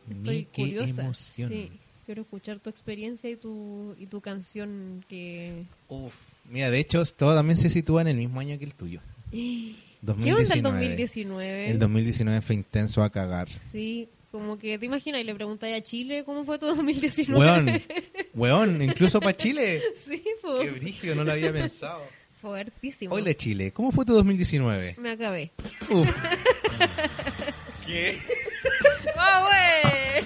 Estoy 0.10 0.46
qué 0.52 0.64
curiosa. 0.64 1.04
emoción. 1.04 1.50
Sí. 1.50 1.72
Quiero 2.06 2.24
escuchar 2.24 2.60
tu 2.60 2.72
experiencia 2.72 3.30
y 3.30 3.36
tu, 3.36 3.94
y 4.00 4.08
tu 4.08 4.20
canción 4.20 5.06
que... 5.08 5.66
Uf, 5.90 6.16
mira, 6.46 6.70
de 6.72 6.80
hecho, 6.80 7.04
todo 7.06 7.36
también 7.36 7.58
se 7.58 7.70
sitúa 7.70 8.02
en 8.02 8.08
el 8.10 8.18
mismo 8.18 8.40
año 8.40 8.58
que 8.60 8.66
el 8.66 8.76
tuyo. 8.76 9.02
¿Qué 9.32 9.76
2019. 10.02 10.42
onda 10.42 10.56
el 10.56 10.62
2019? 10.62 11.70
El 11.72 11.80
2019 11.80 12.42
fue 12.42 12.56
intenso 12.56 13.04
a 13.04 13.10
cagar. 13.10 13.50
Sí, 13.50 14.08
como 14.32 14.58
que 14.58 14.78
te 14.80 14.86
imaginas 14.86 15.22
y 15.22 15.24
le 15.24 15.36
preguntáis 15.36 15.76
a 15.76 15.82
Chile 15.82 16.24
cómo 16.24 16.44
fue 16.44 16.58
tu 16.60 16.68
2019. 16.68 17.38
Weón, 17.38 17.84
weón, 18.34 18.82
incluso 18.82 19.20
para 19.20 19.36
Chile. 19.36 19.82
sí, 19.96 20.20
Qué 20.20 20.32
fue 20.42 20.70
brígido, 20.72 21.16
no 21.16 21.24
lo 21.24 21.32
había 21.34 21.52
pensado. 21.52 22.02
fuertísimo. 22.42 23.14
Hola 23.16 23.34
Chile, 23.34 23.72
¿cómo 23.72 23.92
fue 23.92 24.06
tu 24.06 24.14
2019? 24.14 24.96
Me 25.00 25.12
acabé. 25.12 25.52
Uf. 25.90 26.10
¿Qué? 27.86 28.18
¡Ah, 29.18 29.46
güey! 29.46 30.26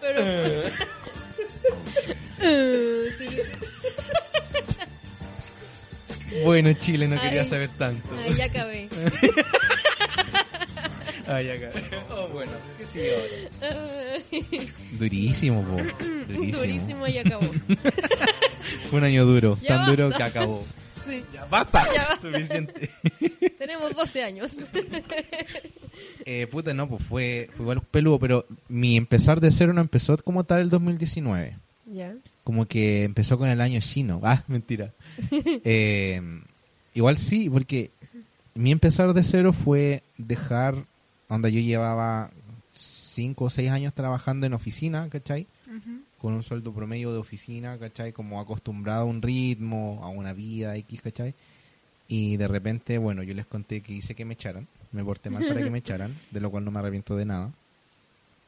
Pero... 0.00 0.70
Bueno, 6.44 6.72
Chile, 6.74 7.08
no 7.08 7.16
Ay. 7.16 7.20
quería 7.22 7.44
saber 7.44 7.70
tanto. 7.70 8.08
Ahí 8.24 8.34
ya 8.36 8.44
acabé. 8.46 8.88
Ay, 11.26 11.48
acá. 11.50 11.70
Oh, 12.10 12.26
bueno, 12.28 12.50
¿qué 12.78 12.86
sigue 12.86 13.12
ahora? 13.60 13.76
Durísimo, 14.98 15.62
po. 15.62 15.76
Durísimo. 16.28 16.58
Durísimo 16.58 17.06
y 17.06 17.18
acabó. 17.18 17.46
Fue 18.88 18.98
un 18.98 19.04
año 19.04 19.24
duro, 19.24 19.56
Ya 19.62 19.68
tan 19.68 19.86
duro 19.86 20.08
basta. 20.08 20.18
que 20.18 20.38
acabó. 20.38 20.64
Sí, 21.04 21.24
Ya 21.32 21.44
basta. 21.44 21.86
Ya 21.94 22.08
basta. 22.08 22.20
Suficiente. 22.32 22.90
tenemos 23.58 23.94
12 23.94 24.24
años. 24.24 24.56
Eh, 26.24 26.46
puta, 26.48 26.74
no, 26.74 26.88
pues 26.88 27.02
fue, 27.02 27.48
fue 27.56 27.62
igual 27.64 27.82
peludo, 27.82 28.18
pero 28.18 28.46
mi 28.68 28.96
empezar 28.96 29.40
de 29.40 29.52
cero 29.52 29.72
no 29.72 29.80
empezó 29.80 30.16
como 30.18 30.42
tal 30.44 30.60
el 30.60 30.70
2019. 30.70 31.56
ya. 31.86 32.14
Como 32.44 32.66
que 32.66 33.04
empezó 33.04 33.38
con 33.38 33.48
el 33.48 33.60
año 33.60 33.80
chino. 33.80 34.20
Ah, 34.24 34.44
mentira. 34.48 34.92
Eh, 35.32 36.20
igual 36.94 37.16
sí, 37.18 37.50
porque 37.50 37.90
mi 38.54 38.72
empezar 38.72 39.12
de 39.12 39.22
cero 39.22 39.52
fue 39.52 40.02
dejar 40.18 40.84
donde 41.28 41.52
yo 41.52 41.60
llevaba 41.60 42.30
cinco 42.72 43.46
o 43.46 43.50
seis 43.50 43.70
años 43.70 43.94
trabajando 43.94 44.46
en 44.46 44.54
oficina, 44.54 45.08
¿cachai? 45.08 45.46
Con 46.18 46.34
un 46.34 46.42
sueldo 46.42 46.72
promedio 46.72 47.12
de 47.12 47.18
oficina, 47.18 47.78
¿cachai? 47.78 48.12
Como 48.12 48.40
acostumbrado 48.40 49.02
a 49.02 49.04
un 49.04 49.22
ritmo, 49.22 50.00
a 50.02 50.08
una 50.08 50.32
vida 50.32 50.76
X, 50.76 51.00
¿cachai? 51.02 51.34
Y 52.08 52.36
de 52.36 52.48
repente, 52.48 52.98
bueno, 52.98 53.22
yo 53.22 53.34
les 53.34 53.46
conté 53.46 53.80
que 53.80 53.92
hice 53.92 54.14
que 54.14 54.24
me 54.24 54.34
echaran. 54.34 54.66
Me 54.92 55.04
porté 55.04 55.30
mal 55.30 55.46
para 55.46 55.62
que 55.62 55.70
me 55.70 55.78
echaran, 55.78 56.12
de 56.32 56.40
lo 56.40 56.50
cual 56.50 56.64
no 56.64 56.72
me 56.72 56.80
arrepiento 56.80 57.16
de 57.16 57.24
nada. 57.24 57.52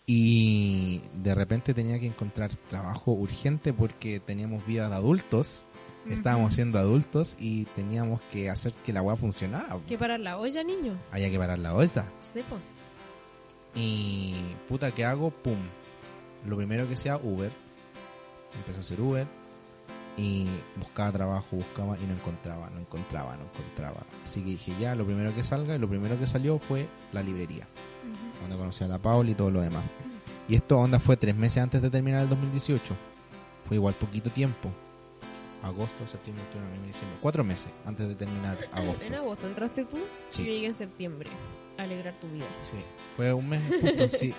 Y 0.06 1.00
de 1.22 1.34
repente 1.34 1.74
tenía 1.74 1.98
que 2.00 2.06
encontrar 2.06 2.50
trabajo 2.68 3.12
urgente 3.12 3.72
porque 3.72 4.18
teníamos 4.18 4.66
vida 4.66 4.88
de 4.88 4.96
adultos, 4.96 5.62
estábamos 6.10 6.54
siendo 6.54 6.78
adultos 6.78 7.36
y 7.38 7.66
teníamos 7.76 8.20
que 8.32 8.50
hacer 8.50 8.72
que 8.84 8.92
la 8.92 9.02
weá 9.02 9.14
funcionara. 9.14 9.78
¿Qué 9.86 9.96
para 9.96 10.18
la 10.18 10.38
olla, 10.38 10.64
niño? 10.64 10.98
Había 11.12 11.30
que 11.30 11.38
parar 11.38 11.58
la 11.60 11.74
olla. 11.74 12.04
Sepo. 12.32 12.56
Y 13.74 14.34
puta, 14.68 14.90
¿qué 14.90 15.04
hago? 15.04 15.30
Pum. 15.30 15.58
Lo 16.46 16.56
primero 16.56 16.88
que 16.88 16.96
sea 16.96 17.16
Uber. 17.16 17.52
Empecé 18.54 18.78
a 18.78 18.80
hacer 18.80 19.00
Uber. 19.00 19.26
Y 20.16 20.46
buscaba 20.76 21.10
trabajo, 21.10 21.56
buscaba 21.56 21.96
y 21.96 22.04
no 22.04 22.12
encontraba, 22.12 22.68
no 22.68 22.80
encontraba, 22.80 23.34
no 23.36 23.44
encontraba. 23.44 24.04
Así 24.22 24.42
que 24.42 24.50
dije, 24.50 24.72
ya, 24.78 24.94
lo 24.94 25.06
primero 25.06 25.34
que 25.34 25.42
salga. 25.42 25.74
Y 25.74 25.78
lo 25.78 25.88
primero 25.88 26.18
que 26.18 26.26
salió 26.26 26.58
fue 26.58 26.86
la 27.12 27.22
librería. 27.22 27.66
Donde 28.42 28.56
conocí 28.56 28.84
a 28.84 28.88
la 28.88 28.98
Paula 28.98 29.30
y 29.30 29.34
todo 29.34 29.50
lo 29.50 29.60
demás. 29.60 29.84
Y 30.48 30.54
esto, 30.56 30.78
onda, 30.78 30.98
fue 30.98 31.16
tres 31.16 31.34
meses 31.34 31.62
antes 31.62 31.80
de 31.80 31.88
terminar 31.90 32.20
el 32.22 32.28
2018. 32.28 32.94
Fue 33.64 33.76
igual 33.76 33.94
poquito 33.94 34.28
tiempo. 34.30 34.70
Agosto, 35.62 36.04
septiembre, 36.06 36.42
octubre, 36.44 36.64
noviembre, 36.66 36.88
diciembre. 36.88 37.18
Cuatro 37.22 37.44
meses 37.44 37.68
antes 37.86 38.08
de 38.08 38.14
terminar 38.16 38.58
agosto. 38.72 39.04
En 39.04 39.14
agosto 39.14 39.46
entraste 39.46 39.84
tú 39.84 39.96
Sí. 40.30 40.42
y 40.42 40.46
yo 40.46 40.52
llegué 40.52 40.66
en 40.66 40.74
septiembre. 40.74 41.30
a 41.78 41.82
Alegrar 41.82 42.14
tu 42.20 42.28
vida. 42.28 42.44
Sí, 42.62 42.76
fue 43.16 43.32
un 43.32 43.48
mes 43.48 43.62
justo, 43.80 44.08
sí. 44.18 44.34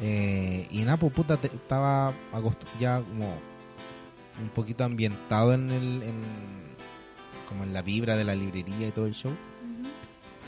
Eh, 0.00 0.68
y 0.70 0.84
nada, 0.84 0.98
pues 0.98 1.12
puta, 1.12 1.38
te- 1.38 1.46
estaba 1.48 2.12
agosto- 2.32 2.66
ya 2.78 3.00
como 3.00 3.34
un 4.40 4.48
poquito 4.54 4.84
ambientado 4.84 5.54
en 5.54 5.70
el, 5.70 6.02
en, 6.02 6.20
como 7.48 7.64
en 7.64 7.72
la 7.72 7.80
vibra 7.80 8.14
de 8.16 8.24
la 8.24 8.34
librería 8.34 8.86
y 8.88 8.92
todo 8.92 9.06
el 9.06 9.14
show. 9.14 9.32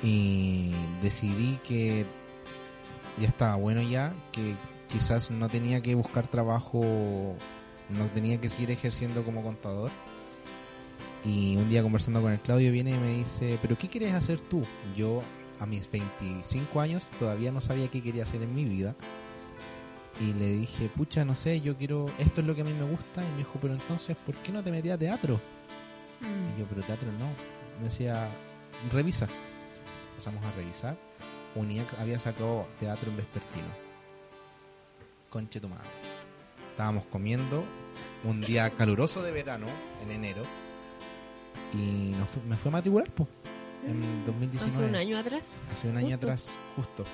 Y 0.02 0.72
decidí 1.02 1.58
que 1.66 2.04
ya 3.20 3.28
estaba 3.28 3.54
bueno 3.56 3.82
ya, 3.82 4.12
que 4.32 4.54
quizás 4.88 5.30
no 5.30 5.48
tenía 5.48 5.80
que 5.80 5.94
buscar 5.94 6.26
trabajo, 6.26 6.82
no 7.88 8.06
tenía 8.14 8.40
que 8.40 8.48
seguir 8.48 8.70
ejerciendo 8.70 9.24
como 9.24 9.42
contador. 9.42 9.90
Y 11.24 11.56
un 11.56 11.68
día 11.68 11.82
conversando 11.82 12.22
con 12.22 12.32
el 12.32 12.40
Claudio 12.40 12.72
viene 12.72 12.92
y 12.92 12.98
me 12.98 13.16
dice, 13.16 13.58
pero 13.60 13.76
¿qué 13.76 13.88
quieres 13.88 14.14
hacer 14.14 14.40
tú? 14.40 14.62
Yo 14.96 15.22
a 15.60 15.66
mis 15.66 15.90
25 15.90 16.80
años 16.80 17.10
todavía 17.18 17.50
no 17.50 17.60
sabía 17.60 17.88
qué 17.88 18.02
quería 18.02 18.22
hacer 18.22 18.42
en 18.42 18.54
mi 18.54 18.64
vida. 18.64 18.94
Y 20.20 20.32
le 20.32 20.52
dije, 20.52 20.88
pucha, 20.88 21.24
no 21.24 21.34
sé, 21.34 21.60
yo 21.60 21.76
quiero, 21.76 22.06
esto 22.18 22.40
es 22.40 22.46
lo 22.46 22.54
que 22.54 22.62
a 22.62 22.64
mí 22.64 22.72
me 22.72 22.84
gusta. 22.84 23.22
Y 23.22 23.30
me 23.32 23.38
dijo, 23.38 23.58
pero 23.60 23.74
entonces, 23.74 24.16
¿por 24.16 24.34
qué 24.36 24.52
no 24.52 24.62
te 24.62 24.70
metías 24.70 24.96
a 24.96 24.98
teatro? 24.98 25.40
Y 26.20 26.58
yo, 26.60 26.66
pero 26.68 26.82
teatro 26.82 27.10
no. 27.12 27.26
Me 27.78 27.84
decía, 27.84 28.28
revisa. 28.92 29.28
Empezamos 30.10 30.44
a 30.44 30.52
revisar. 30.52 31.07
UNIAC 31.54 31.98
había 32.00 32.18
sacado 32.18 32.66
teatro 32.78 33.10
en 33.10 33.16
vespertino. 33.16 33.66
Conche 35.30 35.60
tu 35.60 35.68
madre. 35.68 35.84
Estábamos 36.70 37.04
comiendo 37.06 37.64
un 38.24 38.40
día 38.40 38.70
caluroso 38.70 39.22
de 39.22 39.30
verano, 39.32 39.66
en 40.02 40.10
enero. 40.10 40.42
Y 41.74 42.14
nos 42.18 42.28
fu- 42.30 42.40
me 42.48 42.56
fue 42.56 42.70
a 42.70 42.72
matricular, 42.72 43.10
pues, 43.10 43.28
en 43.86 44.24
2019 44.24 44.74
Hace 44.76 44.88
un 44.88 44.96
año 44.96 45.18
atrás. 45.18 45.62
hace 45.72 45.88
un 45.88 45.96
año 45.96 46.06
Justo. 46.10 46.16
atrás, 46.26 46.50
justo. 46.76 47.04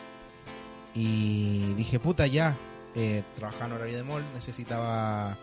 Y 0.95 1.75
dije, 1.75 1.99
puta, 1.99 2.27
ya, 2.27 2.57
eh, 2.95 3.25
trabajaba 3.37 3.67
en 3.67 3.73
horario 3.73 3.97
de 3.97 4.03
mall, 4.05 4.23
necesitaba 4.33 5.37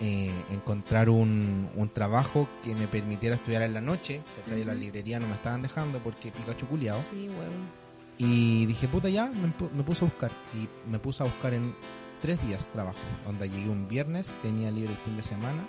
eh, 0.00 0.32
encontrar 0.50 1.08
un, 1.08 1.70
un 1.76 1.88
trabajo 1.88 2.48
que 2.64 2.74
me 2.74 2.88
permitiera 2.88 3.36
estudiar 3.36 3.62
en 3.62 3.74
la 3.74 3.80
noche, 3.80 4.20
¿cachai? 4.44 4.64
La 4.64 4.74
librería 4.74 5.20
no 5.20 5.26
me 5.28 5.34
estaban 5.34 5.62
dejando 5.62 6.00
porque 6.00 6.32
Pikachu 6.32 6.66
culiao. 6.66 6.98
Sí, 7.00 7.28
huevón. 7.28 7.85
Y 8.18 8.66
dije, 8.66 8.88
puta, 8.88 9.08
ya, 9.08 9.26
me, 9.26 9.52
me 9.76 9.82
puse 9.82 10.04
a 10.04 10.08
buscar. 10.08 10.30
Y 10.54 10.68
me 10.90 10.98
puse 10.98 11.22
a 11.22 11.26
buscar 11.26 11.52
en 11.54 11.74
tres 12.22 12.40
días 12.46 12.68
trabajo. 12.72 12.98
Donde 13.26 13.48
llegué 13.48 13.68
un 13.68 13.88
viernes, 13.88 14.34
tenía 14.42 14.70
libre 14.70 14.92
el 14.92 14.98
fin 14.98 15.16
de 15.16 15.22
semana, 15.22 15.66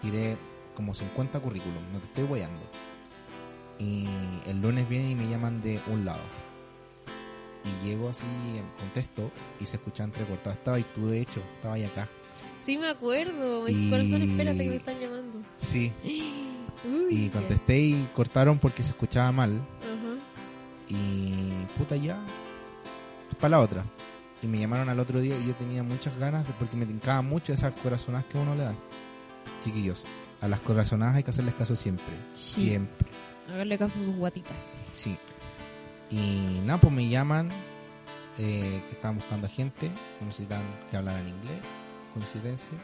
tiré 0.00 0.36
como 0.74 0.94
50 0.94 1.40
currículum, 1.40 1.82
no 1.92 1.98
te 1.98 2.06
estoy 2.06 2.24
guayando. 2.24 2.62
Y 3.78 4.06
el 4.46 4.60
lunes 4.60 4.88
vienen 4.88 5.10
y 5.10 5.14
me 5.14 5.28
llaman 5.28 5.62
de 5.62 5.80
un 5.88 6.04
lado. 6.04 6.20
Y 7.64 7.86
llego 7.86 8.08
así, 8.08 8.24
contesto, 8.78 9.30
y 9.60 9.66
se 9.66 9.76
escucha 9.76 10.04
entrecortado. 10.04 10.54
Estaba 10.54 10.78
y 10.78 10.84
tú, 10.84 11.08
de 11.08 11.20
hecho, 11.20 11.40
estaba 11.56 11.74
ahí 11.74 11.84
acá. 11.84 12.08
Sí, 12.58 12.76
me 12.78 12.88
acuerdo. 12.88 13.68
Y-. 13.68 13.90
Corazón, 13.90 14.22
espérate 14.22 14.64
que 14.64 14.70
me 14.70 14.76
están 14.76 14.98
llamando. 14.98 15.40
Sí. 15.56 15.92
Uy, 16.84 17.24
Y 17.24 17.28
contesté 17.30 17.78
y 17.78 18.08
cortaron 18.14 18.58
porque 18.58 18.82
se 18.82 18.90
escuchaba 18.90 19.32
mal. 19.32 19.56
Ajá. 19.80 20.18
Y 20.88 21.33
puta 21.74 21.96
ya, 21.96 22.16
para 23.40 23.50
la 23.50 23.60
otra. 23.60 23.84
Y 24.42 24.46
me 24.46 24.58
llamaron 24.60 24.88
al 24.88 25.00
otro 25.00 25.20
día 25.20 25.38
y 25.38 25.46
yo 25.46 25.54
tenía 25.54 25.82
muchas 25.82 26.16
ganas 26.18 26.46
de- 26.46 26.52
porque 26.54 26.76
me 26.76 26.86
tincaba 26.86 27.22
mucho 27.22 27.52
esas 27.52 27.72
corazonadas 27.74 28.26
que 28.26 28.38
uno 28.38 28.54
le 28.54 28.64
dan. 28.64 28.76
Chiquillos, 29.62 30.06
a 30.40 30.48
las 30.48 30.60
corazonadas 30.60 31.16
hay 31.16 31.22
que 31.22 31.30
hacerles 31.30 31.54
caso 31.54 31.74
siempre. 31.76 32.14
Sí. 32.34 32.68
Siempre. 32.68 33.08
Hacerle 33.48 33.78
caso 33.78 33.98
a 34.00 34.04
sus 34.04 34.14
guatitas. 34.16 34.80
Sí. 34.92 35.16
Y 36.10 36.60
nada, 36.64 36.78
pues 36.80 36.92
me 36.92 37.08
llaman 37.08 37.48
eh, 38.38 38.82
que 38.88 38.94
estaban 38.94 39.16
buscando 39.16 39.46
a 39.46 39.50
gente, 39.50 39.90
que 40.18 40.24
necesitan 40.24 40.60
que 40.90 40.96
hablaran 40.96 41.26
inglés, 41.26 41.56
coincidencia. 42.12 42.76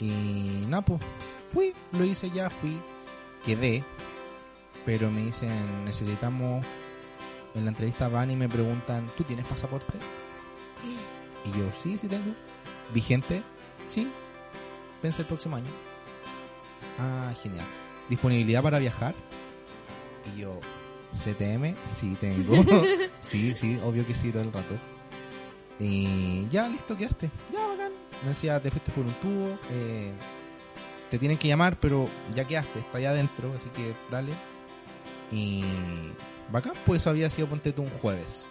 Y 0.00 0.64
nada, 0.68 0.84
pues 0.84 1.00
fui, 1.50 1.72
lo 1.92 2.04
hice 2.04 2.30
ya, 2.30 2.50
fui, 2.50 2.76
quedé, 3.46 3.82
pero 4.84 5.10
me 5.10 5.22
dicen, 5.22 5.84
necesitamos, 5.84 6.64
en 7.54 7.64
la 7.64 7.70
entrevista 7.70 8.08
van 8.08 8.30
y 8.30 8.36
me 8.36 8.48
preguntan, 8.48 9.08
¿tú 9.16 9.24
tienes 9.24 9.46
pasaporte? 9.46 9.98
Y 11.44 11.58
yo, 11.58 11.64
sí, 11.78 11.98
sí 11.98 12.08
tengo. 12.08 12.34
¿Vigente? 12.92 13.42
Sí. 13.86 14.08
Vence 15.02 15.22
el 15.22 15.28
próximo 15.28 15.56
año. 15.56 15.66
Ah, 16.98 17.32
genial. 17.42 17.64
¿Disponibilidad 18.08 18.62
para 18.62 18.78
viajar? 18.78 19.14
Y 20.34 20.40
yo, 20.40 20.60
CTM, 21.12 21.74
sí 21.82 22.16
tengo. 22.20 22.64
sí, 23.22 23.54
sí, 23.54 23.78
obvio 23.84 24.06
que 24.06 24.14
sí, 24.14 24.30
todo 24.30 24.42
el 24.42 24.52
rato. 24.52 24.74
Y 25.78 26.46
ya, 26.48 26.68
listo, 26.68 26.96
quedaste. 26.96 27.30
Ya, 27.52 27.66
bacán. 27.66 27.92
Me 28.22 28.28
decía, 28.28 28.60
te 28.60 28.70
fuiste 28.70 28.90
por 28.92 29.04
un 29.04 29.12
tubo. 29.14 29.58
eh, 29.70 30.12
te 31.10 31.18
tienen 31.18 31.38
que 31.38 31.46
llamar, 31.46 31.76
pero 31.78 32.08
ya 32.34 32.44
quedaste, 32.44 32.80
está 32.80 32.98
allá 32.98 33.10
adentro, 33.10 33.52
así 33.54 33.68
que 33.70 33.92
dale. 34.10 34.32
Y 35.30 35.62
bacán, 36.50 36.72
pues 36.86 37.02
eso 37.02 37.10
había 37.10 37.28
sido, 37.30 37.48
ponte 37.48 37.72
tú, 37.72 37.82
un 37.82 37.90
jueves. 37.90 38.48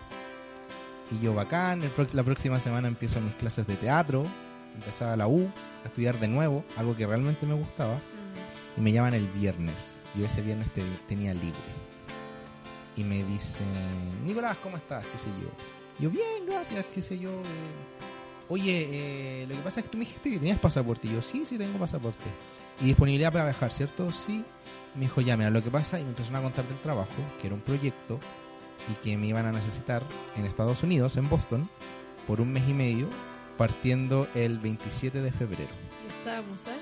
Y 1.11 1.19
yo 1.23 1.33
bacán, 1.33 1.83
el 1.83 1.91
la 2.13 2.23
próxima 2.23 2.59
semana 2.59 2.87
empiezo 2.87 3.19
mis 3.21 3.35
clases 3.35 3.67
de 3.67 3.75
teatro, 3.75 4.23
empezaba 4.75 5.15
la 5.15 5.27
U, 5.27 5.49
a 5.83 5.87
estudiar 5.87 6.19
de 6.19 6.27
nuevo, 6.27 6.63
algo 6.77 6.95
que 6.95 7.05
realmente 7.05 7.45
me 7.45 7.53
gustaba. 7.53 7.99
Y 8.75 8.81
me 8.81 8.91
llaman 8.91 9.13
el 9.13 9.27
viernes. 9.27 10.03
Yo 10.15 10.25
ese 10.25 10.41
viernes 10.41 10.69
te- 10.71 10.81
tenía 11.07 11.33
libre. 11.33 11.59
Y 12.95 13.03
me 13.03 13.23
dicen, 13.23 13.65
Nicolás, 14.25 14.57
¿cómo 14.63 14.77
estás? 14.77 15.05
¿Qué 15.07 15.17
sé 15.17 15.29
yo? 15.41 15.49
Yo, 15.99 16.09
bien, 16.09 16.45
gracias, 16.47 16.83
qué 16.93 17.01
sé 17.01 17.19
yo. 17.19 17.29
eh. 17.31 17.43
Oye, 18.49 18.87
eh, 19.43 19.45
lo 19.47 19.55
que 19.55 19.61
pasa 19.61 19.79
es 19.79 19.85
que 19.85 19.91
tú 19.91 19.97
me 19.97 20.05
dijiste 20.05 20.29
que 20.31 20.37
tenías 20.39 20.59
pasaporte. 20.59 21.07
Y 21.07 21.13
yo, 21.13 21.21
sí, 21.21 21.43
sí, 21.45 21.57
tengo 21.57 21.77
pasaporte. 21.77 22.23
Y 22.81 22.85
disponibilidad 22.85 23.31
para 23.31 23.45
viajar, 23.45 23.71
¿cierto? 23.71 24.11
Sí. 24.11 24.43
Me 24.95 25.01
dijo, 25.01 25.21
ya, 25.21 25.37
mira, 25.37 25.49
lo 25.49 25.63
que 25.63 25.71
pasa, 25.71 25.99
y 25.99 26.03
me 26.03 26.09
empezaron 26.09 26.37
a 26.37 26.41
contar 26.43 26.67
del 26.67 26.77
trabajo, 26.77 27.13
que 27.39 27.47
era 27.47 27.55
un 27.55 27.61
proyecto, 27.61 28.19
y 28.91 28.93
que 28.95 29.17
me 29.17 29.27
iban 29.27 29.45
a 29.45 29.51
necesitar 29.51 30.03
en 30.35 30.45
Estados 30.45 30.83
Unidos, 30.83 31.17
en 31.17 31.29
Boston, 31.29 31.69
por 32.27 32.41
un 32.41 32.51
mes 32.51 32.67
y 32.67 32.73
medio, 32.73 33.07
partiendo 33.57 34.27
el 34.35 34.59
27 34.59 35.21
de 35.21 35.31
febrero. 35.31 35.71
Y 36.03 36.07
estábamos, 36.19 36.61
¿sabes? 36.61 36.79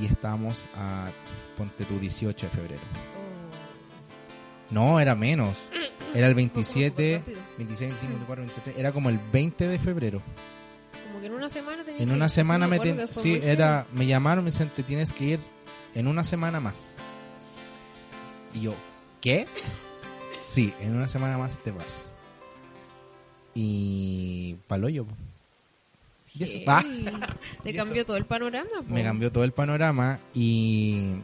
Y 0.00 0.06
estábamos 0.06 0.68
a, 0.76 1.08
ponte 1.56 1.84
tú, 1.84 1.98
18 1.98 2.46
de 2.46 2.50
febrero. 2.50 2.80
Oh. 3.16 4.74
No, 4.74 5.00
era 5.00 5.14
menos. 5.14 5.68
Era 6.14 6.26
el 6.26 6.34
27, 6.34 6.94
Fue 6.94 7.02
como 7.02 7.18
súper 7.18 7.36
rápido. 7.36 7.56
26, 7.58 7.90
25, 7.90 8.12
24, 8.12 8.42
23. 8.44 8.76
Era 8.78 8.92
como 8.92 9.08
el 9.08 9.18
20 9.32 9.68
de 9.68 9.78
febrero. 9.78 10.22
Una 11.44 11.50
semana 11.50 11.84
En 11.98 12.10
una 12.10 12.28
semana 12.30 12.66
me, 12.66 12.80
ten- 12.80 13.06
sí, 13.08 13.38
era, 13.42 13.86
me 13.92 14.06
llamaron, 14.06 14.44
me 14.44 14.50
dicen, 14.50 14.70
te 14.74 14.82
tienes 14.82 15.12
que 15.12 15.24
ir 15.24 15.40
en 15.94 16.06
una 16.06 16.24
semana 16.24 16.58
más. 16.58 16.96
Y 18.54 18.62
yo, 18.62 18.74
¿qué? 19.20 19.46
Sí, 20.40 20.72
en 20.80 20.96
una 20.96 21.06
semana 21.06 21.36
más 21.36 21.58
te 21.58 21.70
vas. 21.70 22.14
Y 23.54 24.54
paloyo. 24.66 25.04
Y 26.34 26.44
eso. 26.44 26.58
Ah, 26.66 26.82
Te 27.62 27.70
Y 27.70 27.74
cambió 27.74 28.06
todo 28.06 28.16
el 28.16 28.24
panorama. 28.24 28.70
po. 28.78 28.82
me 28.94 29.02
cambió 29.02 29.30
todo 29.30 29.44
el 29.44 29.52
panorama 29.52 30.20
y 30.32 31.16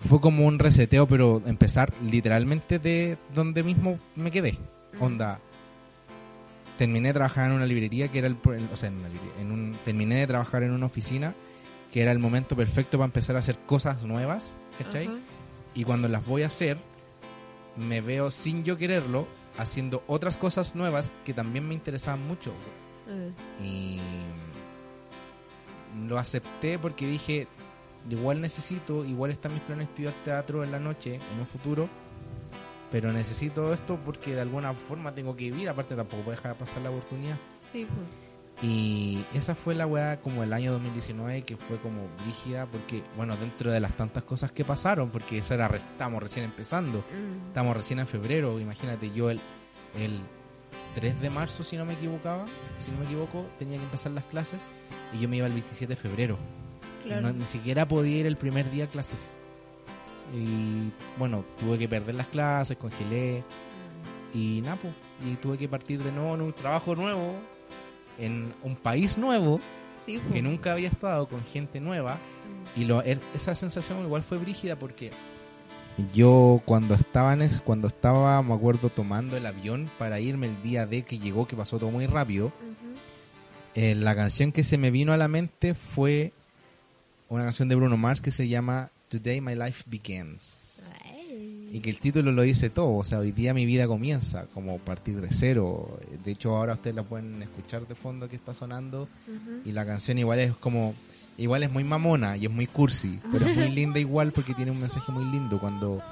fue 0.00 0.20
como 0.20 0.46
un 0.46 0.58
reseteo, 0.58 1.06
pero 1.06 1.42
empezar 1.46 1.92
literalmente 2.02 2.80
de 2.80 3.18
donde 3.34 3.62
mismo 3.62 4.00
me 4.16 4.32
quedé. 4.32 4.58
Mm. 4.98 5.02
Onda. 5.02 5.40
Terminé 6.78 7.08
de 7.08 7.14
trabajar 7.14 7.50
en 7.50 7.56
una 7.56 7.66
librería 7.66 8.08
que 8.08 8.18
era 8.18 8.28
el, 8.28 8.36
o 8.72 8.76
sea, 8.76 8.88
en 8.88 8.98
una 8.98 9.08
librería, 9.08 9.40
en 9.40 9.52
un, 9.52 9.76
terminé 9.84 10.16
de 10.20 10.26
trabajar 10.26 10.62
en 10.62 10.70
una 10.70 10.86
oficina 10.86 11.34
que 11.92 12.02
era 12.02 12.12
el 12.12 12.18
momento 12.18 12.54
perfecto 12.56 12.98
para 12.98 13.06
empezar 13.06 13.36
a 13.36 13.40
hacer 13.40 13.58
cosas 13.66 14.02
nuevas, 14.02 14.56
¿cachai? 14.78 15.10
Y 15.74 15.84
cuando 15.84 16.08
las 16.08 16.24
voy 16.24 16.42
a 16.44 16.46
hacer, 16.46 16.78
me 17.76 18.00
veo 18.00 18.30
sin 18.30 18.64
yo 18.64 18.76
quererlo 18.76 19.26
haciendo 19.58 20.02
otras 20.06 20.36
cosas 20.36 20.74
nuevas 20.74 21.10
que 21.24 21.34
también 21.34 21.66
me 21.66 21.74
interesaban 21.74 22.26
mucho. 22.26 22.52
Eh, 23.08 23.32
Y 23.64 23.98
lo 26.06 26.18
acepté 26.18 26.78
porque 26.78 27.06
dije, 27.06 27.48
igual 28.08 28.40
necesito, 28.40 29.04
igual 29.04 29.30
están 29.30 29.52
mis 29.52 29.62
planes 29.62 29.86
de 29.86 29.90
estudiar 29.92 30.14
teatro 30.24 30.62
en 30.62 30.70
la 30.72 30.78
noche, 30.78 31.16
en 31.16 31.40
un 31.40 31.46
futuro, 31.46 31.88
pero 32.90 33.12
necesito 33.12 33.72
esto 33.72 33.98
porque 34.04 34.34
de 34.34 34.40
alguna 34.40 34.72
forma 34.72 35.14
tengo 35.14 35.36
que 35.36 35.44
vivir, 35.44 35.68
aparte 35.68 35.94
tampoco 35.94 36.22
puedo 36.22 36.36
dejar 36.36 36.54
pasar 36.56 36.82
la 36.82 36.90
oportunidad. 36.90 37.36
Sí, 37.60 37.86
pues. 37.86 38.06
Y 38.60 39.24
esa 39.34 39.54
fue 39.54 39.76
la 39.76 39.86
weá 39.86 40.20
como 40.20 40.42
el 40.42 40.52
año 40.52 40.72
2019 40.72 41.42
que 41.42 41.56
fue 41.56 41.76
como 41.78 42.08
brígida 42.24 42.66
porque, 42.66 43.04
bueno, 43.16 43.36
dentro 43.36 43.70
de 43.70 43.78
las 43.78 43.96
tantas 43.96 44.24
cosas 44.24 44.50
que 44.50 44.64
pasaron, 44.64 45.10
porque 45.10 45.38
eso 45.38 45.54
era, 45.54 45.68
re- 45.68 45.76
estábamos 45.76 46.20
recién 46.22 46.44
empezando, 46.44 46.98
Mm. 46.98 47.48
estamos 47.48 47.76
recién 47.76 48.00
en 48.00 48.08
febrero, 48.08 48.58
imagínate, 48.58 49.12
yo 49.12 49.30
el, 49.30 49.38
el 49.96 50.18
3 50.96 51.20
de 51.20 51.30
marzo, 51.30 51.62
si 51.62 51.76
no 51.76 51.84
me 51.84 51.92
equivocaba, 51.92 52.46
si 52.78 52.90
no 52.90 52.98
me 52.98 53.04
equivoco, 53.04 53.46
tenía 53.60 53.76
que 53.78 53.84
empezar 53.84 54.10
las 54.10 54.24
clases 54.24 54.72
y 55.14 55.20
yo 55.20 55.28
me 55.28 55.36
iba 55.36 55.46
el 55.46 55.52
27 55.52 55.94
de 55.94 55.96
febrero. 55.96 56.36
Claro. 57.04 57.28
No- 57.28 57.32
ni 57.32 57.44
siquiera 57.44 57.86
podía 57.86 58.16
ir 58.18 58.26
el 58.26 58.36
primer 58.36 58.68
día 58.72 58.84
a 58.84 58.88
clases. 58.88 59.38
Y 60.34 60.90
bueno, 61.18 61.44
tuve 61.58 61.78
que 61.78 61.88
perder 61.88 62.14
las 62.14 62.26
clases, 62.28 62.76
congelé. 62.76 63.42
Y 64.34 64.60
nada, 64.62 64.76
po. 64.76 64.88
y 65.26 65.34
tuve 65.36 65.56
que 65.56 65.68
partir 65.68 66.02
de 66.02 66.12
nuevo 66.12 66.34
en 66.34 66.42
un 66.42 66.52
trabajo 66.52 66.94
nuevo, 66.94 67.34
en 68.18 68.52
un 68.62 68.76
país 68.76 69.16
nuevo 69.16 69.60
Sí, 69.94 70.20
que 70.32 70.42
nunca 70.42 70.72
había 70.72 70.88
estado 70.88 71.26
con 71.28 71.44
gente 71.44 71.80
nueva. 71.80 72.18
Y 72.76 72.84
lo, 72.84 73.02
er- 73.02 73.20
esa 73.34 73.54
sensación 73.56 74.00
igual 74.04 74.22
fue 74.22 74.38
brígida 74.38 74.76
porque 74.76 75.10
yo 76.12 76.62
cuando 76.64 76.94
estaba 76.94 77.32
en 77.32 77.42
es- 77.42 77.60
cuando 77.60 77.88
estaba 77.88 78.40
me 78.42 78.54
acuerdo 78.54 78.90
tomando 78.90 79.36
el 79.36 79.44
avión 79.46 79.90
para 79.98 80.20
irme 80.20 80.46
el 80.46 80.62
día 80.62 80.86
de 80.86 81.02
que 81.02 81.18
llegó 81.18 81.46
que 81.48 81.56
pasó 81.56 81.78
todo 81.80 81.90
muy 81.90 82.06
rápido 82.06 82.52
eh, 83.74 83.94
la 83.96 84.14
canción 84.14 84.52
que 84.52 84.62
se 84.62 84.78
me 84.78 84.90
vino 84.92 85.12
a 85.12 85.16
la 85.16 85.26
mente 85.26 85.74
fue 85.74 86.32
una 87.28 87.42
canción 87.44 87.68
de 87.68 87.74
Bruno 87.74 87.96
Mars 87.96 88.20
que 88.20 88.30
se 88.30 88.46
llama 88.46 88.90
Today 89.08 89.40
My 89.40 89.54
Life 89.54 89.84
Begins 89.86 90.82
Ay. 91.04 91.70
y 91.72 91.80
que 91.80 91.90
el 91.90 92.00
título 92.00 92.32
lo 92.32 92.42
dice 92.42 92.70
todo, 92.70 92.96
o 92.96 93.04
sea, 93.04 93.18
hoy 93.18 93.32
día 93.32 93.54
mi 93.54 93.66
vida 93.66 93.86
comienza, 93.86 94.46
como 94.54 94.78
partir 94.78 95.20
de 95.20 95.28
cero. 95.30 95.98
De 96.24 96.32
hecho, 96.32 96.56
ahora 96.56 96.74
ustedes 96.74 96.96
la 96.96 97.02
pueden 97.02 97.42
escuchar 97.42 97.86
de 97.86 97.94
fondo 97.94 98.28
que 98.28 98.36
está 98.36 98.54
sonando 98.54 99.08
y 99.64 99.72
la 99.72 99.84
canción 99.86 100.18
igual 100.18 100.38
es 100.40 100.56
como, 100.56 100.94
igual 101.36 101.62
es 101.62 101.70
muy 101.70 101.84
mamona 101.84 102.36
y 102.36 102.44
es 102.46 102.50
muy 102.50 102.66
cursi, 102.66 103.18
pero 103.32 103.46
es 103.46 103.56
muy 103.56 103.70
linda 103.70 103.98
igual 103.98 104.32
porque 104.32 104.54
tiene 104.54 104.70
un 104.70 104.80
mensaje 104.80 105.10
muy 105.12 105.24
lindo 105.24 105.58
cuando 105.58 106.02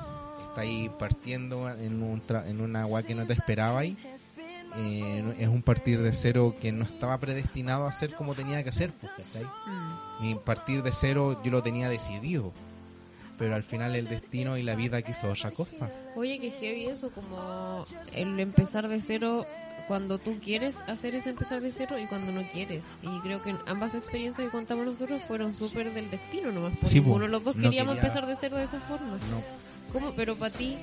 está 0.48 0.62
ahí 0.62 0.90
partiendo 0.98 1.68
en, 1.70 2.02
un 2.02 2.22
tra- 2.22 2.46
en 2.48 2.60
una 2.60 2.82
agua 2.82 3.02
que 3.02 3.14
no 3.14 3.26
te 3.26 3.32
esperaba 3.34 3.84
y 3.84 3.96
es 5.38 5.48
un 5.48 5.62
partir 5.62 6.02
de 6.02 6.12
cero 6.12 6.54
que 6.60 6.70
no 6.70 6.84
estaba 6.84 7.18
predestinado 7.18 7.86
a 7.86 7.92
ser 7.92 8.14
como 8.14 8.34
tenía 8.34 8.62
que 8.62 8.72
ser, 8.72 8.92
pues. 8.92 9.10
Mm. 9.44 10.22
Mi 10.22 10.34
partir 10.34 10.82
de 10.82 10.92
cero 10.92 11.40
yo 11.42 11.50
lo 11.50 11.62
tenía 11.62 11.88
decidido, 11.88 12.52
pero 13.38 13.54
al 13.54 13.62
final 13.62 13.94
el 13.94 14.08
destino 14.08 14.56
y 14.56 14.62
la 14.62 14.74
vida 14.74 15.02
quiso 15.02 15.30
otra 15.30 15.50
cosa. 15.50 15.90
Oye, 16.14 16.38
que 16.38 16.50
heavy 16.50 16.86
eso, 16.86 17.10
como 17.10 17.84
el 18.14 18.38
empezar 18.40 18.88
de 18.88 19.00
cero 19.00 19.46
cuando 19.88 20.18
tú 20.18 20.38
quieres 20.42 20.80
hacer 20.88 21.14
ese 21.14 21.30
empezar 21.30 21.60
de 21.60 21.70
cero 21.70 21.96
y 21.98 22.06
cuando 22.06 22.32
no 22.32 22.42
quieres. 22.52 22.96
Y 23.02 23.20
creo 23.20 23.40
que 23.42 23.54
ambas 23.66 23.94
experiencias 23.94 24.46
que 24.46 24.50
contamos 24.50 24.84
nosotros 24.84 25.22
fueron 25.22 25.52
súper 25.52 25.92
del 25.94 26.10
destino 26.10 26.50
nomás. 26.50 26.72
Porque 26.72 26.88
Sí, 26.88 27.00
ninguno 27.00 27.26
de 27.26 27.30
los 27.30 27.44
dos 27.44 27.54
No 27.56 27.62
queríamos 27.62 27.94
quería- 27.94 28.08
empezar 28.08 28.26
de 28.26 28.34
cero 28.36 28.56
de 28.56 28.64
esa 28.64 28.80
forma. 28.80 29.06
No, 29.30 29.42
¿Cómo? 30.00 30.12
Pero 30.14 30.36
para 30.36 30.52
ti, 30.54 30.76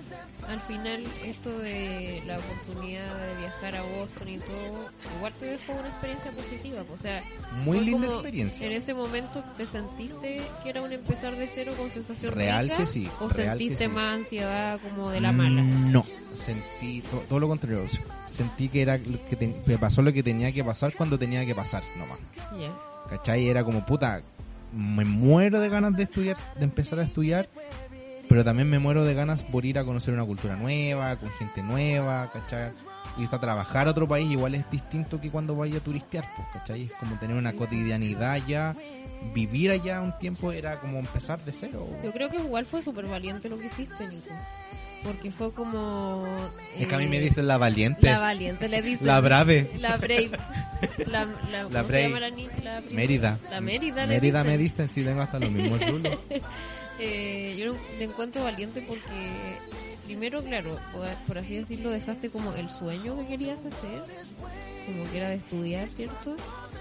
al 0.48 0.60
final, 0.62 1.04
esto 1.26 1.58
de 1.60 2.24
la 2.26 2.38
oportunidad 2.38 3.16
de 3.28 3.36
viajar 3.42 3.76
a 3.76 3.82
Boston 4.00 4.30
y 4.30 4.38
todo, 4.40 4.90
igual 5.18 5.34
te 5.40 5.46
dejó 5.46 5.74
una 5.74 5.88
experiencia 5.88 6.32
positiva. 6.32 6.82
O 6.92 6.98
sea, 6.98 7.24
muy 7.64 7.80
linda 7.82 8.08
experiencia. 8.08 8.66
En 8.66 8.74
ese 8.74 8.94
momento, 8.94 9.44
¿te 9.56 9.66
sentiste 9.66 10.42
que 10.64 10.70
era 10.70 10.82
un 10.82 10.92
empezar 10.92 11.36
de 11.38 11.48
cero 11.48 11.74
con 11.78 11.90
sensación 11.90 12.34
Real 12.34 12.66
rica? 12.66 12.78
que 12.78 12.86
sí, 12.86 13.10
¿O 13.20 13.28
real 13.28 13.58
que 13.58 13.64
sentiste 13.66 13.84
sí. 13.86 13.90
más 13.90 14.16
ansiedad 14.16 14.80
como 14.82 15.10
de 15.12 15.22
la 15.22 15.32
mala? 15.32 15.62
No, 15.62 16.06
sentí 16.34 17.02
to- 17.02 17.24
todo 17.30 17.40
lo 17.40 17.48
contrario. 17.48 17.86
Sentí 18.26 18.68
que 18.70 18.82
era 18.82 18.98
lo 18.98 19.24
que, 19.30 19.36
te- 19.36 19.54
que 19.66 19.78
pasó 19.78 20.02
lo 20.02 20.12
que 20.12 20.24
tenía 20.24 20.52
que 20.52 20.64
pasar 20.64 20.94
cuando 20.96 21.20
tenía 21.20 21.46
que 21.46 21.54
pasar 21.54 21.84
nomás. 21.98 22.18
Ya. 22.60 22.74
¿Cachai? 23.10 23.48
Era 23.48 23.64
como 23.64 23.86
puta, 23.86 24.24
me 24.76 25.06
muero 25.06 25.60
de 25.60 25.70
ganas 25.70 25.96
de 25.96 26.02
estudiar, 26.04 26.36
de 26.58 26.64
empezar 26.64 27.00
a 27.00 27.04
estudiar, 27.04 27.48
pero 28.34 28.44
también 28.44 28.68
me 28.68 28.80
muero 28.80 29.06
de 29.06 29.14
ganas 29.14 29.44
por 29.44 29.64
ir 29.64 29.78
a 29.78 29.84
conocer 29.84 30.12
una 30.12 30.26
cultura 30.26 30.56
nueva, 30.56 31.16
con 31.18 31.30
gente 31.34 31.62
nueva, 31.62 32.32
¿cachai? 32.34 32.72
Y 33.16 33.26
hasta 33.26 33.40
trabajar 33.40 33.86
a 33.86 33.92
otro 33.92 34.08
país 34.08 34.32
igual 34.32 34.56
es 34.56 34.72
distinto 34.72 35.22
que 35.22 35.30
cuando 35.30 35.56
vaya 35.56 35.78
a 35.78 35.82
turistear, 35.82 36.26
pues, 36.36 36.48
¿cachai? 36.52 36.86
Es 36.86 36.94
como 36.94 37.16
tener 37.20 37.38
una 37.38 37.54
cotidianidad 37.54 38.40
ya, 38.48 38.76
vivir 39.36 39.70
allá 39.70 40.02
un 40.02 40.18
tiempo 40.18 40.52
era 40.52 40.80
como 40.80 40.98
empezar 40.98 41.38
de 41.42 41.52
cero. 41.52 41.86
Yo 42.04 42.12
creo 42.12 42.28
que 42.32 42.38
igual 42.38 42.66
fue 42.66 42.82
súper 42.82 43.06
valiente 43.06 43.50
lo 43.50 43.60
que 43.60 43.68
hiciste, 43.68 44.08
Nico. 44.08 44.34
Porque 45.04 45.32
fue 45.32 45.54
como... 45.54 46.26
Es 46.76 46.88
que 46.88 46.96
a 46.96 46.98
mí 46.98 47.04
eh, 47.04 47.10
me 47.10 47.20
dicen 47.20 47.46
la 47.46 47.60
valiente, 47.60 48.08
La 48.10 48.18
valiente, 48.18 48.68
le 48.68 48.82
dicen. 48.82 49.06
la 49.06 49.22
brave. 49.22 49.70
La 49.78 49.98
brave. 49.98 50.32
La, 51.06 51.26
la, 51.52 51.64
¿cómo 51.66 51.70
brave. 51.70 51.88
se 51.92 52.02
llama 52.10 52.20
la 52.20 52.30
la? 52.64 52.82
Mérida. 52.90 53.38
La 53.52 53.62
Mérida. 53.62 54.08
le 54.08 54.16
Mérida 54.16 54.40
dicen. 54.42 54.52
me 54.52 54.58
dicen, 54.58 54.90
sí, 54.90 55.04
tengo 55.04 55.22
hasta 55.22 55.38
los 55.38 55.52
mismos 55.52 55.86
rulos. 55.88 56.18
Eh, 57.00 57.56
yo 57.58 57.76
te 57.98 58.06
encuentro 58.06 58.44
valiente 58.44 58.84
porque, 58.88 59.58
primero, 60.06 60.44
claro, 60.44 60.80
por, 61.28 61.38
así 61.38 61.56
decirlo, 61.56 61.90
dejaste 61.90 62.30
como 62.30 62.54
el 62.54 62.70
sueño 62.70 63.18
que 63.18 63.28
querías 63.28 63.66
hacer, 63.66 64.04
como 64.86 65.10
que 65.12 65.18
era 65.18 65.30
de 65.30 65.36
estudiar, 65.36 65.90
¿cierto? 65.90 66.36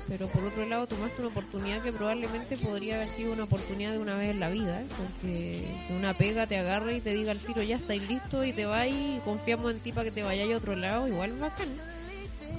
Pero 0.09 0.27
por 0.29 0.45
otro 0.45 0.67
lado, 0.67 0.87
tomaste 0.87 1.23
una 1.23 1.31
oportunidad 1.31 1.83
que 1.83 1.93
probablemente 1.93 2.57
podría 2.57 2.97
haber 2.97 3.09
sido 3.09 3.33
una 3.33 3.45
oportunidad 3.45 3.93
de 3.93 3.99
una 3.99 4.17
vez 4.17 4.31
en 4.31 4.41
la 4.41 4.51
vida, 4.51 4.83
¿eh? 4.83 4.87
porque 4.99 5.65
que 5.87 5.95
una 5.95 6.13
pega 6.13 6.47
te 6.47 6.59
agarre 6.59 6.97
y 6.97 7.01
te 7.01 7.15
diga 7.15 7.31
al 7.31 7.39
tiro, 7.39 7.63
ya 7.63 7.77
estáis 7.77 8.07
listo 8.09 8.45
y 8.45 8.53
te 8.53 8.67
vas 8.67 8.89
y 8.89 9.21
confiamos 9.25 9.73
en 9.73 9.81
ti 9.81 9.93
para 9.93 10.05
que 10.05 10.11
te 10.11 10.23
vayas 10.23 10.51
a 10.51 10.57
otro 10.57 10.75
lado, 10.75 11.09
igual 11.09 11.33
bacán. 11.35 11.69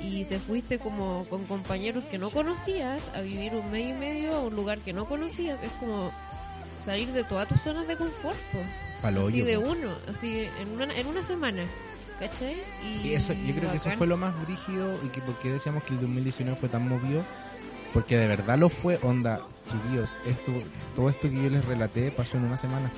Y 0.02 0.26
te 0.26 0.40
fuiste 0.40 0.80
como 0.80 1.26
con 1.26 1.46
compañeros 1.46 2.06
que 2.06 2.18
no 2.18 2.30
conocías 2.30 3.10
a 3.16 3.22
vivir 3.22 3.54
un 3.54 3.72
mes 3.72 3.86
y 3.86 3.94
medio 3.94 4.36
a 4.36 4.40
un 4.42 4.56
lugar 4.56 4.80
que 4.80 4.92
no 4.92 5.06
conocías. 5.06 5.62
Es 5.62 5.72
como 5.80 6.12
salir 6.78 7.12
de 7.12 7.24
todas 7.24 7.48
tus 7.48 7.62
zonas 7.62 7.88
de 7.88 7.96
confort. 7.98 8.38
Palo 9.02 9.28
así 9.28 9.42
hoyo, 9.42 9.46
de 9.46 9.58
uno, 9.58 9.90
así 10.10 10.48
en 10.62 10.70
una, 10.72 10.94
en 10.96 11.08
una 11.08 11.24
semana. 11.24 11.64
¿cachai? 12.20 12.56
Y, 12.86 13.08
Y 13.08 13.16
eso, 13.16 13.34
yo 13.34 13.54
creo 13.56 13.70
que 13.72 13.78
eso 13.78 13.92
fue 13.92 14.08
lo 14.08 14.16
más 14.18 14.34
brígido 14.46 14.98
y 15.04 15.08
que 15.10 15.20
porque 15.22 15.50
decíamos 15.52 15.84
que 15.84 15.94
el 15.94 16.00
2019 16.02 16.58
fue 16.60 16.70
tan 16.70 16.88
movido, 16.88 17.24
porque 17.94 18.16
de 18.18 18.28
verdad 18.28 18.58
lo 18.58 18.70
fue, 18.70 18.98
onda, 19.02 19.42
chiquillos, 19.70 20.16
esto, 20.26 20.52
todo 20.96 21.10
esto 21.10 21.30
que 21.30 21.36
yo 21.44 21.50
les 21.50 21.66
relaté 21.66 22.12
pasó 22.12 22.38
en 22.38 22.46
una 22.46 22.56
semana. 22.58 22.92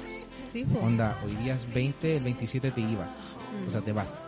Sí, 0.51 0.63
po. 0.65 0.79
Onda, 0.79 1.17
hoy 1.25 1.35
día 1.37 1.55
es 1.55 1.73
20, 1.73 2.17
el 2.17 2.23
27 2.23 2.71
te 2.71 2.81
ibas, 2.81 3.29
Mm. 3.63 3.67
o 3.67 3.71
sea, 3.71 3.81
te 3.81 3.93
vas. 3.93 4.27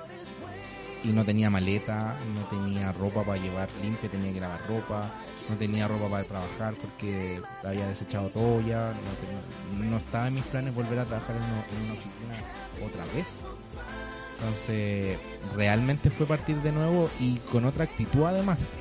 Y 1.03 1.09
no 1.09 1.23
tenía 1.23 1.49
maleta, 1.49 2.15
no 2.35 2.41
tenía 2.49 2.91
ropa 2.91 3.23
para 3.23 3.41
llevar 3.41 3.69
limpia, 3.81 4.09
tenía 4.09 4.33
que 4.33 4.41
lavar 4.41 4.59
ropa, 4.67 5.09
no 5.49 5.55
tenía 5.55 5.87
ropa 5.87 6.09
para 6.09 6.23
trabajar 6.23 6.73
porque 6.81 7.41
había 7.63 7.87
desechado 7.87 8.29
todo 8.29 8.59
ya, 8.61 8.91
no, 8.93 9.75
tenía- 9.77 9.89
no 9.91 9.97
estaba 9.97 10.27
en 10.27 10.35
mis 10.35 10.43
planes 10.45 10.75
volver 10.75 10.99
a 10.99 11.05
trabajar 11.05 11.35
en 11.35 11.43
una, 11.43 11.65
en 11.69 11.85
una 11.89 11.93
oficina 11.93 12.35
otra 12.85 13.05
vez. 13.15 13.37
Entonces, 14.39 15.17
realmente 15.55 16.09
fue 16.09 16.25
partir 16.27 16.57
de 16.61 16.71
nuevo 16.71 17.09
y 17.19 17.37
con 17.51 17.65
otra 17.65 17.85
actitud 17.85 18.23
además. 18.25 18.75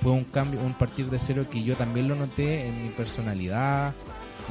Fue 0.00 0.12
un 0.12 0.24
cambio, 0.24 0.60
un 0.60 0.74
partir 0.74 1.08
de 1.10 1.18
cero 1.18 1.46
que 1.50 1.62
yo 1.62 1.76
también 1.76 2.08
lo 2.08 2.14
noté 2.14 2.68
en 2.68 2.82
mi 2.84 2.90
personalidad, 2.90 3.94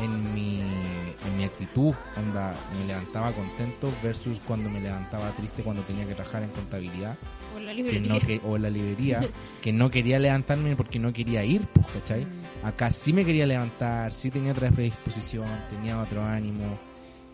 en 0.02 0.34
mi, 0.34 0.60
en 0.60 1.38
mi 1.38 1.44
actitud. 1.44 1.94
Onda, 2.18 2.54
me 2.80 2.86
levantaba 2.88 3.32
contento 3.32 3.91
versus 4.02 4.39
cuando 4.46 4.70
me 4.70 4.80
levantaba 4.80 5.30
triste 5.32 5.64
cuando 5.64 5.82
tenía 5.84 6.06
que 6.08 6.16
trabajar 6.16 6.44
en 6.44 6.50
contabilidad 6.50 7.16
O 7.56 7.60
en 7.60 7.66
la 7.66 7.72
que 7.72 7.78
librería. 7.84 8.14
no 8.14 8.20
que, 8.20 8.41
o 8.44 8.56
en 8.56 8.62
la 8.64 8.70
librería, 8.70 9.20
que 9.62 9.72
no 9.72 9.89
quería 9.91 10.20
levantarme 10.20 10.76
porque 10.76 11.00
no 11.00 11.14
quería 11.14 11.44
ir, 11.46 11.62
pues, 11.68 11.86
¿cachai? 11.88 12.26
Mm. 12.26 12.66
Acá 12.66 12.91
sí 12.91 13.14
me 13.14 13.26
quería 13.26 13.46
levantar, 13.46 14.14
sí 14.14 14.32
tenía 14.32 14.52
otra 14.54 14.70
predisposición, 14.72 15.48
tenía 15.70 16.00
otro 16.02 16.24
ánimo. 16.24 16.78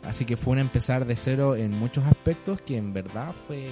Así 0.03 0.25
que 0.25 0.37
fue 0.37 0.53
un 0.53 0.59
empezar 0.59 1.05
de 1.05 1.15
cero 1.15 1.55
en 1.55 1.71
muchos 1.77 2.05
aspectos 2.05 2.61
que 2.61 2.77
en 2.77 2.93
verdad 2.93 3.33
fue, 3.47 3.67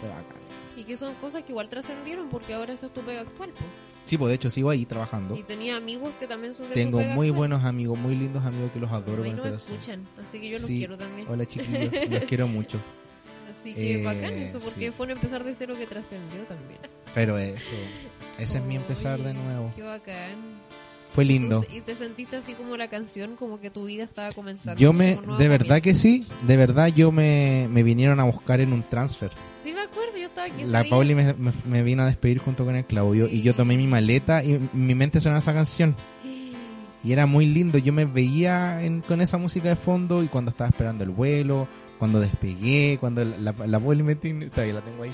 fue 0.00 0.08
bacán. 0.08 0.40
Y 0.76 0.84
que 0.84 0.96
son 0.96 1.14
cosas 1.16 1.42
que 1.44 1.52
igual 1.52 1.68
trascendieron 1.68 2.28
porque 2.28 2.54
ahora 2.54 2.72
esa 2.72 2.86
es 2.86 2.92
tu 2.94 3.00
pega 3.02 3.20
actual. 3.20 3.50
po. 3.50 3.64
Sí, 4.04 4.18
pues 4.18 4.28
de 4.30 4.34
hecho 4.34 4.50
sigo 4.50 4.70
ahí 4.70 4.84
trabajando. 4.86 5.36
Y 5.36 5.42
tenía 5.42 5.76
amigos 5.76 6.16
que 6.16 6.26
también 6.26 6.52
son 6.54 6.68
de 6.68 6.74
Tengo 6.74 7.00
muy 7.00 7.30
buenos 7.30 7.62
amigos, 7.64 7.96
muy 7.98 8.16
lindos 8.16 8.44
amigos 8.44 8.72
que 8.72 8.80
los 8.80 8.90
adoro 8.90 9.22
A 9.22 9.24
mí 9.24 9.30
con 9.30 9.36
no 9.38 9.44
el 9.44 9.50
me 9.52 9.56
escuchan, 9.56 10.06
así 10.24 10.40
que 10.40 10.46
yo 10.48 10.58
los 10.58 10.66
Sí. 10.66 10.78
quiero 10.78 10.98
también. 10.98 11.28
Hola 11.28 11.46
chiquillos, 11.46 11.94
los 12.10 12.24
quiero 12.24 12.48
mucho. 12.48 12.78
Así 13.50 13.74
que 13.74 14.00
Eh, 14.00 14.04
bacán 14.04 14.32
eso, 14.34 14.58
porque 14.58 14.86
sí. 14.86 14.90
fue 14.92 15.06
un 15.06 15.12
empezar 15.12 15.44
de 15.44 15.52
cero 15.54 15.74
que 15.78 15.86
trascendió 15.86 16.42
también. 16.44 16.80
Pero 17.14 17.36
eso, 17.38 17.70
ese 18.38 18.58
es 18.58 18.64
mi 18.64 18.76
empezar 18.76 19.20
de 19.20 19.34
nuevo. 19.34 19.70
Qué 19.76 19.82
bacán. 19.82 20.34
Fue 21.12 21.24
lindo. 21.24 21.62
Tú- 21.62 21.74
y 21.74 21.80
te 21.80 21.94
sentiste 21.94 22.36
así 22.36 22.54
como 22.54 22.76
la 22.76 22.88
canción, 22.88 23.34
como 23.36 23.60
que 23.60 23.68
tu 23.70 23.84
vida 23.86 24.04
estaba 24.04 24.30
comenzando. 24.32 24.80
Yo 24.80 24.92
me, 24.92 25.18
de 25.38 25.48
verdad 25.48 25.76
que 25.82 25.92
comienzo. 25.92 26.00
sí, 26.02 26.26
de 26.46 26.56
verdad 26.56 26.86
yo 26.88 27.10
me, 27.10 27.66
me 27.70 27.82
vinieron 27.82 28.20
a 28.20 28.24
buscar 28.24 28.60
en 28.60 28.72
un 28.72 28.82
transfer. 28.82 29.30
Sí, 29.60 29.72
me 29.72 29.80
acuerdo, 29.80 30.16
yo 30.16 30.26
estaba 30.28 30.46
aquí. 30.46 30.64
La. 30.64 30.84
Pauli 30.84 31.14
me, 31.16 31.34
me- 31.34 31.52
me 31.68 31.82
vino 31.82 32.02
a 32.04 32.06
despedir 32.06 32.38
junto 32.38 32.64
con 32.64 32.76
el 32.76 32.84
Claudio 32.84 33.26
y 33.28 33.42
yo 33.42 33.54
tomé 33.54 33.76
mi 33.76 33.86
maleta 33.88 34.44
y 34.44 34.60
mi 34.72 34.94
mente 34.94 35.20
sonaba 35.20 35.38
esa 35.40 35.52
canción. 35.52 35.96
Y 37.02 37.12
era 37.12 37.24
muy 37.24 37.46
lindo, 37.46 37.78
yo 37.78 37.94
me 37.94 38.04
veía 38.04 38.82
en- 38.82 39.00
con 39.00 39.22
esa 39.22 39.38
música 39.38 39.70
de 39.70 39.76
fondo 39.76 40.22
y 40.22 40.28
cuando 40.28 40.50
estaba 40.50 40.68
esperando 40.68 41.02
el 41.02 41.08
vuelo, 41.10 41.66
cuando 41.98 42.20
despegué, 42.20 42.98
cuando 43.00 43.24
la, 43.24 43.38
la, 43.38 43.66
la 43.66 43.80
Pauli 43.80 44.02
me, 44.02 44.14
todavía 44.16 44.74
la 44.74 44.82
tengo 44.82 45.04
ahí, 45.04 45.12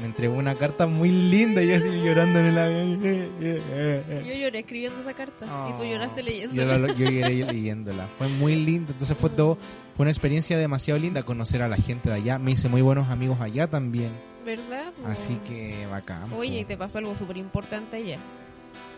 me 0.00 0.06
entregó 0.06 0.34
una 0.34 0.54
carta 0.54 0.86
muy 0.86 1.10
linda 1.10 1.62
y 1.62 1.68
yo 1.68 1.76
así 1.76 1.88
llorando 2.02 2.38
en 2.38 2.46
el 2.46 2.58
avión. 2.58 3.00
Yo 3.02 4.34
lloré 4.34 4.58
escribiendo 4.60 5.00
esa 5.00 5.12
carta 5.14 5.46
y 5.70 5.76
tú 5.76 5.84
lloraste 5.84 6.22
Yo, 6.22 6.26
leyéndola. 6.28 6.78
la- 6.78 6.94
yo 6.94 7.04
lloré 7.10 7.44
leyéndola. 7.52 8.06
Fue 8.06 8.28
muy 8.28 8.56
lindo. 8.56 8.92
Entonces 8.92 9.16
fue 9.16 9.30
todo, 9.30 9.56
fue 9.96 10.04
una 10.04 10.10
experiencia 10.10 10.56
demasiado 10.58 10.98
linda 10.98 11.22
conocer 11.22 11.62
a 11.62 11.68
la 11.68 11.76
gente 11.76 12.08
de 12.08 12.16
allá. 12.16 12.38
Me 12.38 12.52
hice 12.52 12.68
muy 12.68 12.82
buenos 12.82 13.08
amigos 13.10 13.40
allá 13.40 13.66
también. 13.68 14.10
¿Verdad? 14.44 14.92
Así 15.06 15.36
que 15.46 15.86
bacán. 15.90 16.32
Oye, 16.32 16.60
y 16.60 16.64
te 16.64 16.76
pasó 16.76 16.98
algo 16.98 17.14
súper 17.14 17.36
importante 17.36 17.96
allá. 17.98 18.18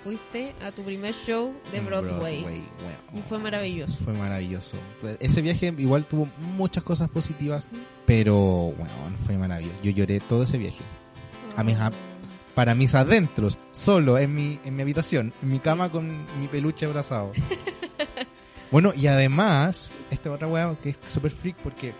Fuiste 0.04 0.54
a 0.62 0.70
tu 0.70 0.82
primer 0.82 1.14
show 1.14 1.54
de 1.72 1.80
Broadway. 1.80 2.42
bueno. 2.42 2.64
Y 3.14 3.22
fue 3.22 3.38
maravilloso. 3.38 4.04
Fue 4.04 4.12
maravilloso. 4.12 4.76
Fue- 5.00 5.16
Ese 5.18 5.40
viaje 5.40 5.72
igual 5.78 6.04
tuvo 6.04 6.28
muchas 6.56 6.84
cosas 6.84 7.08
positivas, 7.08 7.66
pero 8.04 8.34
bueno, 8.76 8.92
fue 9.24 9.38
maravilloso. 9.38 9.78
Yo 9.82 9.90
lloré 9.92 10.20
todo 10.20 10.42
ese 10.42 10.58
viaje. 10.58 10.82
A 11.56 11.64
mis 11.64 11.76
Para 12.54 12.74
mis 12.74 12.94
adentros, 12.94 13.56
solo 13.72 14.18
en 14.18 14.34
mi, 14.34 14.60
en 14.64 14.76
mi 14.76 14.82
habitación, 14.82 15.32
en 15.42 15.50
mi 15.50 15.58
cama 15.58 15.90
con 15.90 16.06
mi 16.40 16.48
peluche 16.48 16.84
abrazado. 16.86 17.32
bueno, 18.70 18.92
y 18.94 19.06
además, 19.06 19.94
esta 20.10 20.30
otra 20.30 20.46
weá 20.48 20.74
que 20.82 20.90
es 20.90 20.98
súper 21.08 21.30
freak 21.30 21.56
porque 21.56 21.92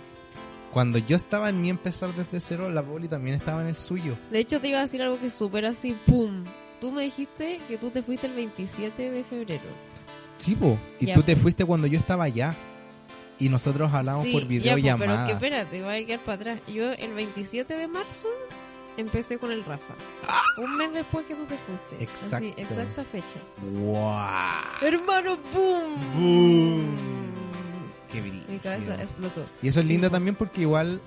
cuando 0.73 0.99
yo 0.99 1.17
estaba 1.17 1.49
en 1.49 1.61
mi 1.63 1.71
empezar 1.71 2.13
desde 2.15 2.39
cero, 2.41 2.69
la 2.69 2.83
Poli 2.83 3.09
también 3.09 3.37
estaba 3.37 3.63
en 3.63 3.69
el 3.69 3.77
suyo. 3.77 4.17
De 4.31 4.41
hecho, 4.41 4.61
te 4.61 4.69
iba 4.69 4.79
a 4.79 4.83
decir 4.83 5.01
algo 5.03 5.19
que 5.19 5.27
es 5.29 5.35
súper 5.35 5.65
así, 5.67 5.97
¡pum! 6.05 6.45
Tú 6.85 6.93
me 6.93 7.05
dijiste 7.05 7.63
que 7.67 7.79
tú 7.79 7.89
te 7.89 8.03
fuiste 8.03 8.27
el 8.27 8.35
27 8.35 9.11
de 9.11 9.25
febrero. 9.25 9.63
Sí, 10.37 10.55
po. 10.55 10.77
Y 11.01 11.07
Ya, 11.07 11.15
tú 11.15 11.23
te 11.23 11.35
fuiste 11.35 11.65
cuando 11.65 11.87
yo 11.87 11.99
estaba 11.99 12.25
allá. 12.25 12.55
Y 13.39 13.49
nosotros 13.49 13.91
hablamos 13.95 14.25
Sí, 14.25 14.33
por 14.33 14.43
ya, 14.43 14.49
videollamadas. 14.49 14.99
po, 14.99 15.07
pero 15.07 15.25
que 15.27 15.33
espérate, 15.47 15.83
voy 15.83 16.03
a 16.03 16.07
quedar 16.07 16.21
para 16.21 16.35
atrás. 16.35 16.61
Yo 16.69 16.93
el 16.93 17.15
27 17.15 17.73
de 17.75 17.89
marzo 17.89 18.29
empecé 18.99 19.39
con 19.39 19.51
el 19.51 19.65
Rafa. 19.65 19.95
Un 20.59 20.77
mes 20.77 20.93
después 20.93 21.25
que 21.25 21.35
tú 21.35 21.45
te 21.47 21.57
fuiste. 21.57 21.97
¡Ah! 21.99 22.03
Exacto. 22.03 22.37
Así, 22.37 22.55
exacta 22.59 23.03
fecha. 23.03 23.39
¡Wow! 23.63 24.87
Hermano, 24.87 25.39
¡boom! 25.55 25.95
¡Boom! 26.19 26.87
¡Qué 28.13 28.21
brillo! 28.21 28.45
Mi 28.47 28.59
cabeza 28.59 29.01
explotó. 29.03 29.43
Y 29.63 29.69
eso 29.69 29.81
es 29.81 29.87
Sí, 29.87 29.93
lindo 29.95 30.09
po. 30.11 30.13
también 30.17 30.37
porque 30.37 30.61
igual 30.61 31.01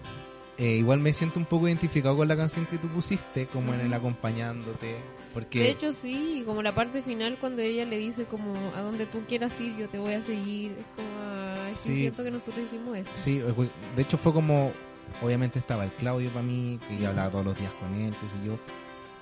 eh, 0.57 0.71
igual 0.71 0.99
me 1.01 1.13
siento 1.13 1.37
un 1.37 1.45
poco 1.45 1.67
identificado 1.67 2.17
con 2.17 2.27
la 2.27 2.35
canción 2.35 2.65
que 2.65 2.79
tú 2.79 2.87
pusiste, 2.87 3.45
como 3.45 3.75
en 3.75 3.81
el 3.81 3.93
acompañándote. 3.93 4.95
Porque 5.39 5.59
De 5.59 5.69
hecho, 5.69 5.93
sí, 5.93 6.41
como 6.45 6.63
la 6.63 6.71
parte 6.73 7.01
final 7.03 7.37
cuando 7.39 7.61
ella 7.61 7.85
le 7.85 7.97
dice 7.99 8.25
como 8.25 8.53
a 8.75 8.81
donde 8.81 9.05
tú 9.05 9.21
quieras 9.27 9.59
ir, 9.61 9.75
yo 9.77 9.87
te 9.87 9.99
voy 9.99 10.13
a 10.13 10.21
seguir. 10.21 10.71
Es 10.71 10.85
como, 10.95 11.07
ay, 11.65 11.73
sí, 11.73 11.89
Sí. 11.89 11.97
siento 11.99 12.23
que 12.23 12.31
nosotros 12.31 12.65
hicimos 12.65 12.97
eso. 12.97 13.09
sí, 13.13 13.37
eh, 13.45 13.69
de 13.95 14.01
hecho 14.01 14.17
fue 14.17 14.33
como, 14.33 14.71
obviamente 15.21 15.59
estaba 15.59 15.83
el 15.85 15.91
Claudio 15.91 16.29
para 16.31 16.41
mí, 16.43 16.79
que 16.87 16.97
yo 16.97 17.09
hablaba 17.09 17.29
todos 17.29 17.45
los 17.45 17.59
días 17.59 17.71
con 17.73 17.93
él, 17.95 18.13
qué 18.19 18.27
sé 18.29 18.45
yo. 18.47 18.57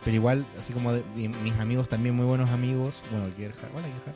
Pero 0.05 0.15
igual, 0.15 0.45
así 0.57 0.71
como 0.71 0.93
de- 0.93 1.03
mis 1.15 1.53
amigos 1.59 1.89
también 1.89 2.15
muy 2.15 2.25
buenos 2.25 2.49
amigos, 2.51 3.01
bueno, 3.11 3.27
Gerhard, 3.35 3.71
hola 3.75 3.87
Gerhard. 3.87 4.15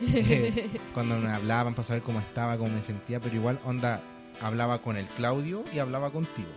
Eh, 0.58 0.68
cuando 0.94 1.16
me 1.18 1.30
hablaban 1.30 1.74
para 1.74 1.84
saber 1.86 2.02
cómo 2.02 2.18
estaba, 2.20 2.58
cómo 2.58 2.70
me 2.70 2.82
sentía, 2.82 3.20
pero 3.20 3.34
igual 3.36 3.58
onda 3.64 4.00
hablaba 4.42 4.82
con 4.82 4.96
el 4.96 5.06
Claudio 5.06 5.64
y 5.72 5.78
hablaba 5.78 6.10
contigo. 6.10 6.48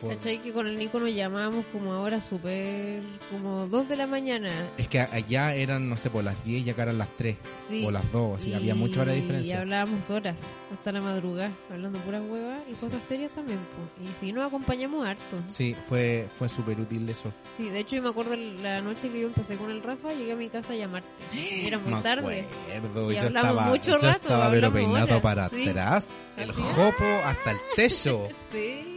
Por- 0.00 0.10
¿Cachai? 0.10 0.40
Que 0.42 0.52
con 0.52 0.66
el 0.66 0.78
Nico 0.78 0.98
nos 1.00 1.14
llamábamos 1.14 1.64
como 1.72 1.92
ahora 1.92 2.20
súper, 2.20 3.02
como 3.30 3.66
2 3.68 3.88
de 3.88 3.96
la 3.96 4.06
mañana. 4.06 4.50
Es 4.76 4.88
que 4.88 5.00
allá 5.00 5.54
eran, 5.54 5.88
no 5.88 5.96
sé, 5.96 6.10
por 6.10 6.24
las 6.24 6.42
10 6.44 6.66
y 6.66 6.70
acá 6.70 6.82
eran 6.84 6.98
las 6.98 7.08
3 7.16 7.36
Sí. 7.56 7.84
o 7.86 7.90
las 7.90 8.10
2, 8.12 8.38
así 8.38 8.50
Y- 8.50 8.54
había 8.54 8.74
mucha 8.74 9.00
hora 9.02 9.12
de 9.12 9.18
Y 9.18 9.20
diferencia. 9.22 9.60
hablábamos 9.60 10.10
horas, 10.10 10.54
hasta 10.72 10.92
la 10.92 11.00
madrugada, 11.00 11.52
hablando 11.70 11.98
puras 12.00 12.22
huevas 12.28 12.60
y 12.70 12.76
Sí. 12.76 12.84
cosas 12.84 13.04
serias 13.04 13.30
también. 13.32 13.58
po. 13.58 14.04
Y 14.04 14.14
sí, 14.14 14.32
nos 14.32 14.46
acompañamos 14.46 15.06
harto. 15.06 15.36
Sí, 15.48 15.74
fue 15.88 16.26
fue 16.34 16.48
súper 16.48 16.80
útil 16.80 17.08
eso. 17.08 17.32
Sí, 17.50 17.68
de 17.68 17.78
hecho 17.80 17.96
yo 17.96 18.02
me 18.02 18.08
acuerdo 18.10 18.34
la 18.36 18.80
noche 18.80 19.08
que 19.10 19.20
yo 19.20 19.26
empecé 19.28 19.56
con 19.56 19.70
el 19.70 19.82
Rafa, 19.82 20.12
llegué 20.12 20.32
a 20.32 20.36
mi 20.36 20.48
casa 20.48 20.72
a 20.72 20.76
llamarte. 20.76 21.08
Y 21.64 21.66
era 21.66 21.78
muy 21.78 21.94
Me 21.94 22.00
tarde. 22.02 22.46
acuerdo, 22.78 23.12
Y 23.12 23.16
eso 23.16 23.26
hablamos 23.26 23.50
estaba, 23.52 23.68
mucho 23.70 23.92
eso 23.92 24.06
rato, 24.06 24.28
estaba 24.28 24.50
pero 24.50 24.72
peinado 24.72 25.04
horas, 25.06 25.20
para 25.20 25.48
sí. 25.48 25.68
atrás, 25.68 26.04
el 26.36 26.52
jopo 26.52 27.04
hasta 27.24 27.50
el 27.52 27.58
techo. 27.76 28.28
Sí, 28.52 28.93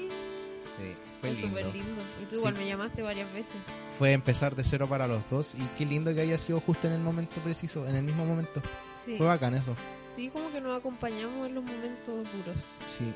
Fue 1.35 1.47
súper 1.47 1.65
lindo. 1.67 2.01
Y 2.21 2.25
tú 2.25 2.31
Sí. 2.31 2.35
igual 2.37 2.53
me 2.55 2.67
llamaste 2.67 3.01
varias 3.01 3.31
veces. 3.33 3.55
Fue 3.97 4.11
empezar 4.13 4.55
de 4.55 4.63
cero 4.63 4.87
para 4.87 5.07
los 5.07 5.27
dos 5.29 5.55
y 5.55 5.61
qué 5.77 5.85
lindo 5.85 6.13
que 6.13 6.21
haya 6.21 6.37
sido 6.37 6.59
justo 6.59 6.87
en 6.87 6.93
el 6.93 6.99
momento 7.01 7.39
preciso, 7.41 7.87
en 7.87 7.95
el 7.95 8.03
mismo 8.03 8.25
momento. 8.25 8.61
Sí. 8.93 9.15
Fue 9.17 9.25
bacán 9.27 9.55
eso. 9.55 9.75
Sí, 10.13 10.29
como 10.29 10.51
que 10.51 10.59
nos 10.61 10.77
acompañamos 10.79 11.47
en 11.47 11.55
los 11.55 11.63
momentos 11.63 12.27
duros. 12.33 12.57
Sí, 12.87 13.13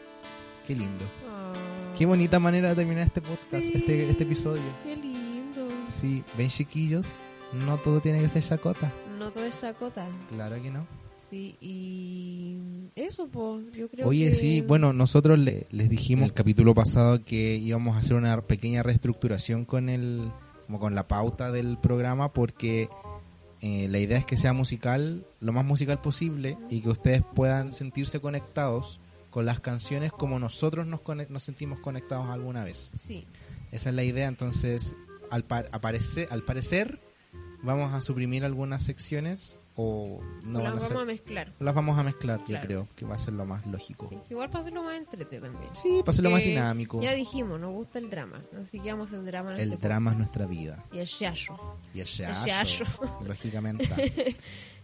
qué 0.68 0.76
lindo. 0.76 1.04
Ah. 1.30 1.54
Qué 1.98 2.06
bonita 2.06 2.40
manera 2.40 2.70
de 2.70 2.76
terminar 2.76 3.06
este 3.06 3.22
podcast, 3.22 3.52
Sí. 3.64 3.72
este, 3.76 4.10
este 4.10 4.24
episodio. 4.24 4.62
Qué 4.84 4.96
lindo. 4.96 5.68
Sí, 5.90 6.24
ven 6.38 6.50
chiquillos, 6.50 7.08
no 7.54 7.78
todo 7.78 8.00
tiene 8.02 8.20
que 8.22 8.28
ser 8.30 8.44
chacota. 8.44 8.92
No 9.18 9.32
todo 9.32 9.46
es 9.46 9.60
chacota. 9.60 10.08
Claro 10.30 10.62
que 10.62 10.72
no. 10.72 10.86
Sí, 11.30 11.56
y 11.62 12.58
eso, 12.96 13.28
pues, 13.28 13.66
yo 13.74 13.88
creo 13.90 14.08
Oye, 14.08 14.30
que... 14.30 14.34
sí, 14.36 14.62
bueno, 14.62 14.92
nosotros 14.92 15.38
le- 15.38 15.68
les 15.70 15.88
dijimos 15.88 16.26
el 16.26 16.34
capítulo 16.34 16.74
pasado 16.74 17.24
que 17.24 17.56
íbamos 17.56 17.96
a 17.96 18.00
hacer 18.00 18.16
una 18.18 18.42
pequeña 18.42 18.82
reestructuración 18.82 19.64
con 19.66 19.88
el, 19.90 20.32
como 20.66 20.80
con 20.80 20.96
la 20.96 21.08
pauta 21.08 21.52
del 21.52 21.78
programa 21.78 22.34
porque 22.34 22.90
eh, 23.62 23.88
la 23.88 24.00
idea 24.00 24.18
es 24.18 24.26
que 24.26 24.36
sea 24.36 24.52
musical, 24.54 25.26
lo 25.40 25.54
más 25.54 25.64
musical 25.64 26.02
posible 26.02 26.58
y 26.70 26.82
que 26.82 26.90
ustedes 26.90 27.22
puedan 27.36 27.72
sentirse 27.72 28.20
conectados 28.20 29.00
con 29.30 29.46
las 29.46 29.60
canciones 29.62 30.12
como 30.12 30.40
nosotros 30.40 30.88
nos, 30.88 31.02
nos 31.30 31.44
sentimos 31.44 31.80
conectados 31.80 32.28
alguna 32.30 32.64
vez. 32.66 32.92
Sí, 32.98 33.26
Esa 33.72 33.90
es 33.90 33.96
la 33.96 34.04
idea, 34.04 34.28
entonces 34.28 34.96
al, 35.30 35.46
par- 35.46 35.70
aparece- 35.72 36.28
al 36.32 36.42
parecer 36.44 37.00
vamos 37.64 37.94
a 37.94 38.02
suprimir 38.02 38.44
algunas 38.44 38.84
secciones 38.84 39.61
o 39.76 40.20
no 40.44 40.62
van 40.62 40.76
las 40.76 40.84
a 40.84 40.88
vamos 40.88 40.88
ser. 40.88 40.98
a 40.98 41.06
mezclar. 41.06 41.54
Las 41.60 41.74
vamos 41.76 41.98
a 41.98 42.04
mezclar, 42.04 42.40
yo 42.40 42.46
Claro. 42.48 42.66
creo, 42.68 42.88
que 42.96 43.06
va 43.06 43.16
a 43.16 43.18
ser 43.18 43.34
lo 43.34 43.46
más 43.46 43.66
lógico. 43.66 44.08
Sí, 44.08 44.18
igual 44.30 44.50
para 44.50 44.62
hacerlo 44.62 44.84
más 44.84 44.96
entrete 44.98 45.40
también. 45.40 45.74
Sí, 45.76 46.00
para 46.02 46.10
hacerlo 46.10 46.30
más 46.32 46.44
dinámico. 46.44 47.02
Ya 47.02 47.14
dijimos, 47.14 47.60
nos 47.60 47.72
gusta 47.72 48.00
el 48.00 48.10
drama, 48.10 48.44
así 48.62 48.80
que 48.80 48.92
vamos 48.92 49.06
a 49.06 49.08
hacer 49.10 49.20
el 49.20 49.26
drama. 49.26 49.54
en 49.54 49.60
El 49.60 49.74
este 49.74 49.88
drama 49.88 50.12
es 50.12 50.16
podcast. 50.18 50.36
nuestra 50.38 50.46
vida. 50.46 50.86
Y 50.92 51.00
el 51.00 51.06
shayo. 51.06 51.58
Y 51.94 52.00
el 52.02 52.06
shazo, 52.08 52.84
lógicamente. 53.26 53.90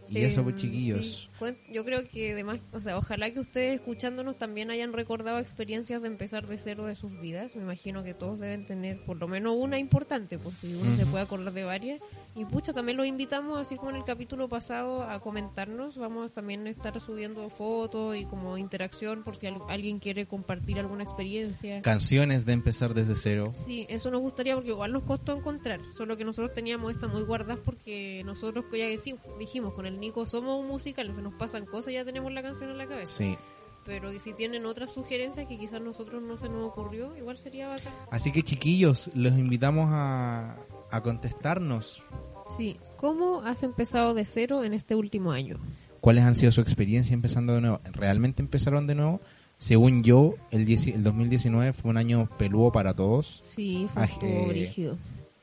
Y 0.09 0.19
eso, 0.23 0.43
pues, 0.43 0.55
Em, 0.55 0.61
chiquillos. 0.61 1.29
sí, 1.39 1.45
yo 1.73 1.83
creo 1.85 2.07
que 2.07 2.33
además, 2.33 2.61
o 2.71 2.79
sea, 2.79 2.97
ojalá 2.97 3.31
que 3.31 3.39
ustedes 3.39 3.75
escuchándonos 3.75 4.37
también 4.37 4.69
hayan 4.71 4.93
recordado 4.93 5.39
experiencias 5.39 6.01
de 6.01 6.07
empezar 6.07 6.47
de 6.47 6.57
cero 6.57 6.85
de 6.85 6.95
sus 6.95 7.19
vidas. 7.19 7.55
Me 7.55 7.63
imagino 7.63 8.03
que 8.03 8.13
todos 8.13 8.39
deben 8.39 8.65
tener 8.65 9.03
por 9.03 9.17
lo 9.17 9.27
menos 9.27 9.55
una 9.57 9.77
importante, 9.79 10.39
pues 10.39 10.59
si 10.59 10.73
uno 10.73 10.93
se 10.95 11.03
Ujú. 11.03 11.11
puede 11.11 11.23
acordar 11.23 11.53
de 11.53 11.63
varias. 11.63 12.01
Y 12.35 12.45
pucha, 12.45 12.71
también 12.71 12.97
los 12.97 13.07
invitamos, 13.07 13.57
así 13.57 13.75
como 13.77 13.89
en 13.89 13.95
el 13.97 14.03
capítulo 14.03 14.47
pasado, 14.47 15.03
a 15.03 15.19
comentarnos. 15.19 15.97
Vamos 15.97 16.31
también 16.33 16.67
a 16.67 16.69
estar 16.69 16.99
subiendo 17.01 17.49
fotos 17.49 18.15
y 18.15 18.25
como 18.25 18.57
interacción 18.57 19.23
por 19.23 19.35
si 19.35 19.47
al- 19.47 19.61
alguien 19.69 19.99
quiere 19.99 20.27
compartir 20.27 20.77
alguna 20.79 21.03
experiencia. 21.03 21.81
Canciones 21.81 22.45
de 22.45 22.53
empezar 22.53 22.93
desde 22.93 23.15
cero. 23.15 23.51
Sí, 23.55 23.85
eso 23.89 24.11
nos 24.11 24.21
gustaría 24.21 24.53
porque 24.55 24.69
igual 24.69 24.91
nos 24.93 25.03
costó 25.03 25.33
encontrar, 25.35 25.81
solo 25.95 26.15
que 26.15 26.23
nosotros 26.23 26.53
teníamos 26.53 26.91
esta 26.91 27.07
muy 27.07 27.23
guardadas 27.23 27.59
porque 27.65 28.21
nosotros 28.25 28.65
ya 28.71 28.85
decimos, 28.87 29.21
dijimos 29.39 29.73
con 29.73 29.85
el 29.87 29.96
Nico 29.99 30.25
somos 30.25 30.59
un 30.59 30.67
musical, 30.67 31.11
se 31.13 31.21
nos 31.21 31.33
pasan 31.33 31.65
cosas 31.65 31.89
y 31.91 31.93
ya 31.93 32.03
tenemos 32.03 32.31
la 32.31 32.41
canción 32.41 32.69
en 32.69 32.77
la 32.77 32.87
cabeza. 32.87 33.13
Sí. 33.13 33.37
Pero 33.85 34.17
si 34.19 34.33
tienen 34.33 34.65
otras 34.65 34.91
sugerencias 34.93 35.47
que 35.47 35.57
quizás 35.57 35.81
nosotros 35.81 36.21
no 36.21 36.37
se 36.37 36.49
nos 36.49 36.65
ocurrió, 36.67 37.15
igual 37.15 37.37
sería 37.37 37.69
bacán. 37.69 37.93
Así 38.11 38.31
que 38.33 38.43
chiquillos, 38.43 39.09
los 39.13 39.37
invitamos 39.37 39.87
a, 39.91 40.57
a 40.91 41.01
contestarnos 41.03 42.03
Sí, 42.49 42.75
¿cómo 42.97 43.41
has 43.41 43.63
empezado 43.63 44.13
de 44.13 44.23
cero 44.25 44.63
en 44.63 44.73
este 44.73 44.95
último 44.95 45.31
año? 45.31 45.57
cuáles 45.99 46.23
han 46.23 46.35
sido 46.35 46.51
su 46.53 46.61
experiencia 46.61 47.13
empezando 47.13 47.53
de 47.55 47.59
nuevo. 47.61 47.81
¿Realmente 47.91 48.41
empezaron 48.41 48.87
de 48.87 48.95
nuevo? 48.95 49.19
Según 49.57 50.03
yo, 50.03 50.35
el, 50.51 50.65
10 50.65 50.87
el 50.87 51.03
2019 51.03 51.73
fue 51.73 51.89
un 51.91 51.97
año 51.97 52.29
peludo 52.37 52.71
para 52.71 52.93
todos. 52.95 53.39
Sí, 53.41 53.87
fue 53.93 54.03
Ah, 54.03 54.09
eh, 54.21 54.45
brígido. 54.47 54.97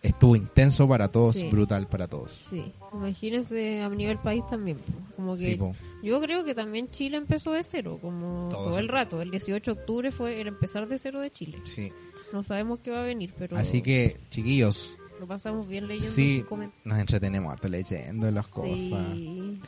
Estuvo 0.04 0.36
intenso 0.36 0.86
para 0.86 1.10
todos, 1.10 1.34
Sí. 1.36 1.48
brutal 1.48 1.88
para 1.88 2.06
todos. 2.06 2.30
Sí, 2.30 2.72
imagínense 2.92 3.80
a 3.82 3.88
nivel 3.88 4.18
país 4.18 4.46
también. 4.46 4.76
Como 5.16 5.34
que 5.34 5.54
Sí, 5.56 5.58
yo 6.02 6.20
creo 6.20 6.44
que 6.44 6.54
también 6.54 6.88
Chile 6.90 7.16
empezó 7.16 7.52
de 7.52 7.62
cero, 7.62 7.98
como 8.02 8.48
Todo 8.50 8.64
todo, 8.66 8.78
el 8.78 8.88
rato. 8.88 9.22
El 9.22 9.30
18 9.30 9.74
de 9.74 9.80
octubre 9.80 10.12
fue 10.12 10.42
el 10.42 10.46
empezar 10.48 10.86
de 10.86 10.98
cero 10.98 11.20
de 11.20 11.30
Chile. 11.30 11.58
Sí. 11.64 11.90
No 12.34 12.42
sabemos 12.42 12.80
qué 12.80 12.90
va 12.90 13.00
a 13.00 13.04
venir, 13.04 13.32
pero 13.38 13.56
Así 13.56 13.80
que, 13.80 14.18
chiquillos, 14.28 14.94
lo 15.20 15.26
pasamos 15.26 15.66
bien 15.66 15.86
leyendo 15.86 16.10
sí, 16.10 16.44
nos 16.84 16.98
entretenemos 16.98 17.50
harto 17.50 17.68
leyendo 17.68 18.30
las 18.30 18.46
cosas. 18.48 19.06
Sí. 19.14 19.58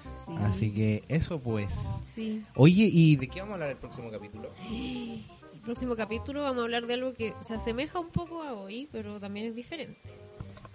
Así 0.40 0.70
que 0.70 1.02
eso 1.08 1.40
pues. 1.40 1.72
Sí. 2.02 2.44
Oye, 2.56 2.90
¿y 2.92 3.16
de 3.16 3.28
qué 3.28 3.40
vamos 3.40 3.52
a 3.52 3.54
hablar 3.54 3.70
el 3.70 3.78
próximo 3.78 4.10
capítulo? 4.10 4.50
El 4.70 5.60
próximo 5.62 5.96
capítulo 5.96 6.42
vamos 6.42 6.58
a 6.60 6.62
hablar 6.64 6.86
de 6.86 6.94
algo 6.94 7.14
que 7.14 7.32
se 7.40 7.54
asemeja 7.54 7.98
un 7.98 8.10
poco 8.10 8.42
a 8.42 8.52
hoy, 8.52 8.88
pero 8.92 9.18
también 9.18 9.46
es 9.46 9.54
diferente. 9.54 9.98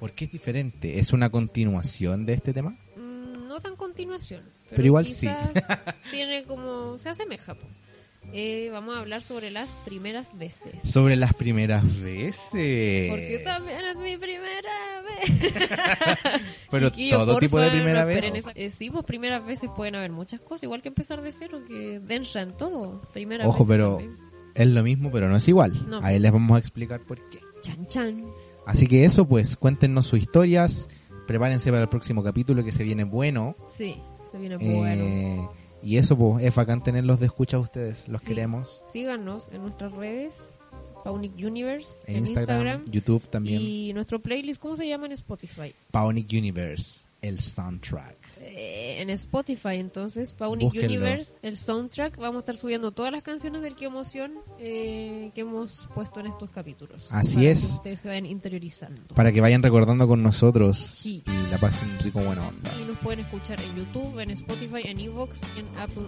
¿Por 0.01 0.11
qué 0.13 0.25
es 0.25 0.31
diferente? 0.31 0.99
¿Es 0.99 1.13
una 1.13 1.29
continuación 1.29 2.25
de 2.25 2.33
este 2.33 2.51
tema? 2.53 2.71
Mm, 2.97 3.47
no 3.47 3.59
tan 3.61 3.75
continuación, 3.77 4.41
pero, 4.65 4.75
Pero 4.75 4.85
igual 4.87 5.05
sí. 5.07 5.27
quizás 5.27 5.53
tiene 6.11 6.43
como 6.43 6.97
se 6.97 7.07
asemeja. 7.09 7.53
po. 7.55 7.65
Eh, 8.33 8.69
vamos 8.71 8.95
a 8.95 8.99
hablar 8.99 9.21
sobre 9.23 9.49
las 9.51 9.77
primeras 9.77 10.37
veces. 10.37 10.73
Sobre 10.83 11.15
las 11.15 11.33
primeras 11.35 11.83
veces. 12.01 13.09
Porque 13.09 13.41
también 13.43 13.79
es 13.85 13.97
mi 13.99 14.15
primera 14.17 15.01
vez. 15.03 15.53
Pero 16.71 16.89
Chiquillos, 16.89 17.19
todo 17.25 17.37
tipo 17.39 17.59
de 17.59 17.69
primera 17.71 18.03
vez. 18.05 18.25
esa- 18.35 18.51
Eh, 18.55 18.69
sí, 18.69 18.89
pues 18.89 19.05
primeras 19.05 19.45
veces 19.45 19.69
pueden 19.75 19.95
haber 19.95 20.11
muchas 20.11 20.39
cosas, 20.41 20.63
igual 20.63 20.81
que 20.81 20.89
empezar 20.89 21.21
de 21.21 21.31
cero, 21.31 21.61
que 21.67 21.99
densa 21.99 22.41
en 22.41 22.55
todo. 22.57 23.01
Primera 23.13 23.47
Ojo, 23.47 23.65
pero 23.67 23.97
también. 23.97 24.17
es 24.55 24.67
lo 24.67 24.83
mismo, 24.83 25.11
pero 25.11 25.27
no 25.29 25.35
es 25.37 25.47
igual. 25.47 25.73
No. 25.89 25.99
Ahí 26.03 26.17
les 26.19 26.31
vamos 26.31 26.55
a 26.55 26.59
explicar 26.59 27.01
por 27.01 27.17
qué. 27.29 27.39
Chan, 27.61 27.85
chan. 27.87 28.23
Así 28.65 28.87
que 28.87 29.05
eso, 29.05 29.25
pues, 29.27 29.55
cuéntenos 29.55 30.05
sus 30.05 30.19
historias. 30.19 30.87
Prepárense 31.27 31.69
para 31.71 31.83
el 31.83 31.89
próximo 31.89 32.23
capítulo 32.23 32.63
que 32.63 32.71
se 32.71 32.83
viene 32.83 33.03
bueno. 33.03 33.55
Sí, 33.67 33.97
se 34.29 34.37
viene 34.37 34.55
Eh, 34.59 34.75
bueno. 34.77 35.51
Y 35.83 35.97
eso, 35.97 36.17
pues, 36.17 36.43
es 36.43 36.53
bacán 36.53 36.83
tenerlos 36.83 37.19
de 37.19 37.25
escucha 37.27 37.57
a 37.57 37.59
ustedes. 37.59 38.07
Los 38.07 38.21
Sí. 38.21 38.27
queremos. 38.27 38.83
Síganos 38.85 39.49
en 39.49 39.61
nuestras 39.63 39.93
redes, 39.93 40.55
Paunic 41.03 41.33
Universe, 41.37 42.03
En, 42.05 42.17
en, 42.17 42.21
Instagram, 42.27 42.57
Instagram, 42.67 42.91
YouTube 42.93 43.27
también. 43.29 43.61
y 43.61 43.91
nuestro 43.93 44.21
playlist, 44.21 44.61
¿cómo 44.61 44.75
se 44.75 44.87
llama 44.87 45.07
en 45.07 45.13
Spotify? 45.13 45.73
Paonic 45.89 46.27
Universe, 46.31 47.05
el 47.21 47.39
soundtrack. 47.39 48.17
Eh, 48.53 49.01
en 49.01 49.09
Spotify, 49.11 49.75
entonces, 49.75 50.35
Búsquenlo. 50.65 50.85
Universe, 50.87 51.37
el 51.41 51.55
soundtrack, 51.55 52.17
vamos 52.17 52.35
a 52.35 52.39
estar 52.39 52.57
subiendo 52.57 52.91
todas 52.91 53.11
las 53.11 53.23
canciones 53.23 53.61
del 53.61 53.75
Que 53.77 53.85
Emoción 53.85 54.33
eh, 54.59 55.31
que 55.33 55.41
hemos 55.41 55.87
puesto 55.95 56.19
en 56.19 56.27
estos 56.27 56.49
capítulos. 56.49 57.11
Así 57.13 57.35
para 57.35 57.49
es. 57.49 57.59
Que 57.65 57.71
ustedes 57.75 58.01
se 58.01 58.07
vayan 58.09 58.25
interiorizando. 58.25 59.01
Para 59.15 59.31
que 59.31 59.39
vayan 59.39 59.63
recordando 59.63 60.05
con 60.07 60.21
nosotros 60.21 60.77
Sí. 60.77 61.23
y 61.25 61.51
la 61.51 61.57
pasen 61.59 61.97
rico 61.99 62.19
buena 62.19 62.45
onda. 62.47 62.69
Y 62.77 62.83
nos 62.83 62.97
pueden 62.99 63.21
escuchar 63.21 63.59
en 63.61 63.73
YouTube, 63.75 64.19
en 64.19 64.31
Spotify, 64.31 64.81
en 64.83 64.99
Evox, 64.99 65.39
en 65.57 65.67
Apple 65.79 66.03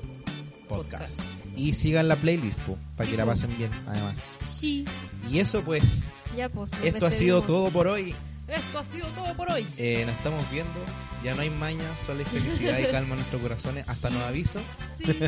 Podcast. 0.67 1.19
Podcast. 1.21 1.45
Y 1.55 1.71
sigan 1.73 2.07
la 2.07 2.15
playlist, 2.17 2.59
po, 2.61 2.77
para 2.97 3.05
Sí, 3.05 3.11
que 3.11 3.17
la 3.17 3.25
pasen 3.25 3.57
bien, 3.57 3.71
además. 3.87 4.35
Sí, 4.49 4.85
Y 5.31 5.39
eso, 5.39 5.61
pues, 5.63 6.11
ya 6.35 6.49
pues. 6.49 6.71
esto 6.83 7.05
ha 7.05 7.11
sido 7.11 7.41
todo 7.43 7.69
por 7.69 7.87
hoy. 7.87 8.13
Esto 8.55 8.79
ha 8.79 8.85
sido 8.85 9.07
todo 9.09 9.35
por 9.35 9.51
hoy. 9.51 9.67
Eh, 9.77 10.03
nos 10.05 10.15
estamos 10.15 10.49
viendo. 10.51 10.79
Ya 11.23 11.33
no 11.33 11.41
hay 11.41 11.49
maña, 11.49 11.95
solo 11.97 12.19
hay 12.19 12.25
felicidad 12.25 12.77
y 12.77 12.83
calma 12.91 13.11
en 13.11 13.15
nuestros 13.17 13.41
corazones. 13.41 13.89
Hasta 13.89 14.09
nuevo 14.11 14.25
aviso. 14.25 14.59
Sí, 14.97 15.19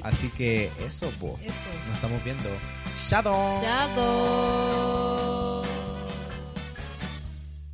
Así 0.02 0.28
que 0.30 0.70
eso, 0.86 1.10
po. 1.12 1.38
eso. 1.42 1.68
Nos 1.86 1.94
estamos 1.94 2.22
viendo. 2.24 2.48
Shadow. 2.96 3.62
Shadow. 3.62 5.62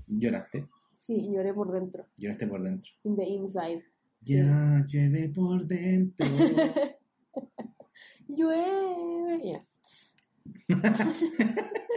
¿Lloraste? 0.06 0.68
Sí, 0.96 1.28
lloré 1.34 1.52
por 1.52 1.72
dentro. 1.72 2.06
Lloraste 2.16 2.46
por 2.46 2.62
dentro. 2.62 2.92
In 3.02 3.16
the 3.16 3.24
inside. 3.24 3.82
Sí. 4.22 4.36
Ya 4.36 4.84
llueve 4.86 5.28
por 5.30 5.66
dentro. 5.66 6.26
Llueve. 8.28 9.40
Ya. 9.42 9.66